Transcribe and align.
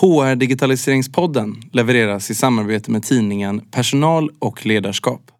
HR 0.00 0.34
Digitaliseringspodden 0.34 1.62
levereras 1.72 2.30
i 2.30 2.34
samarbete 2.34 2.90
med 2.90 3.02
tidningen 3.02 3.60
Personal 3.60 4.30
och 4.38 4.66
ledarskap. 4.66 5.31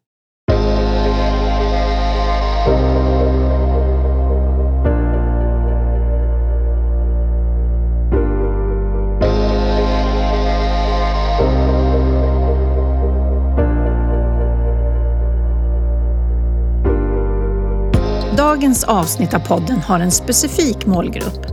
Dagens 18.63 18.85
avsnitt 18.85 19.35
av 19.35 19.39
podden 19.39 19.79
har 19.79 20.01
en 20.01 20.11
specifik 20.11 20.87
målgrupp. 20.87 21.47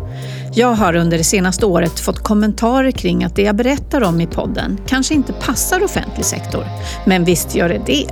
Jag 0.53 0.73
har 0.73 0.95
under 0.95 1.17
det 1.17 1.23
senaste 1.23 1.65
året 1.65 1.99
fått 1.99 2.23
kommentarer 2.23 2.91
kring 2.91 3.23
att 3.23 3.35
det 3.35 3.41
jag 3.41 3.55
berättar 3.55 4.03
om 4.03 4.21
i 4.21 4.27
podden 4.27 4.81
kanske 4.87 5.13
inte 5.13 5.33
passar 5.33 5.83
offentlig 5.83 6.25
sektor. 6.25 6.65
Men 7.05 7.23
visst 7.23 7.55
gör 7.55 7.69
det 7.69 7.81
det. 7.85 8.07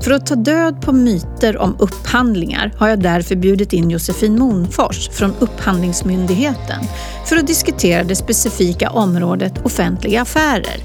För 0.00 0.10
att 0.10 0.26
ta 0.26 0.34
död 0.34 0.82
på 0.82 0.92
myter 0.92 1.56
om 1.56 1.76
upphandlingar 1.78 2.72
har 2.78 2.88
jag 2.88 3.02
därför 3.02 3.36
bjudit 3.36 3.72
in 3.72 3.90
Josefin 3.90 4.38
Monfors 4.38 5.08
från 5.08 5.34
Upphandlingsmyndigheten 5.38 6.84
för 7.26 7.36
att 7.36 7.46
diskutera 7.46 8.04
det 8.04 8.16
specifika 8.16 8.90
området 8.90 9.66
offentliga 9.66 10.22
affärer. 10.22 10.76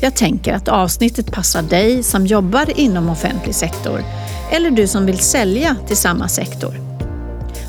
Jag 0.00 0.16
tänker 0.16 0.54
att 0.54 0.68
avsnittet 0.68 1.32
passar 1.32 1.62
dig 1.62 2.02
som 2.02 2.26
jobbar 2.26 2.78
inom 2.78 3.08
offentlig 3.08 3.54
sektor 3.54 4.00
eller 4.50 4.70
du 4.70 4.86
som 4.86 5.06
vill 5.06 5.18
sälja 5.18 5.76
till 5.86 5.96
samma 5.96 6.28
sektor. 6.28 6.93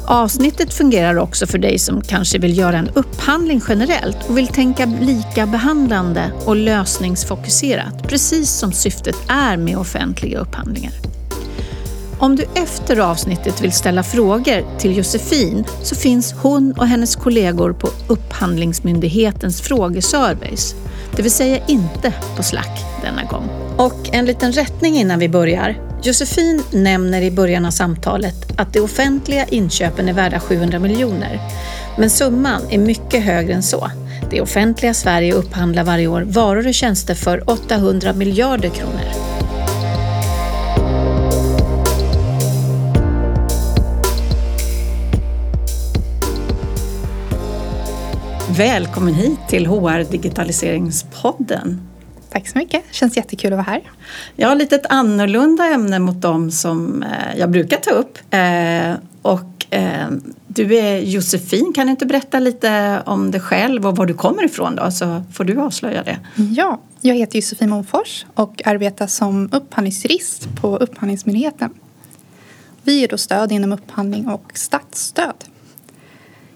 Avsnittet 0.08 0.74
fungerar 0.74 1.16
också 1.16 1.48
för 1.48 1.58
dig 1.58 1.80
som 1.80 2.02
kanske 2.02 2.40
vill 2.40 2.58
göra 2.58 2.78
en 2.78 2.90
upphandling 2.90 3.62
generellt 3.68 4.18
och 4.30 4.38
vill 4.38 4.48
tänka 4.48 4.86
lika 4.86 5.46
behandlande 5.46 6.32
och 6.46 6.56
lösningsfokuserat, 6.56 8.08
precis 8.08 8.52
som 8.52 8.72
syftet 8.72 9.16
är 9.28 9.58
med 9.58 9.78
offentliga 9.78 10.40
upphandlingar. 10.40 10.94
Om 12.20 12.36
du 12.36 12.46
efter 12.56 12.98
avsnittet 12.98 13.62
vill 13.62 13.72
ställa 13.72 14.04
frågor 14.04 14.80
till 14.80 14.98
Josefin 14.98 15.64
så 15.84 15.96
finns 15.96 16.34
hon 16.34 16.74
och 16.78 16.88
hennes 16.88 17.16
kollegor 17.16 17.74
på 17.74 17.90
Upphandlingsmyndighetens 18.08 19.62
frågeservice, 19.62 20.76
det 21.16 21.22
vill 21.22 21.32
säga 21.32 21.60
inte 21.68 22.14
på 22.38 22.44
Slack 22.44 22.86
denna 23.02 23.24
gång. 23.24 23.50
Och 23.78 24.10
en 24.12 24.26
liten 24.26 24.52
rättning 24.52 24.96
innan 24.96 25.20
vi 25.20 25.30
börjar. 25.30 25.95
Josefin 26.04 26.64
nämner 26.72 27.22
i 27.22 27.32
början 27.32 27.66
av 27.66 27.72
samtalet 27.72 28.60
att 28.60 28.74
de 28.74 28.80
offentliga 28.80 29.46
inköpen 29.46 30.10
är 30.10 30.14
värda 30.14 30.40
700 30.40 30.80
miljoner. 30.80 31.40
Men 31.98 32.10
summan 32.10 32.62
är 32.70 32.78
mycket 32.78 33.24
högre 33.24 33.54
än 33.54 33.64
så. 33.64 33.92
Det 34.30 34.42
offentliga 34.42 34.94
Sverige 34.94 35.34
upphandlar 35.34 35.84
varje 35.84 36.08
år 36.08 36.22
varor 36.22 36.68
och 36.68 36.74
tjänster 36.74 37.16
för 37.16 37.50
800 37.50 38.14
miljarder 38.14 38.70
kronor. 38.70 39.36
Välkommen 48.58 49.14
hit 49.14 49.40
till 49.48 49.68
HR 49.68 50.12
Digitaliseringspodden. 50.12 51.95
Tack 52.36 52.48
så 52.48 52.58
mycket. 52.58 52.84
Känns 52.92 53.18
jättekul 53.18 53.54
att 53.54 53.58
vara 53.58 53.66
här. 53.66 53.82
Jag 54.36 54.48
har 54.48 54.56
lite 54.56 54.76
ett 54.76 54.86
annorlunda 54.90 55.66
ämne 55.66 56.00
mot 56.00 56.22
dem 56.22 56.52
som 56.52 57.04
eh, 57.04 57.40
jag 57.40 57.50
brukar 57.50 57.78
ta 57.78 57.92
upp. 57.92 58.18
Eh, 58.30 58.96
och 59.22 59.66
eh, 59.70 60.08
du 60.48 60.76
är 60.76 61.00
Josefin. 61.00 61.74
Kan 61.76 61.88
du 61.88 61.92
inte 61.92 62.06
berätta 62.06 62.40
lite 62.40 63.02
om 63.06 63.32
dig 63.32 63.42
själv 63.42 63.88
och 63.88 63.96
var 63.96 64.06
du 64.06 64.14
kommer 64.14 64.46
ifrån 64.46 64.76
då? 64.76 64.92
Så 64.92 65.24
får 65.34 65.44
du 65.44 65.60
avslöja 65.60 66.04
det. 66.04 66.20
Ja, 66.36 66.82
jag 67.02 67.16
heter 67.16 67.36
Josefin 67.36 67.70
Monfors 67.70 68.26
och 68.34 68.62
arbetar 68.66 69.08
som 69.08 69.50
upphandlingsjurist 69.52 70.48
på 70.62 70.78
Upphandlingsmyndigheten. 70.78 71.70
Vi 72.84 73.00
ger 73.00 73.08
då 73.08 73.18
stöd 73.18 73.52
inom 73.52 73.72
upphandling 73.72 74.28
och 74.28 74.52
statsstöd. 74.54 75.46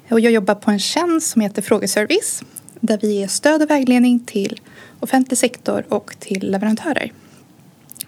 Och 0.09 0.19
jag 0.19 0.31
jobbar 0.33 0.55
på 0.55 0.71
en 0.71 0.79
tjänst 0.79 1.29
som 1.29 1.41
heter 1.41 1.61
Frågeservice 1.61 2.43
där 2.79 2.99
vi 3.01 3.13
ger 3.13 3.27
stöd 3.27 3.61
och 3.61 3.69
vägledning 3.69 4.19
till 4.19 4.59
offentlig 4.99 5.37
sektor 5.37 5.85
och 5.89 6.15
till 6.19 6.51
leverantörer. 6.51 7.11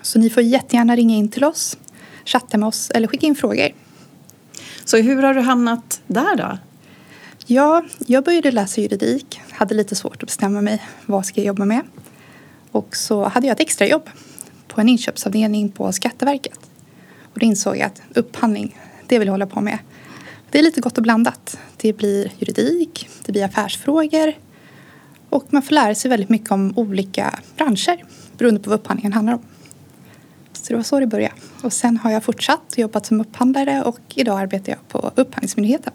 Så 0.02 0.20
ni 0.20 0.30
får 0.30 0.44
jättegärna 0.44 0.96
ringa 0.96 1.16
in 1.16 1.30
till 1.30 1.44
oss, 1.44 1.78
chatta 2.26 2.58
med 2.58 2.68
oss 2.68 2.90
eller 2.90 3.08
skicka 3.08 3.28
in 3.28 3.36
frågor. 3.36 3.70
Så 4.86 4.98
hur 4.98 5.24
har 5.24 5.34
du 5.34 5.42
hamnat 5.42 6.02
där 6.08 6.36
då? 6.36 6.58
Ja, 7.46 7.84
jag 8.08 8.24
började 8.24 8.52
läsa 8.52 8.82
juridik, 8.82 9.42
hade 9.50 9.76
lite 9.76 9.96
svårt 9.96 10.24
att 10.24 10.28
bestämma 10.28 10.62
mig 10.62 10.82
vad 11.06 11.26
ska 11.26 11.42
jag 11.42 11.48
jobba 11.48 11.66
med. 11.66 11.82
Och 12.72 12.96
så 12.96 13.24
hade 13.24 13.48
jag 13.48 13.54
ett 13.54 13.60
extrajobb 13.60 14.10
på 14.68 14.82
en 14.82 14.90
inköpsavdelning 14.90 15.72
på 15.72 15.92
Skatteverket. 15.92 16.60
Och 17.34 17.40
då 17.40 17.46
insåg 17.46 17.78
jag 17.78 17.86
att 17.86 18.02
upphandling, 18.18 18.80
det 19.08 19.20
vill 19.20 19.26
jag 19.26 19.34
hålla 19.34 19.48
på 19.48 19.62
med. 19.62 19.78
Det 20.52 20.60
är 20.60 20.64
lite 20.64 20.82
gott 20.82 20.98
och 20.98 21.04
blandat. 21.04 21.60
Det 21.78 21.94
blir 21.94 22.32
juridik, 22.40 23.10
det 23.26 23.32
blir 23.32 23.46
affärsfrågor 23.46 24.34
och 25.32 25.46
man 25.50 25.62
får 25.62 25.76
lära 25.76 25.96
sig 25.96 26.10
väldigt 26.10 26.30
mycket 26.30 26.52
om 26.52 26.74
olika 26.76 27.40
branscher 27.58 28.04
beroende 28.38 28.60
på 28.60 28.70
vad 28.70 28.80
upphandlingen 28.80 29.14
handlar 29.14 29.34
om. 29.34 29.42
Så 30.54 30.64
det 30.68 30.76
var 30.76 30.84
så 30.84 31.00
det 31.00 31.08
började. 31.08 31.34
Och 31.64 31.74
sen 31.74 31.98
har 31.98 32.12
jag 32.12 32.24
fortsatt 32.24 32.72
och 32.72 32.80
jobbat 32.80 33.06
som 33.06 33.22
upphandlare 33.22 33.84
och 33.84 34.00
idag 34.16 34.40
arbetar 34.40 34.72
jag 34.72 34.88
på 34.88 35.12
Upphandlingsmyndigheten. 35.16 35.94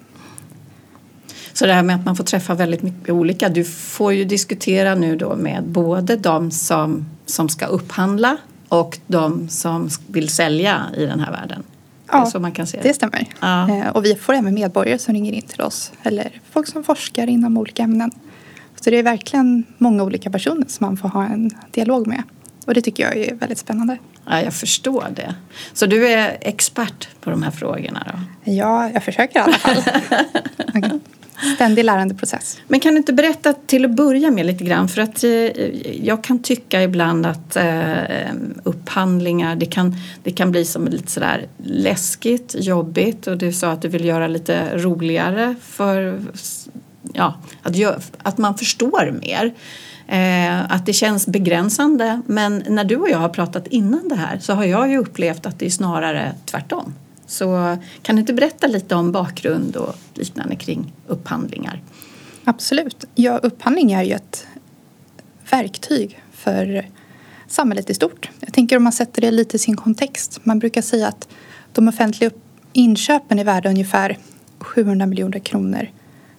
Så 1.53 1.67
det 1.67 1.73
här 1.73 1.83
med 1.83 1.97
att 1.97 2.05
man 2.05 2.17
får 2.17 2.25
träffa 2.25 2.55
väldigt 2.55 2.83
mycket 2.83 3.11
olika. 3.11 3.49
Du 3.49 3.65
får 3.65 4.13
ju 4.13 4.25
diskutera 4.25 4.95
nu 4.95 5.17
då 5.17 5.37
med 5.37 5.65
både 5.65 6.17
de 6.17 6.51
som, 6.51 7.07
som 7.27 7.49
ska 7.49 7.67
upphandla 7.67 8.37
och 8.69 8.99
de 9.07 9.49
som 9.49 9.89
vill 10.07 10.29
sälja 10.29 10.83
i 10.97 11.07
den 11.07 11.21
här 11.21 11.33
världen. 11.33 11.63
Ja, 12.13 12.27
så 12.27 12.41
man 12.41 12.53
kan 12.53 12.67
se 12.67 12.79
det. 12.83 12.89
det 12.89 12.95
stämmer. 12.95 13.27
Ja. 13.41 13.71
Eh, 13.71 13.89
och 13.89 14.05
vi 14.05 14.15
får 14.15 14.33
även 14.33 14.55
medborgare 14.55 14.99
som 14.99 15.15
ringer 15.15 15.33
in 15.33 15.43
till 15.43 15.61
oss 15.61 15.93
eller 16.03 16.41
folk 16.51 16.67
som 16.67 16.85
forskar 16.85 17.27
inom 17.27 17.57
olika 17.57 17.83
ämnen. 17.83 18.11
Så 18.87 18.91
det 18.91 18.99
är 18.99 19.03
verkligen 19.03 19.65
många 19.79 20.03
olika 20.03 20.31
personer 20.31 20.65
som 20.69 20.87
man 20.87 20.97
får 20.97 21.09
ha 21.09 21.25
en 21.25 21.51
dialog 21.71 22.07
med. 22.07 22.23
Och 22.67 22.75
det 22.75 22.81
tycker 22.81 23.03
jag 23.03 23.17
är 23.17 23.35
väldigt 23.35 23.59
spännande. 23.59 23.99
Ja, 24.27 24.43
jag 24.43 24.55
förstår 24.55 25.07
det. 25.17 25.35
Så 25.73 25.87
du 25.87 26.09
är 26.09 26.39
expert 26.41 27.09
på 27.21 27.31
de 27.31 27.43
här 27.43 27.51
frågorna 27.51 28.07
då? 28.13 28.53
Ja, 28.53 28.91
jag 28.91 29.05
försöker 29.05 29.39
i 29.39 29.43
alla 29.43 29.59
fall. 29.59 29.83
Ständig 31.55 31.85
lärandeprocess. 31.85 32.59
Men 32.69 32.81
kan 32.81 32.93
du 32.93 32.99
inte 32.99 33.13
berätta 33.13 33.53
till 33.53 33.85
att 33.85 33.91
börja 33.91 34.31
med 34.31 34.47
lite 34.47 34.65
grann? 34.65 34.89
För 34.89 35.03
att 35.03 35.25
eh, 35.25 35.31
jag 36.07 36.25
kan 36.25 36.43
tycka 36.43 36.83
ibland 36.83 37.27
att 37.27 37.57
eh, 37.57 38.33
upphandlingar 38.63 39.57
det 39.57 39.67
kan, 39.67 39.97
det 40.23 40.31
kan 40.31 40.51
bli 40.51 40.65
som 40.65 40.87
lite 40.87 41.13
sådär 41.13 41.47
läskigt, 41.65 42.55
jobbigt 42.59 43.27
och 43.27 43.39
du 43.39 43.53
sa 43.53 43.71
att 43.71 43.83
du 43.83 43.89
vill 43.89 44.05
göra 44.05 44.27
lite 44.27 44.79
roligare 44.79 45.55
för 45.63 46.21
ja, 47.13 47.35
att, 47.63 47.77
gör, 47.77 48.01
att 48.23 48.39
man 48.39 48.59
förstår 48.59 49.19
mer. 49.21 49.55
Eh, 50.09 50.73
att 50.73 50.87
det 50.87 50.93
känns 50.93 51.27
begränsande. 51.27 52.21
Men 52.27 52.65
när 52.69 52.85
du 52.85 52.97
och 52.97 53.11
jag 53.11 53.19
har 53.19 53.29
pratat 53.29 53.67
innan 53.67 54.09
det 54.09 54.15
här 54.15 54.39
så 54.39 54.53
har 54.53 54.65
jag 54.65 54.91
ju 54.91 54.99
upplevt 54.99 55.47
att 55.47 55.59
det 55.59 55.67
är 55.67 55.71
snarare 55.71 56.35
tvärtom. 56.45 56.95
Så 57.27 57.77
kan 58.03 58.17
du 58.17 58.21
inte 58.21 58.33
berätta 58.33 58.67
lite 58.67 58.95
om 58.95 59.13
bakgrund 59.13 59.77
och 59.77 59.95
liknande 60.15 60.57
kring 60.57 60.93
upphandlingar? 61.07 61.83
Absolut. 62.45 63.05
Ja, 63.15 63.39
upphandling 63.39 63.93
är 63.93 64.03
ju 64.03 64.13
ett 64.13 64.47
verktyg 65.51 66.23
för 66.33 66.87
samhället 67.49 67.91
i 67.91 67.95
stort. 67.95 68.31
Jag 68.41 68.53
tänker 68.53 68.77
om 68.77 68.83
man 68.83 68.93
sätter 68.93 69.21
det 69.21 69.31
lite 69.31 69.57
i 69.57 69.59
sin 69.59 69.77
kontext. 69.77 70.41
Man 70.43 70.59
brukar 70.59 70.83
säga 70.83 71.09
att 71.09 71.29
de 71.73 71.89
offentliga 71.89 72.31
inköpen 72.73 73.39
är 73.39 73.45
värda 73.45 73.69
ungefär 73.69 74.19
700 74.59 75.07
miljoner 75.07 75.39
kronor 75.39 75.89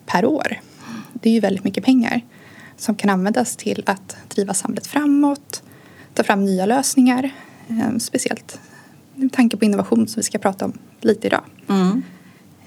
per 0.08 0.26
år. 0.26 0.60
Det 1.14 1.30
är 1.30 1.34
ju 1.34 1.40
väldigt 1.40 1.64
mycket 1.64 1.86
pengar 1.86 2.22
som 2.78 2.96
kan 2.96 3.10
användas 3.10 3.56
till 3.56 3.84
att 3.86 4.18
driva 4.28 4.54
samhället 4.54 4.88
framåt, 4.88 5.64
ta 6.14 6.24
fram 6.24 6.46
nya 6.46 6.66
lösningar, 6.66 7.30
eh, 7.70 7.98
speciellt 7.98 8.60
med 9.16 9.34
tanke 9.34 9.58
på 9.58 9.66
innovation 9.66 10.08
som 10.08 10.20
vi 10.20 10.24
ska 10.24 10.38
prata 10.38 10.66
om 10.66 10.74
lite 11.02 11.28
idag. 11.28 11.44
Mm. 11.70 12.04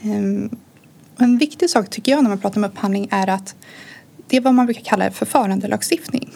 Eh, 0.00 0.50
en 1.24 1.38
viktig 1.38 1.70
sak 1.70 1.90
tycker 1.90 2.12
jag 2.12 2.22
när 2.22 2.28
man 2.28 2.38
pratar 2.38 2.60
om 2.60 2.64
upphandling 2.64 3.08
är 3.10 3.28
att 3.28 3.54
det 4.26 4.36
är 4.36 4.40
vad 4.40 4.54
man 4.54 4.66
brukar 4.66 4.82
kalla 4.82 5.10
förfarandelagstiftning. 5.10 6.30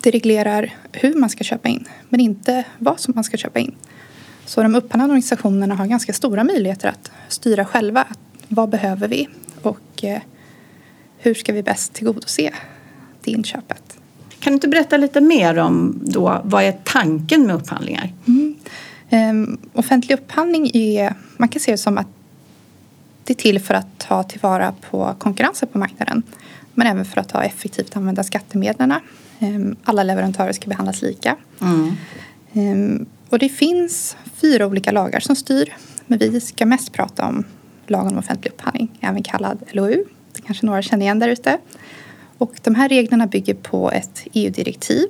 Det 0.00 0.10
reglerar 0.10 0.74
hur 0.92 1.14
man 1.14 1.30
ska 1.30 1.44
köpa 1.44 1.68
in, 1.68 1.88
men 2.08 2.20
inte 2.20 2.64
vad 2.78 3.00
som 3.00 3.12
man 3.14 3.24
ska 3.24 3.36
köpa 3.36 3.58
in. 3.58 3.74
Så 4.46 4.62
de 4.62 4.74
upphandlande 4.74 5.12
organisationerna 5.12 5.74
har 5.74 5.86
ganska 5.86 6.12
stora 6.12 6.44
möjligheter 6.44 6.88
att 6.88 7.10
styra 7.28 7.64
själva. 7.64 8.06
Vad 8.48 8.68
behöver 8.68 9.08
vi? 9.08 9.28
Och 9.62 10.04
eh, 10.04 10.20
hur 11.18 11.34
ska 11.34 11.52
vi 11.52 11.62
bäst 11.62 11.92
tillgodose 11.92 12.50
det 13.20 13.30
inköpet? 13.30 13.98
Kan 14.40 14.50
du 14.50 14.54
inte 14.54 14.68
berätta 14.68 14.96
lite 14.96 15.20
mer 15.20 15.58
om 15.58 16.00
då, 16.02 16.40
vad 16.44 16.64
är 16.64 16.78
tanken 16.84 17.46
med 17.46 17.54
upphandlingar? 17.54 18.12
Mm. 18.26 18.56
Um, 19.10 19.58
offentlig 19.72 20.14
upphandling 20.14 20.70
är, 20.74 21.14
man 21.36 21.48
kan 21.48 21.60
se 21.60 21.70
det 21.70 21.78
som 21.78 21.98
att 21.98 22.06
det 23.24 23.32
är 23.32 23.42
till 23.42 23.60
för 23.60 23.74
att 23.74 23.98
ta 23.98 24.22
tillvara 24.22 24.74
på 24.90 25.14
konkurrensen 25.18 25.68
på 25.68 25.78
marknaden. 25.78 26.22
Men 26.74 26.86
även 26.86 27.04
för 27.04 27.20
att 27.20 27.30
ha 27.30 27.42
effektivt 27.42 27.96
använda 27.96 28.22
skattemedlen. 28.22 28.94
Ehm, 29.38 29.76
alla 29.84 30.02
leverantörer 30.02 30.52
ska 30.52 30.68
behandlas 30.68 31.02
lika. 31.02 31.36
Mm. 31.60 31.92
Ehm, 32.52 33.06
och 33.28 33.38
det 33.38 33.48
finns 33.48 34.16
fyra 34.34 34.66
olika 34.66 34.92
lagar 34.92 35.20
som 35.20 35.36
styr. 35.36 35.76
Men 36.06 36.18
vi 36.18 36.40
ska 36.40 36.66
mest 36.66 36.92
prata 36.92 37.26
om 37.26 37.44
lagen 37.92 38.12
om 38.12 38.18
offentlig 38.18 38.50
upphandling, 38.50 38.90
även 39.00 39.22
kallad 39.22 39.58
LOU. 39.70 40.04
Det 40.32 40.42
kanske 40.42 40.66
några 40.66 40.82
känner 40.82 41.04
igen 41.04 41.18
där 41.18 41.28
ute. 41.28 41.58
Och 42.38 42.54
de 42.62 42.74
här 42.74 42.88
reglerna 42.88 43.26
bygger 43.26 43.54
på 43.54 43.90
ett 43.90 44.26
EU-direktiv 44.32 45.06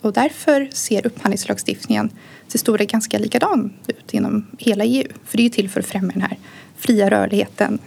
och 0.00 0.12
därför 0.12 0.68
ser 0.72 1.06
upphandlingslagstiftningen 1.06 2.10
till 2.48 2.60
stora 2.60 2.84
ganska 2.84 3.18
likadan 3.18 3.72
ut 3.86 4.14
inom 4.14 4.46
hela 4.58 4.84
EU. 4.84 5.08
För 5.24 5.36
det 5.36 5.40
är 5.42 5.44
ju 5.44 5.50
till 5.50 5.70
för 5.70 5.80
att 5.80 5.86
främja 5.86 6.12
den 6.12 6.22
här 6.22 6.38
fria 6.76 7.10
rörligheten 7.10 7.78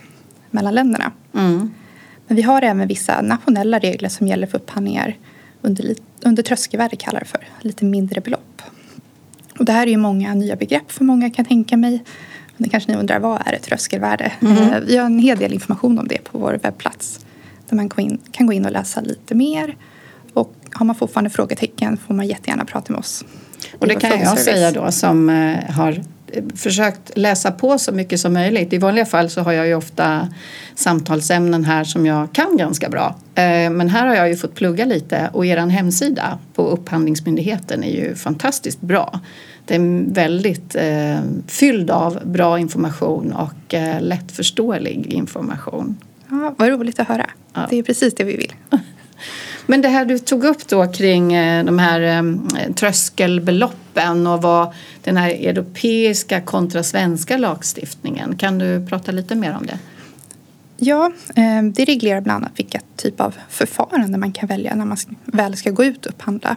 mellan 0.51 0.75
länderna. 0.75 1.11
Mm. 1.33 1.71
Men 2.27 2.35
vi 2.35 2.41
har 2.41 2.61
även 2.61 2.87
vissa 2.87 3.21
nationella 3.21 3.79
regler 3.79 4.09
som 4.09 4.27
gäller 4.27 4.47
för 4.47 4.57
upphandlingar 4.57 5.17
under, 5.61 5.95
under 6.21 6.43
tröskelvärde 6.43 6.95
kallar 6.95 7.19
det 7.19 7.25
för, 7.25 7.47
lite 7.61 7.85
mindre 7.85 8.21
belopp. 8.21 8.61
Och 9.59 9.65
det 9.65 9.71
här 9.71 9.87
är 9.87 9.91
ju 9.91 9.97
många 9.97 10.33
nya 10.33 10.55
begrepp 10.55 10.91
för 10.91 11.03
många 11.03 11.29
kan 11.29 11.45
tänka 11.45 11.77
mig. 11.77 12.03
Nu 12.59 12.69
kanske 12.69 12.91
ni 12.91 12.97
undrar, 12.97 13.19
vad 13.19 13.41
är 13.45 13.53
ett 13.53 13.63
tröskelvärde? 13.63 14.31
Mm. 14.41 14.85
Vi 14.85 14.97
har 14.97 15.05
en 15.05 15.19
hel 15.19 15.37
del 15.37 15.53
information 15.53 15.99
om 15.99 16.07
det 16.07 16.23
på 16.23 16.37
vår 16.37 16.59
webbplats 16.63 17.25
där 17.69 17.75
man 17.75 17.89
kan 18.31 18.47
gå 18.47 18.53
in 18.53 18.65
och 18.65 18.71
läsa 18.71 19.01
lite 19.01 19.35
mer. 19.35 19.75
Och 20.33 20.53
har 20.73 20.85
man 20.85 20.95
fortfarande 20.95 21.29
frågetecken 21.29 21.97
får 21.97 22.13
man 22.13 22.27
jättegärna 22.27 22.65
prata 22.65 22.93
med 22.93 22.99
oss. 22.99 23.25
Och 23.79 23.87
det 23.87 23.95
kan 23.95 24.19
jag 24.19 24.39
säga 24.39 24.71
då 24.71 24.91
som 24.91 25.29
eh, 25.29 25.71
har 25.71 26.03
försökt 26.55 27.17
läsa 27.17 27.51
på 27.51 27.77
så 27.77 27.91
mycket 27.91 28.19
som 28.19 28.33
möjligt. 28.33 28.73
I 28.73 28.77
vanliga 28.77 29.05
fall 29.05 29.29
så 29.29 29.41
har 29.41 29.51
jag 29.51 29.67
ju 29.67 29.75
ofta 29.75 30.27
samtalsämnen 30.75 31.65
här 31.65 31.83
som 31.83 32.05
jag 32.05 32.31
kan 32.33 32.57
ganska 32.57 32.89
bra. 32.89 33.15
Eh, 33.35 33.69
men 33.69 33.89
här 33.89 34.07
har 34.07 34.15
jag 34.15 34.29
ju 34.29 34.35
fått 34.35 34.55
plugga 34.55 34.85
lite 34.85 35.29
och 35.33 35.45
er 35.45 35.57
hemsida 35.57 36.39
på 36.53 36.67
Upphandlingsmyndigheten 36.67 37.83
är 37.83 37.91
ju 37.91 38.15
fantastiskt 38.15 38.81
bra. 38.81 39.19
Den 39.69 40.09
är 40.09 40.13
väldigt 40.13 40.75
eh, 40.75 41.21
fylld 41.47 41.91
av 41.91 42.19
bra 42.25 42.59
information 42.59 43.33
och 43.33 43.73
eh, 43.73 44.01
lättförståelig 44.01 45.05
information. 45.05 45.97
Ja, 46.29 46.55
vad 46.57 46.69
roligt 46.69 46.99
att 46.99 47.07
höra. 47.07 47.29
Ja. 47.53 47.67
Det 47.69 47.77
är 47.77 47.83
precis 47.83 48.15
det 48.15 48.23
vi 48.23 48.37
vill. 48.37 48.53
Men 49.65 49.81
det 49.81 49.87
här 49.87 50.05
du 50.05 50.19
tog 50.19 50.43
upp 50.43 50.67
då 50.67 50.87
kring 50.87 51.33
eh, 51.33 51.65
de 51.65 51.79
här 51.79 52.01
eh, 52.01 52.73
tröskelbeloppen 52.73 54.27
och 54.27 54.41
vad 54.41 54.73
den 55.03 55.17
här 55.17 55.29
europeiska 55.29 56.41
kontra 56.41 56.83
svenska 56.83 57.37
lagstiftningen. 57.37 58.37
Kan 58.37 58.57
du 58.57 58.87
prata 58.87 59.11
lite 59.11 59.35
mer 59.35 59.57
om 59.59 59.65
det? 59.65 59.79
Ja, 60.77 61.11
eh, 61.35 61.63
det 61.63 61.85
reglerar 61.85 62.21
bland 62.21 62.43
annat 62.43 62.59
vilka 62.59 62.79
typ 62.95 63.21
av 63.21 63.35
förfarande 63.49 64.17
man 64.17 64.31
kan 64.31 64.47
välja 64.47 64.75
när 64.75 64.85
man 64.85 64.97
väl 65.25 65.55
ska 65.55 65.71
gå 65.71 65.83
ut 65.83 66.05
och 66.05 66.11
upphandla. 66.11 66.55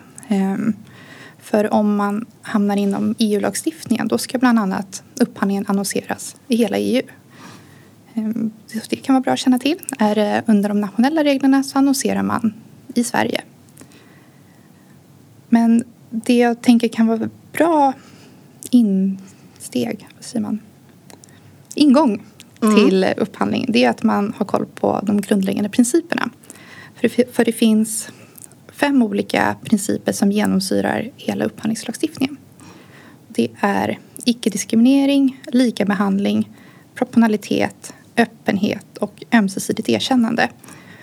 För 1.43 1.73
om 1.73 1.97
man 1.97 2.27
hamnar 2.43 2.77
inom 2.77 3.15
EU-lagstiftningen 3.19 4.09
då 4.09 4.19
ska 4.19 4.39
bland 4.39 4.59
annat 4.59 5.03
upphandlingen 5.21 5.65
annonseras 5.69 6.37
i 6.49 6.57
hela 6.57 6.79
EU. 6.79 7.03
Det 8.89 8.97
kan 8.97 9.15
vara 9.15 9.23
bra 9.23 9.33
att 9.33 9.39
känna 9.39 9.59
till. 9.59 9.79
Är 9.99 10.15
det 10.15 10.43
under 10.47 10.69
de 10.69 10.81
nationella 10.81 11.25
reglerna 11.25 11.63
så 11.63 11.79
annonserar 11.79 12.23
man 12.23 12.55
i 12.95 13.05
Sverige. 13.05 13.41
Men 15.49 15.85
det 16.11 16.39
jag 16.39 16.63
tänker 16.63 16.89
kan 16.89 17.07
vara 17.07 17.29
bra 17.53 17.93
insteg, 18.71 20.09
vad 20.17 20.25
säger 20.25 20.43
man? 20.43 20.61
ingång 21.75 22.23
mm. 22.63 22.75
till 22.75 23.07
upphandling 23.17 23.67
det 23.69 23.85
är 23.85 23.91
att 23.91 24.03
man 24.03 24.35
har 24.37 24.47
koll 24.47 24.67
på 24.67 25.01
de 25.03 25.21
grundläggande 25.21 25.71
principerna. 25.71 26.31
För 26.95 27.11
det, 27.17 27.35
för 27.35 27.45
det 27.45 27.53
finns 27.53 28.09
fem 28.83 29.03
olika 29.03 29.57
principer 29.65 30.13
som 30.13 30.33
genomsyrar 30.33 31.11
hela 31.17 31.45
upphandlingslagstiftningen. 31.45 32.37
Det 33.29 33.49
är 33.61 33.99
icke-diskriminering, 34.25 35.43
likabehandling, 35.47 36.51
proportionalitet, 36.95 37.95
öppenhet 38.17 38.99
och 38.99 39.23
ömsesidigt 39.33 39.89
erkännande. 39.89 40.49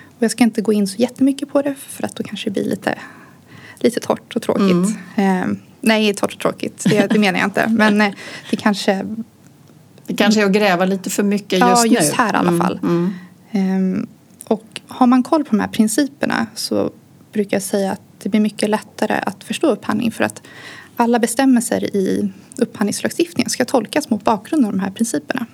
Och 0.06 0.22
jag 0.22 0.30
ska 0.30 0.44
inte 0.44 0.62
gå 0.62 0.72
in 0.72 0.86
så 0.88 0.96
jättemycket 0.96 1.52
på 1.52 1.62
det 1.62 1.74
för 1.74 2.04
att 2.04 2.16
då 2.16 2.22
kanske 2.22 2.50
det 2.50 2.52
blir 2.52 2.64
lite, 2.64 2.98
lite 3.78 4.00
torrt 4.00 4.36
och 4.36 4.42
tråkigt. 4.42 4.96
Mm. 5.16 5.52
Eh, 5.52 5.58
nej, 5.80 6.14
torrt 6.14 6.34
och 6.34 6.40
tråkigt, 6.40 6.84
det, 6.90 7.06
det 7.06 7.18
menar 7.18 7.38
jag 7.38 7.46
inte. 7.46 7.68
Men 7.68 8.00
eh, 8.00 8.12
det 8.50 8.56
kanske... 8.56 9.06
Det 10.06 10.16
kanske 10.16 10.40
är 10.40 10.46
att 10.46 10.52
gräva 10.52 10.84
lite 10.84 11.10
för 11.10 11.22
mycket 11.22 11.60
just 11.60 11.84
nu. 11.84 11.94
Ja, 11.94 12.00
just 12.00 12.12
här 12.12 12.34
i 12.34 12.36
alla 12.36 12.48
mm, 12.48 12.60
fall. 12.60 12.78
Mm. 12.82 13.14
Mm. 13.52 14.06
och 14.44 14.80
har 14.88 15.06
man 15.06 15.22
koll 15.22 15.44
på 15.44 15.50
de 15.50 15.60
här 15.60 15.68
principerna 15.68 16.46
så 16.54 16.92
brukar 17.32 17.56
jag 17.56 17.62
säga 17.62 17.92
att 17.92 18.00
det 18.22 18.28
blir 18.28 18.40
mycket 18.40 18.70
lättare 18.70 19.20
att 19.26 19.44
förstå 19.44 19.66
upphandling 19.66 20.12
för 20.12 20.24
att 20.24 20.42
alla 20.96 21.18
bestämmelser 21.18 21.96
i 21.96 22.32
upphandlingslagstiftningen 22.58 23.50
ska 23.50 23.64
tolkas 23.64 24.10
mot 24.10 24.24
bakgrund 24.24 24.66
av 24.66 24.72
de 24.72 24.80
här 24.80 24.90
principerna. 24.90 25.46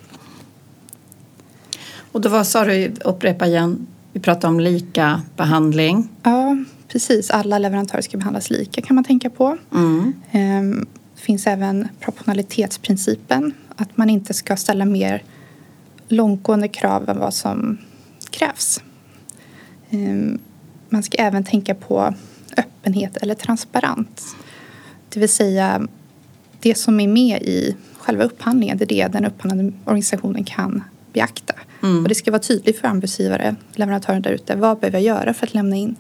Och 2.13 2.21
då 2.21 2.29
vad 2.29 2.47
sa 2.47 2.65
du, 2.65 2.93
upprepa 3.05 3.47
igen, 3.47 3.87
vi 4.13 4.21
pratar 4.21 4.49
om 4.49 4.61
lika 4.61 5.23
behandling. 5.37 6.09
Ja, 6.23 6.57
precis. 6.89 7.31
Alla 7.31 7.59
leverantörer 7.59 8.03
ska 8.03 8.19
behandlas 8.19 8.51
lika 8.51 8.83
kan 8.83 8.95
man 8.95 9.05
tänka 9.05 9.31
på. 9.31 9.59
Mm. 9.75 10.13
Ehm, 10.31 10.87
det 11.15 11.21
finns 11.21 11.47
även 11.47 11.89
proportionalitetsprincipen. 12.01 13.53
Att 13.77 13.97
man 13.97 14.11
inte 14.11 14.35
ska 14.35 14.57
ställa 14.57 14.85
mer 14.85 15.23
långtgående 16.09 16.69
krav 16.69 17.09
än 17.09 17.19
vad 17.19 17.35
som 17.35 17.79
krävs. 18.31 18.83
Ehm, 19.91 20.39
man 20.97 21.03
ska 21.03 21.19
även 21.19 21.45
tänka 21.45 21.75
på 21.75 22.15
öppenhet 22.57 23.17
eller 23.17 23.35
transparens. 23.35 24.37
Det 25.09 25.21
vill 25.21 25.29
säga 25.29 25.87
det 26.61 26.75
som 26.75 27.01
är 27.01 27.09
med 27.09 27.43
i 27.43 27.77
själva 27.99 28.25
upphandlingen, 28.25 28.79
det 28.79 28.85
är 28.85 28.87
det 28.87 29.13
den 29.13 29.25
upphandlande 29.25 29.73
organisationen 29.85 30.45
kan 30.45 30.85
beakta. 31.13 31.55
Mm. 31.83 32.03
Och 32.03 32.09
det 32.09 32.15
ska 32.15 32.31
vara 32.31 32.43
tydligt 32.43 32.79
för 32.79 32.89
anbudsgivare, 32.89 33.57
leverantören 33.75 34.23
där 34.23 34.31
ute, 34.31 34.57
vad 34.57 34.79
behöver 34.79 34.99
jag 34.99 35.07
göra 35.07 35.35
för 35.35 35.47
att 35.47 35.55
lämna 35.55 35.77
in 35.77 35.97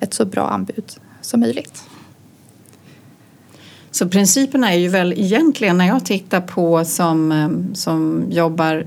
ett 0.00 0.14
så 0.14 0.24
bra 0.24 0.48
anbud 0.48 0.92
som 1.20 1.40
möjligt. 1.40 1.84
Så 3.90 4.08
principerna 4.08 4.72
är 4.72 4.78
ju 4.78 4.88
väl 4.88 5.12
egentligen 5.12 5.78
när 5.78 5.86
jag 5.86 6.04
tittar 6.04 6.40
på 6.40 6.84
som, 6.84 7.32
eh, 7.32 7.74
som 7.74 8.24
jobbar 8.30 8.84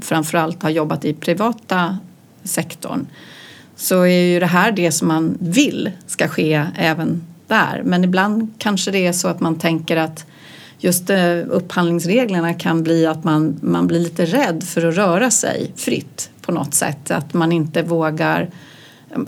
framförallt 0.00 0.62
har 0.62 0.70
jobbat 0.70 1.04
i 1.04 1.14
privata 1.14 1.98
sektorn 2.44 3.06
så 3.76 4.02
är 4.02 4.32
ju 4.32 4.40
det 4.40 4.46
här 4.46 4.72
det 4.72 4.92
som 4.92 5.08
man 5.08 5.38
vill 5.40 5.90
ska 6.06 6.28
ske 6.28 6.66
även 6.78 7.22
där. 7.46 7.82
Men 7.84 8.04
ibland 8.04 8.54
kanske 8.58 8.90
det 8.90 9.06
är 9.06 9.12
så 9.12 9.28
att 9.28 9.40
man 9.40 9.58
tänker 9.58 9.96
att 9.96 10.26
just 10.78 11.10
eh, 11.10 11.38
upphandlingsreglerna 11.48 12.54
kan 12.54 12.82
bli 12.82 13.06
att 13.06 13.24
man, 13.24 13.58
man 13.62 13.86
blir 13.86 14.00
lite 14.00 14.24
rädd 14.24 14.64
för 14.64 14.86
att 14.86 14.94
röra 14.94 15.30
sig 15.30 15.72
fritt 15.76 16.30
på 16.40 16.52
något 16.52 16.74
sätt. 16.74 17.10
Att 17.10 17.34
man 17.34 17.52
inte 17.52 17.82
vågar. 17.82 18.50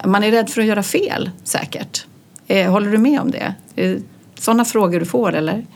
Man 0.04 0.24
är 0.24 0.30
rädd 0.30 0.50
för 0.50 0.60
att 0.60 0.66
göra 0.66 0.82
fel 0.82 1.30
säkert. 1.44 2.06
Eh, 2.46 2.70
håller 2.70 2.90
du 2.90 2.98
med 2.98 3.20
om 3.20 3.30
det? 3.30 3.54
Sådana 4.38 4.64
frågor 4.64 5.00
du 5.00 5.06
får 5.06 5.32
eller? 5.34 5.66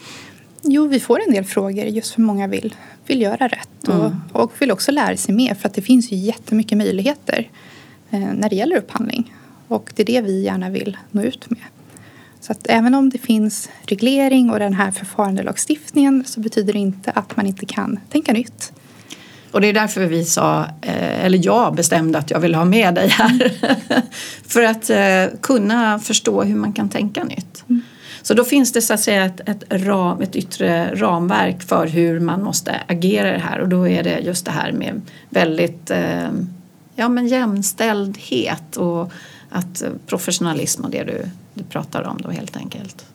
Jo, 0.62 0.86
vi 0.86 1.00
får 1.00 1.20
en 1.26 1.32
del 1.32 1.44
frågor 1.44 1.84
just 1.84 2.14
för 2.14 2.20
många 2.20 2.46
vill, 2.46 2.74
vill 3.06 3.22
göra 3.22 3.48
rätt 3.48 3.88
och, 3.88 3.94
mm. 3.94 4.20
och 4.32 4.52
vill 4.58 4.70
också 4.70 4.92
lära 4.92 5.16
sig 5.16 5.34
mer 5.34 5.54
för 5.54 5.68
att 5.68 5.74
det 5.74 5.82
finns 5.82 6.12
ju 6.12 6.16
jättemycket 6.16 6.78
möjligheter 6.78 7.38
eh, 7.38 7.69
när 8.10 8.48
det 8.48 8.56
gäller 8.56 8.76
upphandling. 8.76 9.34
Och 9.68 9.92
det 9.96 10.02
är 10.02 10.06
det 10.06 10.20
vi 10.20 10.42
gärna 10.42 10.70
vill 10.70 10.96
nå 11.10 11.22
ut 11.22 11.50
med. 11.50 11.60
Så 12.40 12.52
att 12.52 12.66
även 12.68 12.94
om 12.94 13.10
det 13.10 13.18
finns 13.18 13.68
reglering 13.82 14.50
och 14.50 14.58
den 14.58 14.74
här 14.74 14.90
förfarandelagstiftningen 14.90 16.24
så 16.26 16.40
betyder 16.40 16.72
det 16.72 16.78
inte 16.78 17.10
att 17.10 17.36
man 17.36 17.46
inte 17.46 17.66
kan 17.66 18.00
tänka 18.10 18.32
nytt. 18.32 18.72
Och 19.50 19.60
det 19.60 19.66
är 19.66 19.72
därför 19.72 20.06
vi 20.06 20.24
sa, 20.24 20.64
eh, 20.82 21.24
eller 21.24 21.40
jag 21.46 21.74
bestämde 21.74 22.18
att 22.18 22.30
jag 22.30 22.40
vill 22.40 22.54
ha 22.54 22.64
med 22.64 22.94
dig 22.94 23.08
här. 23.08 23.52
För 24.48 24.62
att 24.62 24.90
eh, 24.90 25.38
kunna 25.40 25.98
förstå 25.98 26.42
hur 26.42 26.56
man 26.56 26.72
kan 26.72 26.88
tänka 26.88 27.24
nytt. 27.24 27.64
Mm. 27.68 27.82
Så 28.22 28.34
då 28.34 28.44
finns 28.44 28.72
det 28.72 28.82
så 28.82 28.94
att 28.94 29.00
säga 29.00 29.24
ett, 29.24 29.48
ett, 29.48 29.64
ram, 29.70 30.20
ett 30.20 30.36
yttre 30.36 30.94
ramverk 30.94 31.62
för 31.62 31.86
hur 31.86 32.20
man 32.20 32.42
måste 32.42 32.80
agera 32.86 33.32
det 33.32 33.38
här 33.38 33.60
och 33.60 33.68
då 33.68 33.88
är 33.88 34.02
det 34.02 34.18
just 34.18 34.44
det 34.44 34.50
här 34.50 34.72
med 34.72 35.00
väldigt 35.28 35.90
eh, 35.90 36.30
ja, 37.00 37.08
men 37.08 37.26
jämställdhet 37.26 38.76
och 38.76 39.12
att 39.48 39.82
professionalism 40.06 40.84
och 40.84 40.90
det 40.90 41.04
du 41.04 41.26
du 41.54 41.64
pratar 41.64 42.02
om 42.02 42.18
då 42.22 42.30
helt 42.30 42.56
enkelt. 42.56 43.06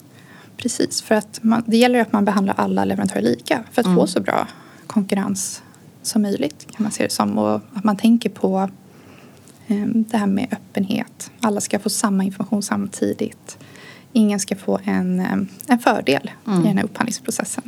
Precis, 0.56 1.02
för 1.02 1.14
att 1.14 1.38
man, 1.42 1.62
det 1.66 1.76
gäller 1.76 2.00
att 2.00 2.12
man 2.12 2.24
behandlar 2.24 2.54
alla 2.58 2.84
leverantörer 2.84 3.22
lika 3.22 3.64
för 3.72 3.82
att 3.82 3.86
mm. 3.86 3.96
få 3.98 4.06
så 4.06 4.20
bra 4.20 4.48
konkurrens 4.86 5.62
som 6.02 6.22
möjligt 6.22 6.66
kan 6.70 6.82
man 6.82 6.92
se 6.92 7.02
det 7.02 7.12
som 7.12 7.38
och 7.38 7.54
att 7.74 7.84
man 7.84 7.96
tänker 7.96 8.30
på 8.30 8.70
eh, 9.66 9.86
det 9.86 10.16
här 10.16 10.26
med 10.26 10.48
öppenhet. 10.50 11.30
Alla 11.40 11.60
ska 11.60 11.78
få 11.78 11.90
samma 11.90 12.24
information 12.24 12.62
samtidigt. 12.62 13.58
Ingen 14.12 14.40
ska 14.40 14.56
få 14.56 14.80
en, 14.84 15.20
eh, 15.20 15.36
en 15.68 15.78
fördel 15.78 16.30
mm. 16.46 16.60
i 16.60 16.68
den 16.68 16.76
här 16.76 16.84
upphandlingsprocessen. 16.84 17.64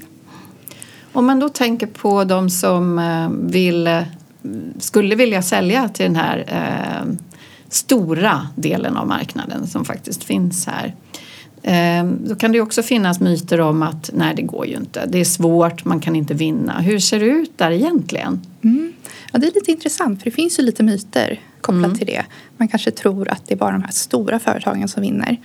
Om 1.13 1.27
man 1.27 1.39
då 1.39 1.49
tänker 1.49 1.87
på 1.87 2.25
de 2.25 2.51
som 2.51 2.99
eh, 2.99 3.51
vill, 3.51 4.05
skulle 4.79 5.15
vilja 5.15 5.43
sälja 5.43 5.89
till 5.89 6.05
den 6.05 6.17
här 6.17 6.45
stora 7.69 8.49
delen 8.57 8.97
av 8.97 9.07
marknaden 9.07 9.67
som 9.67 9.85
faktiskt 9.85 10.25
finns 10.25 10.67
här. 10.67 10.95
Eh, 11.63 12.05
då 12.05 12.35
kan 12.35 12.53
det 12.53 12.61
också 12.61 12.83
finnas 12.83 13.21
myter 13.21 13.61
om 13.61 13.83
att 13.83 14.11
nej 14.13 14.35
det 14.35 14.43
går 14.43 14.67
ju 14.67 14.77
inte, 14.77 15.07
det 15.07 15.19
är 15.19 15.25
svårt, 15.25 15.85
man 15.85 16.01
kan 16.01 16.17
inte 16.17 16.35
vinna. 16.35 16.81
Hur 16.81 16.99
ser 16.99 17.21
det 17.21 17.27
ut 17.27 17.59
där 17.59 17.71
egentligen? 17.71 18.41
Mm. 18.65 18.93
Ja, 19.33 19.39
det 19.39 19.47
är 19.47 19.53
lite 19.55 19.71
intressant 19.71 20.23
för 20.23 20.31
det 20.31 20.35
finns 20.35 20.59
ju 20.59 20.63
lite 20.63 20.83
myter 20.83 21.41
kopplat 21.61 21.85
mm. 21.85 21.99
till 21.99 22.07
det. 22.07 22.25
Man 22.57 22.69
kanske 22.69 22.91
tror 22.91 23.29
att 23.29 23.47
det 23.47 23.55
är 23.55 23.59
bara 23.59 23.73
de 23.73 23.83
här 23.83 23.93
stora 23.93 24.39
företagen 24.39 24.89
som 24.89 25.03
vinner. 25.03 25.37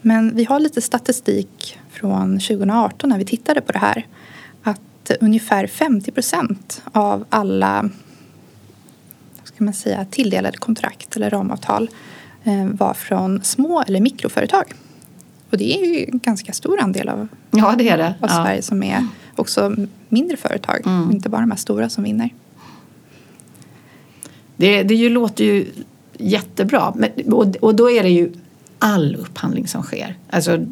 Men 0.00 0.36
vi 0.36 0.44
har 0.44 0.60
lite 0.60 0.80
statistik 0.80 1.78
från 1.90 2.40
2018 2.40 3.10
när 3.10 3.18
vi 3.18 3.24
tittade 3.24 3.60
på 3.60 3.72
det 3.72 3.78
här. 3.78 4.06
Att 4.62 5.10
ungefär 5.20 5.66
50 5.66 6.10
procent 6.10 6.82
av 6.92 7.24
alla 7.28 7.90
ska 9.54 9.64
man 9.64 9.74
säga, 9.74 10.04
tilldelade 10.10 10.58
kontrakt 10.58 11.16
eller 11.16 11.30
ramavtal 11.30 11.90
eh, 12.44 12.66
var 12.66 12.94
från 12.94 13.42
små 13.42 13.82
eller 13.82 14.00
mikroföretag. 14.00 14.64
Och 15.50 15.58
det 15.58 15.74
är 15.74 15.86
ju 15.86 16.04
en 16.04 16.18
ganska 16.18 16.52
stor 16.52 16.80
andel 16.80 17.08
av, 17.08 17.28
ja, 17.50 17.74
det 17.78 17.88
är 17.88 17.98
det. 17.98 18.14
av 18.20 18.28
Sverige 18.28 18.56
ja. 18.56 18.62
som 18.62 18.82
är 18.82 19.06
också 19.36 19.76
mindre 20.08 20.36
företag 20.36 20.82
mm. 20.86 21.10
inte 21.10 21.28
bara 21.28 21.40
de 21.40 21.50
här 21.50 21.58
stora 21.58 21.88
som 21.88 22.04
vinner. 22.04 22.30
Det, 24.56 24.82
det 24.82 24.94
ju, 24.94 25.08
låter 25.08 25.44
ju 25.44 25.66
jättebra 26.18 26.92
men, 26.96 27.32
och, 27.32 27.56
och 27.56 27.74
då 27.74 27.90
är 27.90 28.02
det 28.02 28.10
ju 28.10 28.32
all 28.78 29.16
upphandling 29.16 29.68
som 29.68 29.82
sker. 29.82 30.16
Alltså, 30.30 30.66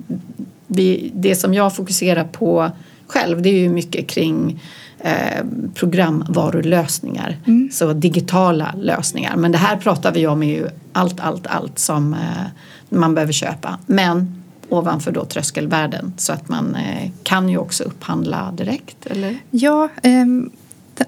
vi, 0.66 1.12
det 1.14 1.34
som 1.34 1.54
jag 1.54 1.76
fokuserar 1.76 2.24
på 2.24 2.70
själv 3.10 3.42
det 3.42 3.48
är 3.48 3.58
ju 3.58 3.68
mycket 3.68 4.06
kring 4.06 4.62
eh, 4.98 5.44
programvarulösningar. 5.74 7.36
Mm. 7.46 7.68
Så 7.72 7.92
digitala 7.92 8.74
lösningar. 8.76 9.36
Men 9.36 9.52
det 9.52 9.58
här 9.58 9.76
pratar 9.76 10.12
vi 10.12 10.26
om 10.26 10.42
är 10.42 10.54
ju 10.54 10.68
allt, 10.92 11.20
allt, 11.20 11.46
allt 11.46 11.78
som 11.78 12.14
eh, 12.14 12.46
man 12.88 13.14
behöver 13.14 13.32
köpa. 13.32 13.78
Men 13.86 14.42
ovanför 14.68 15.12
då 15.12 15.24
tröskelvärden 15.24 16.12
så 16.16 16.32
att 16.32 16.48
man 16.48 16.74
eh, 16.74 17.10
kan 17.22 17.48
ju 17.48 17.58
också 17.58 17.84
upphandla 17.84 18.52
direkt, 18.56 19.06
eller? 19.06 19.38
Ja, 19.50 19.88
ehm, 20.02 20.50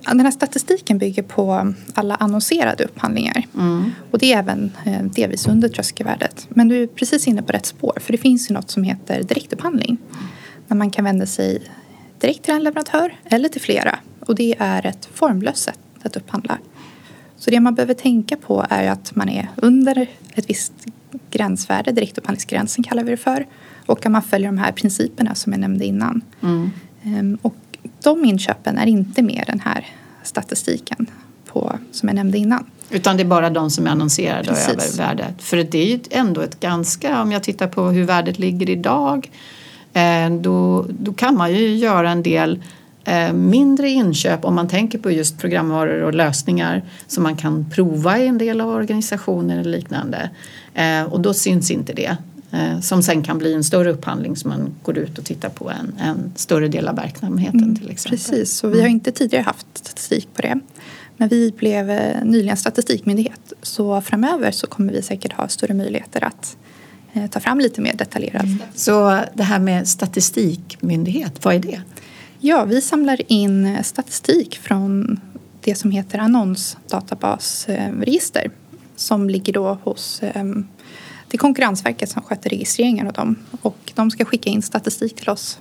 den 0.07 0.21
här 0.21 0.31
statistiken 0.31 0.99
bygger 0.99 1.23
på 1.23 1.75
alla 1.95 2.15
annonserade 2.15 2.85
upphandlingar. 2.85 3.47
Mm. 3.59 3.91
Och 4.11 4.19
det 4.19 4.33
är 4.33 4.39
även 4.39 4.73
eh, 4.85 5.03
delvis 5.03 5.49
under 5.49 5.69
tröskelvärdet. 5.69 6.47
Men 6.49 6.69
du 6.69 6.83
är 6.83 6.87
precis 6.87 7.29
inne 7.29 7.43
på 7.43 7.53
rätt 7.53 7.67
spår 7.67 7.99
för 8.01 8.13
det 8.13 8.19
finns 8.19 8.51
ju 8.51 8.55
något 8.55 8.71
som 8.71 8.83
heter 8.83 9.23
direktupphandling. 9.23 9.99
När 10.69 10.77
man 10.77 10.91
kan 10.91 11.05
vända 11.05 11.27
sig 11.27 11.63
direkt 12.23 12.43
till 12.43 12.55
en 12.55 12.63
leverantör 12.63 13.17
eller 13.25 13.49
till 13.49 13.61
flera. 13.61 13.99
Och 14.21 14.35
det 14.35 14.55
är 14.59 14.87
ett 14.87 15.09
formlöst 15.15 15.63
sätt 15.63 15.79
att 16.03 16.17
upphandla. 16.17 16.59
Så 17.37 17.51
det 17.51 17.61
man 17.61 17.75
behöver 17.75 17.95
tänka 17.95 18.37
på 18.37 18.67
är 18.71 18.91
att 18.91 19.17
man 19.17 19.29
är 19.29 19.49
under 19.57 20.07
ett 20.35 20.51
visst 20.51 20.73
gränsvärde, 21.31 21.93
direktupphandlingsgränsen 21.93 22.85
kallar 22.85 23.05
vi 23.05 23.11
det 23.11 23.17
för. 23.17 23.47
Och 23.87 24.07
att 24.07 24.13
man 24.13 24.23
följer 24.23 24.49
de 24.49 24.59
här 24.59 24.73
principerna 24.73 25.35
som 25.35 25.53
jag 25.53 25.61
nämnde 25.61 25.85
innan. 25.85 26.23
Mm. 26.43 26.71
Ehm, 27.03 27.39
och 27.43 27.55
de 28.03 28.25
inköpen 28.25 28.79
är 28.79 28.87
inte 28.87 29.23
med 29.23 29.45
den 29.47 29.61
här 29.61 29.87
statistiken 30.23 31.07
på, 31.47 31.79
som 31.93 32.09
jag 32.09 32.17
nämnde 32.17 32.39
innan. 32.39 32.67
Utan 32.91 33.17
det 33.17 33.23
är 33.23 33.27
bara 33.27 33.51
de 33.51 33.71
som 33.71 33.87
är 33.87 33.91
annonserade 33.91 34.49
Precis. 34.49 34.69
över 34.69 35.07
värdet. 35.07 35.43
För 35.43 35.57
det 35.57 35.79
är 35.79 35.87
ju 35.87 36.01
ändå 36.11 36.41
ett 36.41 36.61
ganska, 36.61 37.23
om 37.23 37.33
jag 37.33 37.43
tittar 37.43 37.69
på 37.69 37.83
hur 37.83 38.05
värdet 38.05 38.39
ligger 38.39 38.71
idag, 38.71 39.31
då, 40.41 40.87
då 40.89 41.13
kan 41.13 41.37
man 41.37 41.55
ju 41.55 41.77
göra 41.77 42.11
en 42.11 42.23
del 42.23 42.63
eh, 43.05 43.33
mindre 43.33 43.91
inköp 43.91 44.45
om 44.45 44.55
man 44.55 44.69
tänker 44.69 44.99
på 44.99 45.11
just 45.11 45.39
programvaror 45.39 46.03
och 46.03 46.15
lösningar 46.15 46.83
som 47.07 47.23
man 47.23 47.37
kan 47.37 47.71
prova 47.71 48.19
i 48.19 48.27
en 48.27 48.39
del 48.39 48.61
av 48.61 48.69
organisationer 48.69 49.59
eller 49.59 49.71
liknande. 49.71 50.31
Eh, 50.75 51.03
och 51.03 51.21
då 51.21 51.35
syns 51.35 51.71
inte 51.71 51.93
det. 51.93 52.17
Eh, 52.53 52.81
som 52.81 53.03
sen 53.03 53.23
kan 53.23 53.39
bli 53.39 53.55
en 53.55 53.65
större 53.65 53.91
upphandling 53.91 54.37
som 54.37 54.51
man 54.51 54.75
går 54.83 54.99
ut 54.99 55.19
och 55.19 55.25
tittar 55.25 55.49
på 55.49 55.71
en, 55.71 55.95
en 56.01 56.33
större 56.37 56.69
del 56.69 56.89
av 56.89 56.97
verksamheten 56.97 57.63
mm, 57.63 57.77
till 57.77 57.91
exempel. 57.91 58.19
Precis, 58.19 58.65
och 58.65 58.71
vi 58.71 58.75
har 58.75 58.87
mm. 58.87 58.93
inte 58.93 59.13
tidigare 59.13 59.43
haft 59.43 59.67
statistik 59.75 60.29
på 60.35 60.43
det. 60.43 60.61
Men 61.17 61.29
vi 61.29 61.53
blev 61.57 61.91
eh, 61.91 62.25
nyligen 62.25 62.57
statistikmyndighet 62.57 63.53
så 63.63 64.01
framöver 64.01 64.51
så 64.51 64.67
kommer 64.67 64.93
vi 64.93 65.03
säkert 65.03 65.33
ha 65.33 65.49
större 65.49 65.75
möjligheter 65.75 66.25
att 66.25 66.57
eh, 66.57 66.72
ta 67.31 67.41
fram 67.41 67.59
lite 67.59 67.81
mer 67.81 67.95
detaljerat. 67.95 68.45
Mm. 68.45 68.59
Så 68.75 69.21
det 69.35 69.43
här 69.43 69.59
med 69.59 69.89
statistikmyndighet, 69.89 71.45
vad 71.45 71.55
är 71.55 71.59
det? 71.59 71.81
Ja, 72.41 72.65
vi 72.65 72.81
samlar 72.81 73.33
in 73.33 73.85
statistik 73.85 74.59
från 74.59 75.21
det 75.61 75.75
som 75.75 75.91
heter 75.91 76.19
annonsdatabasregister 76.19 78.51
som 78.97 79.31
ligger 79.31 79.53
då 79.53 79.79
hos 79.83 80.23
det 81.33 81.37
är 81.37 81.39
Konkurrensverket 81.39 82.11
som 82.11 82.23
sköter 82.23 82.51
registreringen 82.51 83.07
av 83.07 83.13
dem 83.13 83.37
och 83.61 83.93
de 83.95 84.11
ska 84.11 84.25
skicka 84.25 84.51
in 84.51 84.63
statistik 84.63 85.17
till 85.17 85.29
oss. 85.29 85.59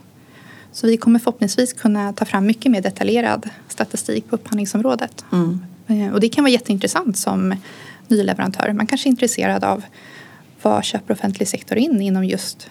Så 0.71 0.87
vi 0.87 0.97
kommer 0.97 1.19
förhoppningsvis 1.19 1.73
kunna 1.73 2.13
ta 2.13 2.25
fram 2.25 2.45
mycket 2.45 2.71
mer 2.71 2.81
detaljerad 2.81 3.49
statistik 3.67 4.29
på 4.29 4.35
upphandlingsområdet. 4.35 5.25
Mm. 5.31 5.65
Eh, 5.87 6.13
och 6.13 6.19
det 6.19 6.29
kan 6.29 6.43
vara 6.43 6.51
jätteintressant 6.51 7.17
som 7.17 7.55
ny 8.07 8.23
leverantör. 8.23 8.73
Man 8.73 8.87
kanske 8.87 9.07
är 9.07 9.11
intresserad 9.11 9.63
av 9.63 9.83
vad 10.61 10.83
köper 10.83 11.13
offentlig 11.13 11.47
sektor 11.47 11.77
in 11.77 12.01
inom 12.01 12.25
just 12.25 12.59
till 12.59 12.69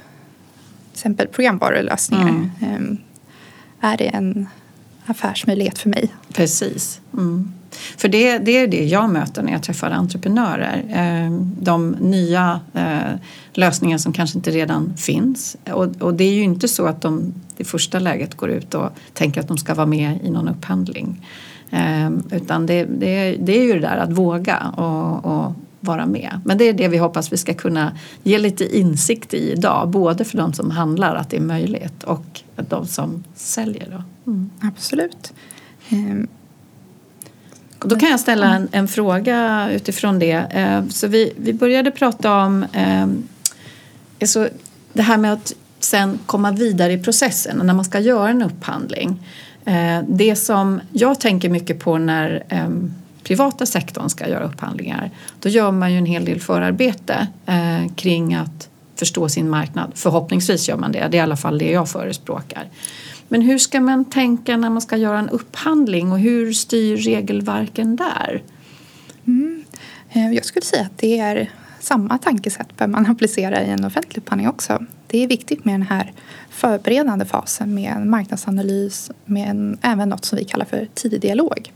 exempel 0.92 1.26
programvarulösningar. 1.26 2.28
Mm. 2.28 2.50
Ehm, 2.61 2.99
är 3.80 3.97
det 3.97 4.06
en 4.06 4.49
affärsmöjlighet 5.06 5.78
för 5.78 5.88
mig? 5.88 6.09
Precis. 6.32 7.00
Mm. 7.12 7.52
För 7.97 8.09
det, 8.09 8.38
det 8.38 8.56
är 8.56 8.66
det 8.66 8.85
jag 8.85 9.11
möter 9.11 9.42
när 9.42 9.52
jag 9.52 9.62
träffar 9.62 9.90
entreprenörer. 9.90 10.85
Eh, 10.88 11.32
de 11.61 11.90
nya 11.90 12.61
eh, 12.75 13.18
lösningar 13.52 13.99
som 13.99 14.12
kanske 14.12 14.38
inte 14.38 14.50
redan 14.50 14.97
finns. 14.97 15.56
Och, 16.00 16.14
det 16.14 16.25
är 16.25 16.32
ju 16.32 16.42
inte 16.42 16.68
så 16.68 16.87
att 16.87 17.00
de 17.00 17.35
i 17.56 17.64
första 17.64 17.99
läget 17.99 18.35
går 18.35 18.50
ut 18.50 18.75
och 18.75 18.90
tänker 19.14 19.40
att 19.40 19.49
de 19.49 19.59
ska 19.59 19.75
vara 19.75 19.87
med 19.87 20.18
i 20.25 20.30
någon 20.30 20.49
upphandling. 20.49 21.26
Eh, 21.70 22.11
utan 22.30 22.66
det, 22.66 22.85
det, 22.85 23.37
det 23.40 23.59
är 23.59 23.62
ju 23.62 23.73
det 23.73 23.80
där 23.80 23.97
att 23.97 24.12
våga 24.12 24.59
och, 24.76 25.25
och 25.25 25.52
vara 25.80 26.06
med. 26.06 26.40
Men 26.44 26.58
det 26.58 26.64
är 26.64 26.72
det 26.72 26.88
vi 26.88 26.99
hoppas 26.99 27.32
vi 27.32 27.37
ska 27.37 27.54
kunna 27.54 27.92
ge 28.22 28.38
lite 28.38 28.78
insikt 28.78 29.34
i 29.34 29.52
idag. 29.52 29.88
Både 29.88 30.25
för 30.25 30.37
de 30.38 30.52
som 30.52 30.70
handlar 30.70 31.14
att 31.14 31.30
det 31.30 31.37
är 31.37 31.40
möjligt 31.40 32.02
och 32.04 32.40
de 32.56 32.87
som 32.87 33.25
säljer. 33.34 33.87
Då. 33.90 34.30
Mm. 34.30 34.50
Absolut. 34.60 35.32
Då 37.78 37.96
kan 37.96 38.10
jag 38.10 38.20
ställa 38.20 38.54
en, 38.54 38.68
en 38.72 38.88
fråga 38.88 39.68
utifrån 39.70 40.18
det. 40.18 40.32
Eh, 40.32 40.87
så 40.88 41.06
vi, 41.06 41.32
vi 41.37 41.52
började 41.52 41.90
prata 41.90 42.37
om 42.37 42.64
eh, 42.72 43.06
alltså 44.20 44.49
det 44.92 45.02
här 45.02 45.18
med 45.18 45.32
att 45.32 45.52
sen 45.78 46.18
komma 46.26 46.52
vidare 46.52 46.92
i 46.92 47.02
processen 47.02 47.60
när 47.64 47.75
man 47.75 47.84
ska 47.84 48.00
göra 48.00 48.30
en 48.30 48.42
upphandling. 48.42 49.26
Eh, 49.64 50.02
det 50.08 50.37
som 50.37 50.80
jag 50.92 51.20
tänker 51.20 51.49
mycket 51.49 51.80
på 51.80 51.99
när 51.99 52.44
privata 53.30 53.66
sektorn 53.66 54.08
ska 54.08 54.28
göra 54.28 54.44
upphandlingar 54.44 55.10
då 55.40 55.49
gör 55.49 55.70
man 55.70 55.92
ju 55.92 55.99
en 55.99 56.06
hel 56.06 56.25
del 56.25 56.40
förarbete 56.40 57.28
eh, 57.46 57.94
kring 57.94 58.34
att 58.34 58.68
förstå 58.96 59.28
sin 59.28 59.50
marknad. 59.50 59.92
Förhoppningsvis 59.94 60.68
gör 60.68 60.76
man 60.76 60.92
det, 60.92 60.99
det 60.99 61.16
är 61.16 61.18
i 61.18 61.20
alla 61.20 61.37
fall 61.37 61.58
det 61.58 61.70
jag 61.70 61.88
förespråkar. 61.88 62.68
Men 63.28 63.42
hur 63.42 63.58
ska 63.58 63.80
man 63.80 64.04
tänka 64.04 64.56
när 64.56 64.70
man 64.70 64.80
ska 64.80 64.96
göra 64.96 65.18
en 65.18 65.28
upphandling 65.28 66.12
och 66.12 66.18
hur 66.18 66.52
styr 66.52 66.96
regelverken 66.96 67.96
där? 67.96 68.42
Mm. 69.26 69.64
Eh, 70.12 70.32
jag 70.32 70.44
skulle 70.44 70.64
säga 70.64 70.82
att 70.82 70.99
det 70.99 71.18
är 71.18 71.50
samma 71.80 72.18
tankesätt 72.18 72.76
bör 72.76 72.87
man 72.87 73.06
applicera 73.10 73.62
i 73.62 73.70
en 73.70 73.84
offentlig 73.84 74.18
upphandling 74.18 74.49
också. 74.49 74.87
Det 75.06 75.25
är 75.25 75.28
viktigt 75.28 75.64
med 75.64 75.75
den 75.75 75.82
här 75.82 76.12
förberedande 76.50 77.25
fasen 77.25 77.75
med 77.75 77.92
en 77.92 78.10
marknadsanalys 78.10 79.10
med 79.25 79.50
en, 79.50 79.78
även 79.82 80.08
något 80.08 80.25
som 80.25 80.38
vi 80.38 80.44
kallar 80.44 80.64
för 80.64 80.88
tidig 80.94 81.20
dialog. 81.20 81.72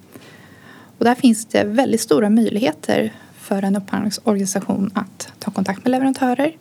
Och 0.99 1.05
där 1.05 1.15
finns 1.15 1.47
det 1.47 1.65
väldigt 1.65 2.01
stora 2.01 2.31
möjligheter 2.31 3.13
för 3.39 3.63
en 3.63 3.77
upphandlingsorganisation 3.77 4.91
att 4.95 5.33
ta 5.39 5.51
kontakt 5.51 5.85
med 5.85 5.91
leverantörer, 5.91 6.57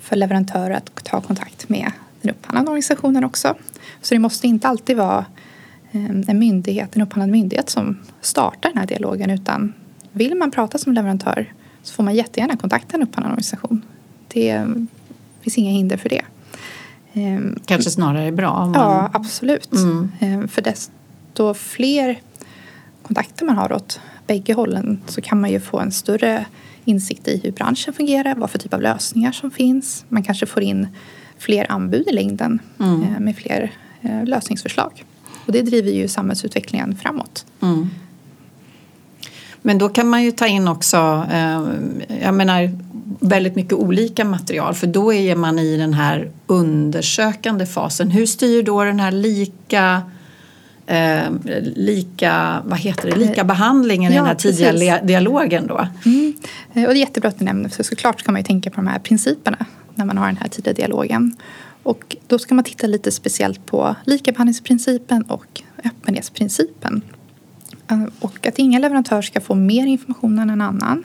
för 0.00 0.16
leverantörer 0.16 0.70
att 0.70 1.04
ta 1.04 1.20
kontakt 1.20 1.68
med 1.68 1.92
den 2.22 2.30
upphandlande 2.30 2.70
organisationen 2.70 3.24
också. 3.24 3.54
Så 4.02 4.14
det 4.14 4.18
måste 4.18 4.46
inte 4.46 4.68
alltid 4.68 4.96
vara 4.96 5.24
eh, 5.92 6.10
en 6.10 6.38
myndighet, 6.38 6.96
en 6.96 7.02
upphandlande 7.02 7.32
myndighet 7.32 7.70
som 7.70 7.98
startar 8.20 8.68
den 8.68 8.78
här 8.78 8.86
dialogen 8.86 9.30
utan 9.30 9.72
vill 10.12 10.34
man 10.34 10.50
prata 10.50 10.78
som 10.78 10.92
leverantör 10.92 11.52
så 11.82 11.94
får 11.94 12.02
man 12.02 12.14
jättegärna 12.14 12.56
kontakta 12.56 12.96
en 12.96 13.02
upphandlande 13.02 13.32
organisation. 13.32 13.82
Det 14.28 14.66
finns 15.40 15.58
inga 15.58 15.70
hinder 15.70 15.96
för 15.96 16.08
det. 16.08 16.24
Eh, 17.12 17.40
Kanske 17.64 17.90
snarare 17.90 18.32
bra? 18.32 18.66
Man... 18.66 18.74
Ja, 18.74 19.10
absolut. 19.12 19.72
Mm. 19.72 20.10
Eh, 20.20 20.48
för 20.48 20.62
desto 20.62 21.54
fler 21.54 22.20
kontakter 23.08 23.44
man 23.44 23.56
har 23.56 23.72
åt 23.72 24.00
bägge 24.26 24.54
hållen 24.54 25.00
så 25.06 25.20
kan 25.20 25.40
man 25.40 25.50
ju 25.50 25.60
få 25.60 25.78
en 25.78 25.92
större 25.92 26.46
insikt 26.84 27.28
i 27.28 27.40
hur 27.44 27.52
branschen 27.52 27.94
fungerar, 27.94 28.34
vad 28.34 28.50
för 28.50 28.58
typ 28.58 28.74
av 28.74 28.82
lösningar 28.82 29.32
som 29.32 29.50
finns. 29.50 30.04
Man 30.08 30.22
kanske 30.22 30.46
får 30.46 30.62
in 30.62 30.86
fler 31.38 31.72
anbud 31.72 32.08
i 32.08 32.12
längden 32.12 32.58
mm. 32.80 33.02
Eh, 33.02 33.20
med 33.20 33.36
fler 33.36 33.72
eh, 34.02 34.24
lösningsförslag. 34.24 35.04
Och 35.46 35.52
det 35.52 35.62
driver 35.62 35.90
ju 35.90 36.08
samhällsutvecklingen 36.08 36.96
framåt. 36.96 37.46
Mm. 37.62 37.90
Men 39.62 39.78
då 39.78 39.88
kan 39.88 40.08
man 40.08 40.22
ju 40.22 40.32
ta 40.32 40.46
in 40.46 40.68
också, 40.68 41.26
eh, 41.32 41.62
jag 42.22 42.34
menar 42.34 42.70
väldigt 43.20 43.56
mycket 43.56 43.72
olika 43.72 44.24
material 44.24 44.74
för 44.74 44.86
då 44.86 45.12
är 45.12 45.36
man 45.36 45.58
i 45.58 45.76
den 45.76 45.94
här 45.94 46.30
undersökande 46.46 47.66
fasen. 47.66 48.10
Hur 48.10 48.26
styr 48.26 48.62
då 48.62 48.84
den 48.84 49.00
här 49.00 49.12
lika 49.12 50.02
eh, 50.88 51.30
lika, 51.76 52.62
vad 52.66 52.78
heter 52.78 53.10
det, 53.10 53.16
lika 53.16 53.44
behandlingen 53.44 54.12
ja, 54.12 54.16
i 54.16 54.18
den 54.18 54.26
här 54.26 54.34
tidiga 54.34 54.70
precis. 54.70 55.06
dialogen 55.06 55.66
då? 55.66 55.88
Mm. 56.04 56.34
Och 56.72 56.74
det 56.74 56.80
är 56.80 56.94
jättebra 56.94 57.28
att 57.28 57.38
du 57.38 57.44
nämner 57.44 57.68
för 57.68 57.82
såklart 57.82 58.20
ska 58.20 58.32
man 58.32 58.40
ju 58.40 58.44
tänka 58.44 58.70
på 58.70 58.76
de 58.76 58.86
här 58.86 58.98
principerna 58.98 59.66
när 59.94 60.04
man 60.04 60.18
har 60.18 60.26
den 60.26 60.36
här 60.36 60.48
tidiga 60.48 60.74
dialogen. 60.74 61.36
Och 61.82 62.16
då 62.26 62.38
ska 62.38 62.54
man 62.54 62.64
titta 62.64 62.86
lite 62.86 63.10
speciellt 63.10 63.66
på 63.66 63.94
likabehandlingsprincipen 64.04 65.22
och 65.22 65.62
öppenhetsprincipen. 65.84 67.02
Eh, 67.90 68.04
och 68.20 68.46
att 68.46 68.58
ingen 68.58 68.82
leverantör 68.82 69.22
ska 69.22 69.40
få 69.40 69.54
mer 69.54 69.86
information 69.86 70.38
än 70.38 70.50
en 70.50 70.60
annan. 70.60 71.04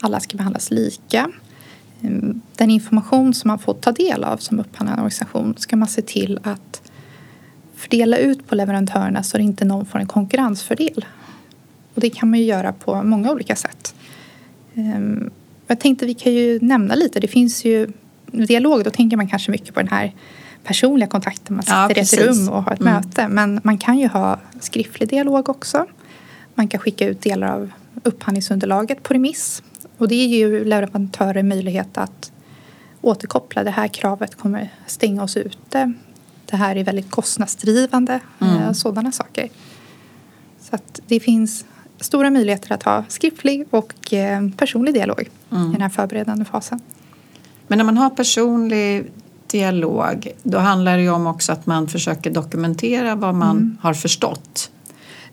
Alla 0.00 0.20
ska 0.20 0.36
behandlas 0.36 0.70
lika. 0.70 1.30
Eh, 2.02 2.10
den 2.56 2.70
information 2.70 3.34
som 3.34 3.48
man 3.48 3.58
får 3.58 3.74
ta 3.74 3.92
del 3.92 4.24
av 4.24 4.36
som 4.36 4.60
upphandlande 4.60 5.02
organisation 5.02 5.54
ska 5.58 5.76
man 5.76 5.88
se 5.88 6.02
till 6.02 6.38
att 6.42 6.82
fördela 7.78 8.18
ut 8.18 8.46
på 8.46 8.54
leverantörerna 8.54 9.22
så 9.22 9.36
att 9.36 9.42
inte 9.42 9.64
någon 9.64 9.86
får 9.86 9.98
en 9.98 10.06
konkurrensfördel. 10.06 11.04
Och 11.94 12.00
det 12.00 12.10
kan 12.10 12.30
man 12.30 12.38
ju 12.38 12.44
göra 12.44 12.72
på 12.72 13.02
många 13.02 13.32
olika 13.32 13.56
sätt. 13.56 13.94
Eh, 14.74 15.00
jag 15.66 15.80
tänkte 15.80 16.06
vi 16.06 16.14
kan 16.14 16.32
ju 16.32 16.58
nämna 16.62 16.94
lite. 16.94 17.20
Det 17.20 17.28
finns 17.28 17.64
ju 17.64 17.88
dialog, 18.32 18.84
då 18.84 18.90
tänker 18.90 19.16
man 19.16 19.28
kanske 19.28 19.50
mycket 19.50 19.74
på 19.74 19.80
den 19.80 19.88
här 19.88 20.12
personliga 20.64 21.08
kontakten. 21.08 21.56
Man 21.56 21.62
sitter 21.62 21.78
ja, 21.78 21.90
i 21.96 22.00
ett 22.00 22.18
rum 22.18 22.48
och 22.48 22.62
har 22.62 22.72
ett 22.72 22.80
mm. 22.80 22.94
möte. 22.94 23.28
Men 23.28 23.60
man 23.64 23.78
kan 23.78 23.98
ju 23.98 24.08
ha 24.08 24.38
skriftlig 24.60 25.08
dialog 25.08 25.48
också. 25.48 25.86
Man 26.54 26.68
kan 26.68 26.80
skicka 26.80 27.08
ut 27.08 27.22
delar 27.22 27.48
av 27.48 27.70
upphandlingsunderlaget 28.02 29.02
på 29.02 29.14
remiss. 29.14 29.62
Och 29.98 30.08
det 30.08 30.14
ger 30.14 30.38
ju 30.38 30.64
leverantörer 30.64 31.42
möjlighet 31.42 31.98
att 31.98 32.32
återkoppla. 33.00 33.64
Det 33.64 33.70
här 33.70 33.88
kravet 33.88 34.34
kommer 34.34 34.68
stänga 34.86 35.22
oss 35.22 35.36
ute. 35.36 35.92
Det 36.50 36.56
här 36.56 36.76
är 36.76 36.84
väldigt 36.84 37.10
kostnadsdrivande. 37.10 38.20
Mm. 38.40 38.56
Eh, 38.56 38.72
sådana 38.72 39.12
saker. 39.12 39.48
Så 40.60 40.74
att 40.74 41.00
det 41.06 41.20
finns 41.20 41.64
stora 42.00 42.30
möjligheter 42.30 42.72
att 42.72 42.82
ha 42.82 43.04
skriftlig 43.08 43.66
och 43.70 44.12
eh, 44.12 44.48
personlig 44.56 44.94
dialog 44.94 45.28
mm. 45.52 45.68
i 45.68 45.72
den 45.72 45.82
här 45.82 45.88
förberedande 45.88 46.44
fasen. 46.44 46.80
Men 47.66 47.78
när 47.78 47.84
man 47.84 47.96
har 47.96 48.10
personlig 48.10 49.10
dialog 49.46 50.32
då 50.42 50.58
handlar 50.58 50.96
det 50.96 51.02
ju 51.02 51.10
om 51.10 51.26
också 51.26 51.52
att 51.52 51.66
man 51.66 51.88
försöker 51.88 52.30
dokumentera 52.30 53.14
vad 53.14 53.34
man 53.34 53.56
mm. 53.56 53.78
har 53.80 53.94
förstått. 53.94 54.70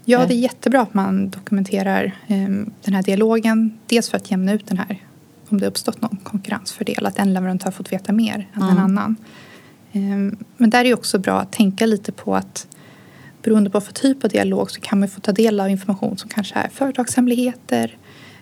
Ja, 0.06 0.26
det 0.26 0.34
är 0.34 0.38
jättebra 0.38 0.82
att 0.82 0.94
man 0.94 1.30
dokumenterar 1.30 2.12
um, 2.28 2.72
den 2.84 2.94
här 2.94 3.04
dialogen. 3.04 3.78
Dels 3.88 4.10
för 4.10 4.18
att 4.18 4.32
jämna 4.32 4.54
ut 4.54 4.68
den 4.68 4.78
här, 4.78 5.04
om 5.50 5.60
det 5.60 5.68
uppstått 5.68 6.02
någon 6.02 6.18
konkurrensfördel, 6.24 7.06
att 7.06 7.20
en 7.20 7.34
leverantör 7.34 7.72
fått 7.72 7.92
veta 7.92 8.14
mer 8.14 8.48
än 8.54 8.62
mm. 8.62 8.78
en 8.78 8.84
annan. 8.84 9.16
Ehm, 9.96 10.38
men 10.58 10.70
där 10.70 10.80
är 10.80 10.84
det 10.84 10.94
också 10.94 11.20
bra 11.20 11.40
att 11.40 11.52
tänka 11.52 11.86
lite 11.86 12.12
på 12.12 12.36
att 12.36 12.68
beroende 13.44 13.70
på 13.70 13.82
för 13.82 13.94
typ 13.94 14.24
av 14.24 14.30
dialog 14.30 14.72
så 14.72 14.82
kan 14.82 15.00
man 15.00 15.10
få 15.10 15.20
ta 15.20 15.32
del 15.32 15.60
av 15.60 15.70
information 15.70 16.18
som 16.18 16.30
kanske 16.30 16.56
är 16.56 16.70
företagshemligheter 16.70 17.98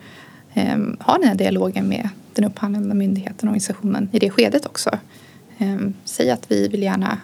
um, 0.54 0.96
ha 1.00 1.18
den 1.18 1.28
här 1.28 1.34
dialogen 1.34 1.88
med 1.88 2.08
den 2.34 2.44
upphandlande 2.44 2.94
myndigheten 2.94 3.48
och 3.48 3.52
organisationen 3.52 4.08
i 4.12 4.18
det 4.18 4.30
skedet 4.30 4.66
också. 4.66 4.98
Säg 6.04 6.30
att 6.30 6.50
vi 6.50 6.68
vill 6.68 6.82
gärna 6.82 7.18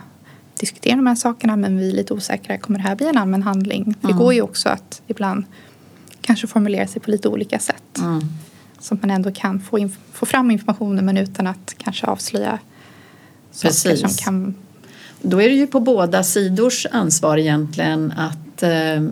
diskutera 0.61 0.97
de 0.97 1.07
här 1.07 1.15
sakerna 1.15 1.57
men 1.57 1.79
vi 1.79 1.91
är 1.91 1.95
lite 1.95 2.15
osäkra. 2.15 2.59
Kommer 2.59 2.79
det 2.79 2.83
här 2.83 2.97
bli 2.97 3.07
en 3.09 3.19
allmän 3.19 3.43
handling? 3.43 3.85
För 3.85 4.09
mm. 4.09 4.17
det 4.17 4.25
går 4.25 4.35
ju 4.35 4.43
också 4.43 4.69
att 4.69 5.03
ibland 5.07 5.45
kanske 6.21 6.47
formulera 6.47 6.87
sig 6.87 7.03
på 7.03 7.11
lite 7.11 7.29
olika 7.29 7.59
sätt. 7.59 7.99
Mm. 7.99 8.21
Så 8.81 8.95
att 8.95 9.03
man 9.03 9.11
ändå 9.11 9.33
kan 9.33 9.61
få, 9.61 9.89
få 10.13 10.27
fram 10.27 10.51
informationen 10.51 11.05
men 11.05 11.17
utan 11.17 11.47
att 11.47 11.75
kanske 11.79 12.07
avslöja 12.07 12.59
Precis. 13.63 13.83
saker 13.83 13.97
som 13.97 14.11
kan... 14.25 14.55
Då 15.23 15.43
är 15.43 15.49
det 15.49 15.55
ju 15.55 15.67
på 15.67 15.81
båda 15.81 16.23
sidors 16.23 16.87
ansvar 16.93 17.39
egentligen 17.39 18.13
att 18.17 18.63
eh, 18.63 19.09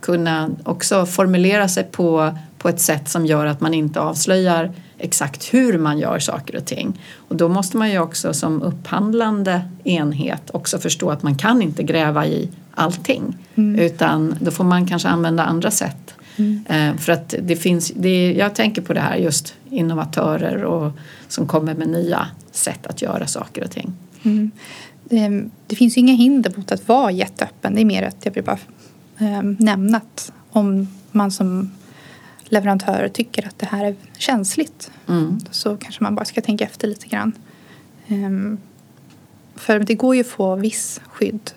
kunna 0.00 0.50
också 0.64 1.06
formulera 1.06 1.68
sig 1.68 1.84
på, 1.84 2.38
på 2.58 2.68
ett 2.68 2.80
sätt 2.80 3.08
som 3.08 3.26
gör 3.26 3.46
att 3.46 3.60
man 3.60 3.74
inte 3.74 4.00
avslöjar 4.00 4.72
exakt 4.98 5.54
hur 5.54 5.78
man 5.78 5.98
gör 5.98 6.18
saker 6.18 6.56
och 6.56 6.64
ting. 6.64 7.00
Och 7.28 7.36
då 7.36 7.48
måste 7.48 7.76
man 7.76 7.90
ju 7.90 7.98
också 7.98 8.34
som 8.34 8.62
upphandlande 8.62 9.62
enhet 9.84 10.50
också 10.50 10.78
förstå 10.78 11.10
att 11.10 11.22
man 11.22 11.36
kan 11.36 11.62
inte 11.62 11.82
gräva 11.82 12.26
i 12.26 12.48
allting 12.74 13.36
mm. 13.54 13.80
utan 13.80 14.36
då 14.40 14.50
får 14.50 14.64
man 14.64 14.86
kanske 14.86 15.08
använda 15.08 15.44
andra 15.44 15.70
sätt. 15.70 16.14
Mm. 16.36 16.64
Eh, 16.68 16.96
för 17.00 17.12
att 17.12 17.34
det 17.42 17.56
finns, 17.56 17.92
det, 17.96 18.32
jag 18.32 18.54
tänker 18.54 18.82
på 18.82 18.92
det 18.92 19.00
här 19.00 19.16
just 19.16 19.54
innovatörer 19.70 20.64
och, 20.64 20.92
som 21.28 21.46
kommer 21.46 21.74
med 21.74 21.88
nya 21.88 22.28
sätt 22.52 22.86
att 22.86 23.02
göra 23.02 23.26
saker 23.26 23.64
och 23.64 23.70
ting. 23.70 23.92
Mm. 24.22 24.50
Det, 25.04 25.44
det, 25.66 25.76
finns 25.76 25.96
ju 25.96 26.00
inga 26.00 26.14
hinder 26.14 26.52
mot 26.56 26.72
att 26.72 26.88
vara 26.88 27.10
jätteöppen. 27.10 27.74
Det 27.74 27.80
är 27.80 27.84
mer 27.84 28.02
att 28.02 28.16
jag 28.22 28.32
vill 28.32 28.44
bara 28.44 28.58
eh, 29.18 29.42
nämna 29.42 29.98
att 29.98 30.32
om 30.50 30.88
man 31.12 31.30
som 31.30 31.70
leverantörer 32.48 33.08
tycker 33.08 33.46
att 33.46 33.58
det 33.58 33.66
här 33.66 33.84
är 33.84 33.94
känsligt 34.18 34.90
mm. 35.08 35.40
så 35.50 35.76
kanske 35.76 36.02
man 36.02 36.14
bara 36.14 36.24
ska 36.24 36.40
tänka 36.40 36.64
efter 36.64 36.88
lite 36.88 37.06
grann. 37.06 37.32
Um, 38.08 38.58
för 39.54 39.78
det 39.78 39.94
går 39.94 40.14
ju 40.14 40.20
att 40.20 40.26
få 40.26 40.56
viss 40.56 41.00
skydd, 41.06 41.50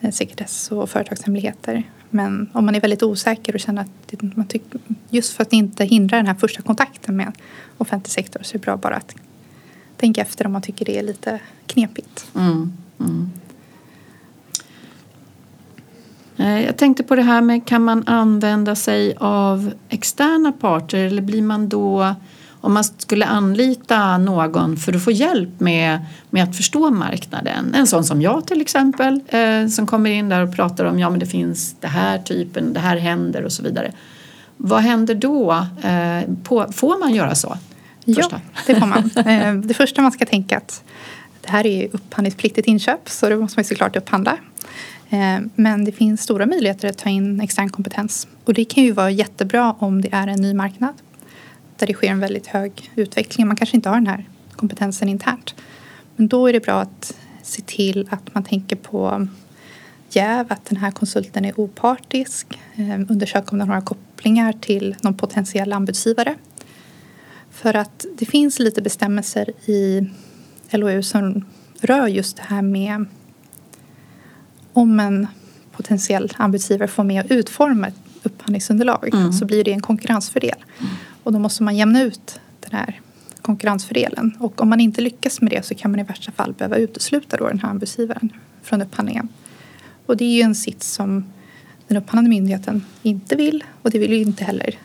eh, 0.00 0.10
sekretess 0.10 0.72
och 0.72 0.90
företagshemligheter. 0.90 1.82
Men 2.10 2.50
om 2.52 2.64
man 2.64 2.74
är 2.74 2.80
väldigt 2.80 3.02
osäker 3.02 3.54
och 3.54 3.60
känner 3.60 3.82
att 3.82 4.22
man 4.36 4.46
tycker, 4.46 4.80
just 5.10 5.32
för 5.32 5.42
att 5.42 5.52
inte 5.52 5.84
hindra 5.84 6.16
den 6.16 6.26
här 6.26 6.34
första 6.34 6.62
kontakten 6.62 7.16
med 7.16 7.32
offentlig 7.78 8.10
sektor 8.10 8.42
så 8.42 8.56
är 8.56 8.58
det 8.58 8.64
bra 8.64 8.76
bara 8.76 8.96
att 8.96 9.14
tänka 9.96 10.20
efter 10.20 10.46
om 10.46 10.52
man 10.52 10.62
tycker 10.62 10.84
det 10.84 10.98
är 10.98 11.02
lite 11.02 11.40
knepigt. 11.66 12.26
Mm. 12.34 12.72
Mm. 13.00 13.30
Eh, 16.38 16.64
jag 16.64 16.76
tänkte 16.76 17.02
på 17.02 17.16
det 17.16 17.22
här 17.22 17.40
med 17.40 17.66
kan 17.66 17.84
man 17.84 18.08
använda 18.08 18.74
sig 18.74 19.14
av 19.20 19.72
externa 19.88 20.52
parter 20.52 20.98
eller 20.98 21.22
blir 21.22 21.42
man 21.42 21.68
då 21.68 22.14
om 22.60 22.74
man 22.74 22.84
skulle 22.84 23.26
anlita 23.26 24.18
någon 24.18 24.76
för 24.76 24.96
att 24.96 25.04
få 25.04 25.10
hjälp 25.10 25.60
med, 25.60 26.06
med 26.30 26.42
att 26.42 26.56
förstå 26.56 26.90
marknaden. 26.90 27.74
En 27.74 27.86
sån 27.86 28.04
som 28.04 28.22
jag 28.22 28.46
till 28.46 28.60
exempel 28.60 29.20
eh, 29.28 29.66
som 29.66 29.86
kommer 29.86 30.10
in 30.10 30.28
där 30.28 30.42
och 30.42 30.56
pratar 30.56 30.84
om 30.84 30.98
ja 30.98 31.10
men 31.10 31.20
det 31.20 31.26
finns 31.26 31.76
det 31.80 31.88
här 31.88 32.18
typen, 32.18 32.72
det 32.72 32.80
här 32.80 32.96
händer 32.96 33.44
och 33.44 33.52
så 33.52 33.62
vidare. 33.62 33.92
Vad 34.56 34.82
händer 34.82 35.14
då? 35.14 35.66
Eh, 35.82 36.34
på, 36.44 36.72
får 36.72 36.98
man 36.98 37.14
göra 37.14 37.34
så? 37.34 37.58
Första? 38.06 38.40
Ja, 38.54 38.60
det 38.66 38.74
får 38.74 38.86
man. 38.86 39.10
Eh, 39.26 39.54
det 39.54 39.74
första 39.74 40.02
man 40.02 40.12
ska 40.12 40.26
tänka 40.26 40.56
att 40.56 40.82
det 41.40 41.50
här 41.50 41.66
är 41.66 41.88
upphandlingspliktigt 41.92 42.68
inköp 42.68 43.08
så 43.08 43.28
det 43.28 43.36
måste 43.36 43.58
man 43.58 43.64
såklart 43.64 43.96
upphandla. 43.96 44.36
Eh, 45.10 45.40
men 45.54 45.84
det 45.84 45.92
finns 45.92 46.22
stora 46.22 46.46
möjligheter 46.46 46.88
att 46.88 46.98
ta 46.98 47.08
in 47.08 47.40
extern 47.40 47.68
kompetens 47.68 48.28
och 48.44 48.54
det 48.54 48.64
kan 48.64 48.84
ju 48.84 48.92
vara 48.92 49.10
jättebra 49.10 49.76
om 49.78 50.00
det 50.00 50.08
är 50.12 50.26
en 50.26 50.40
ny 50.40 50.54
marknad. 50.54 50.94
där 51.76 51.86
det 51.86 51.94
sker 51.94 52.08
en 52.08 52.20
väldigt 52.20 52.46
hög 52.46 52.90
utveckling. 52.94 53.46
Man 53.46 53.56
kanske 53.56 53.76
inte 53.76 53.88
har 53.88 53.96
den 53.96 54.06
här 54.06 54.28
kompetensen 54.56 55.08
internt. 55.08 55.54
Men 56.16 56.28
då 56.28 56.46
är 56.46 56.52
det 56.52 56.60
bra 56.60 56.80
att 56.80 57.14
se 57.42 57.62
till 57.62 58.08
att 58.10 58.34
man 58.34 58.44
tänker 58.44 58.76
på 58.76 59.28
jäv, 60.10 60.46
att 60.48 60.64
den 60.64 60.76
här 60.76 60.90
konsulten 60.90 61.44
är 61.44 61.60
opartisk, 61.60 62.58
eh, 62.74 62.82
Undersök 62.82 63.10
undersöka 63.10 63.48
om 63.50 63.58
den 63.58 63.68
har 63.68 63.80
kopplingar 63.80 64.52
till 64.52 64.96
någon 65.02 65.16
potentiell 65.16 65.72
anbudsgivare. 65.72 66.34
För 67.50 67.74
att 67.74 68.06
det 68.18 68.26
finns 68.26 68.58
lite 68.58 68.82
bestämmelser 68.82 69.50
i 69.70 70.10
LOU 70.70 71.02
som 71.02 71.44
rör 71.80 72.06
just 72.06 72.36
det 72.36 72.42
här 72.42 72.62
med 72.62 73.06
om 74.78 75.00
en 75.00 75.26
potentiell 75.72 76.32
anbudsgivare 76.36 76.88
får 76.88 77.04
med 77.04 77.20
att 77.24 77.30
utforma 77.30 77.86
ett 77.86 77.94
upphandlingsunderlag 78.22 79.10
mm. 79.12 79.32
så 79.32 79.44
blir 79.44 79.64
det 79.64 79.72
en 79.72 79.82
konkurrensfördel. 79.82 80.64
Mm. 80.78 80.92
Och 81.22 81.32
då 81.32 81.38
måste 81.38 81.62
man 81.62 81.76
jämna 81.76 82.02
ut 82.02 82.40
den 82.60 82.78
här 82.78 83.00
konkurrensfördelen. 83.42 84.36
Och 84.40 84.60
om 84.60 84.68
man 84.68 84.80
inte 84.80 85.00
lyckas 85.00 85.40
med 85.40 85.52
det 85.52 85.66
så 85.66 85.74
kan 85.74 85.90
man 85.90 86.00
i 86.00 86.02
värsta 86.02 86.32
fall 86.32 86.52
behöva 86.52 86.76
utesluta 86.76 87.36
då 87.36 87.48
den 87.48 87.58
här 87.58 87.68
anbudsgivaren 87.68 88.32
från 88.62 88.82
upphandlingen. 88.82 89.28
Och 90.06 90.16
det 90.16 90.24
är 90.24 90.36
ju 90.36 90.42
en 90.42 90.54
sits 90.54 90.92
som 90.92 91.24
den 91.88 91.96
upphandlande 91.96 92.30
myndigheten 92.30 92.84
inte 93.02 93.36
vill 93.36 93.64
och 93.82 93.90
det 93.90 93.98
vill 93.98 94.12
ju 94.12 94.22
inte 94.22 94.44
heller 94.44 94.78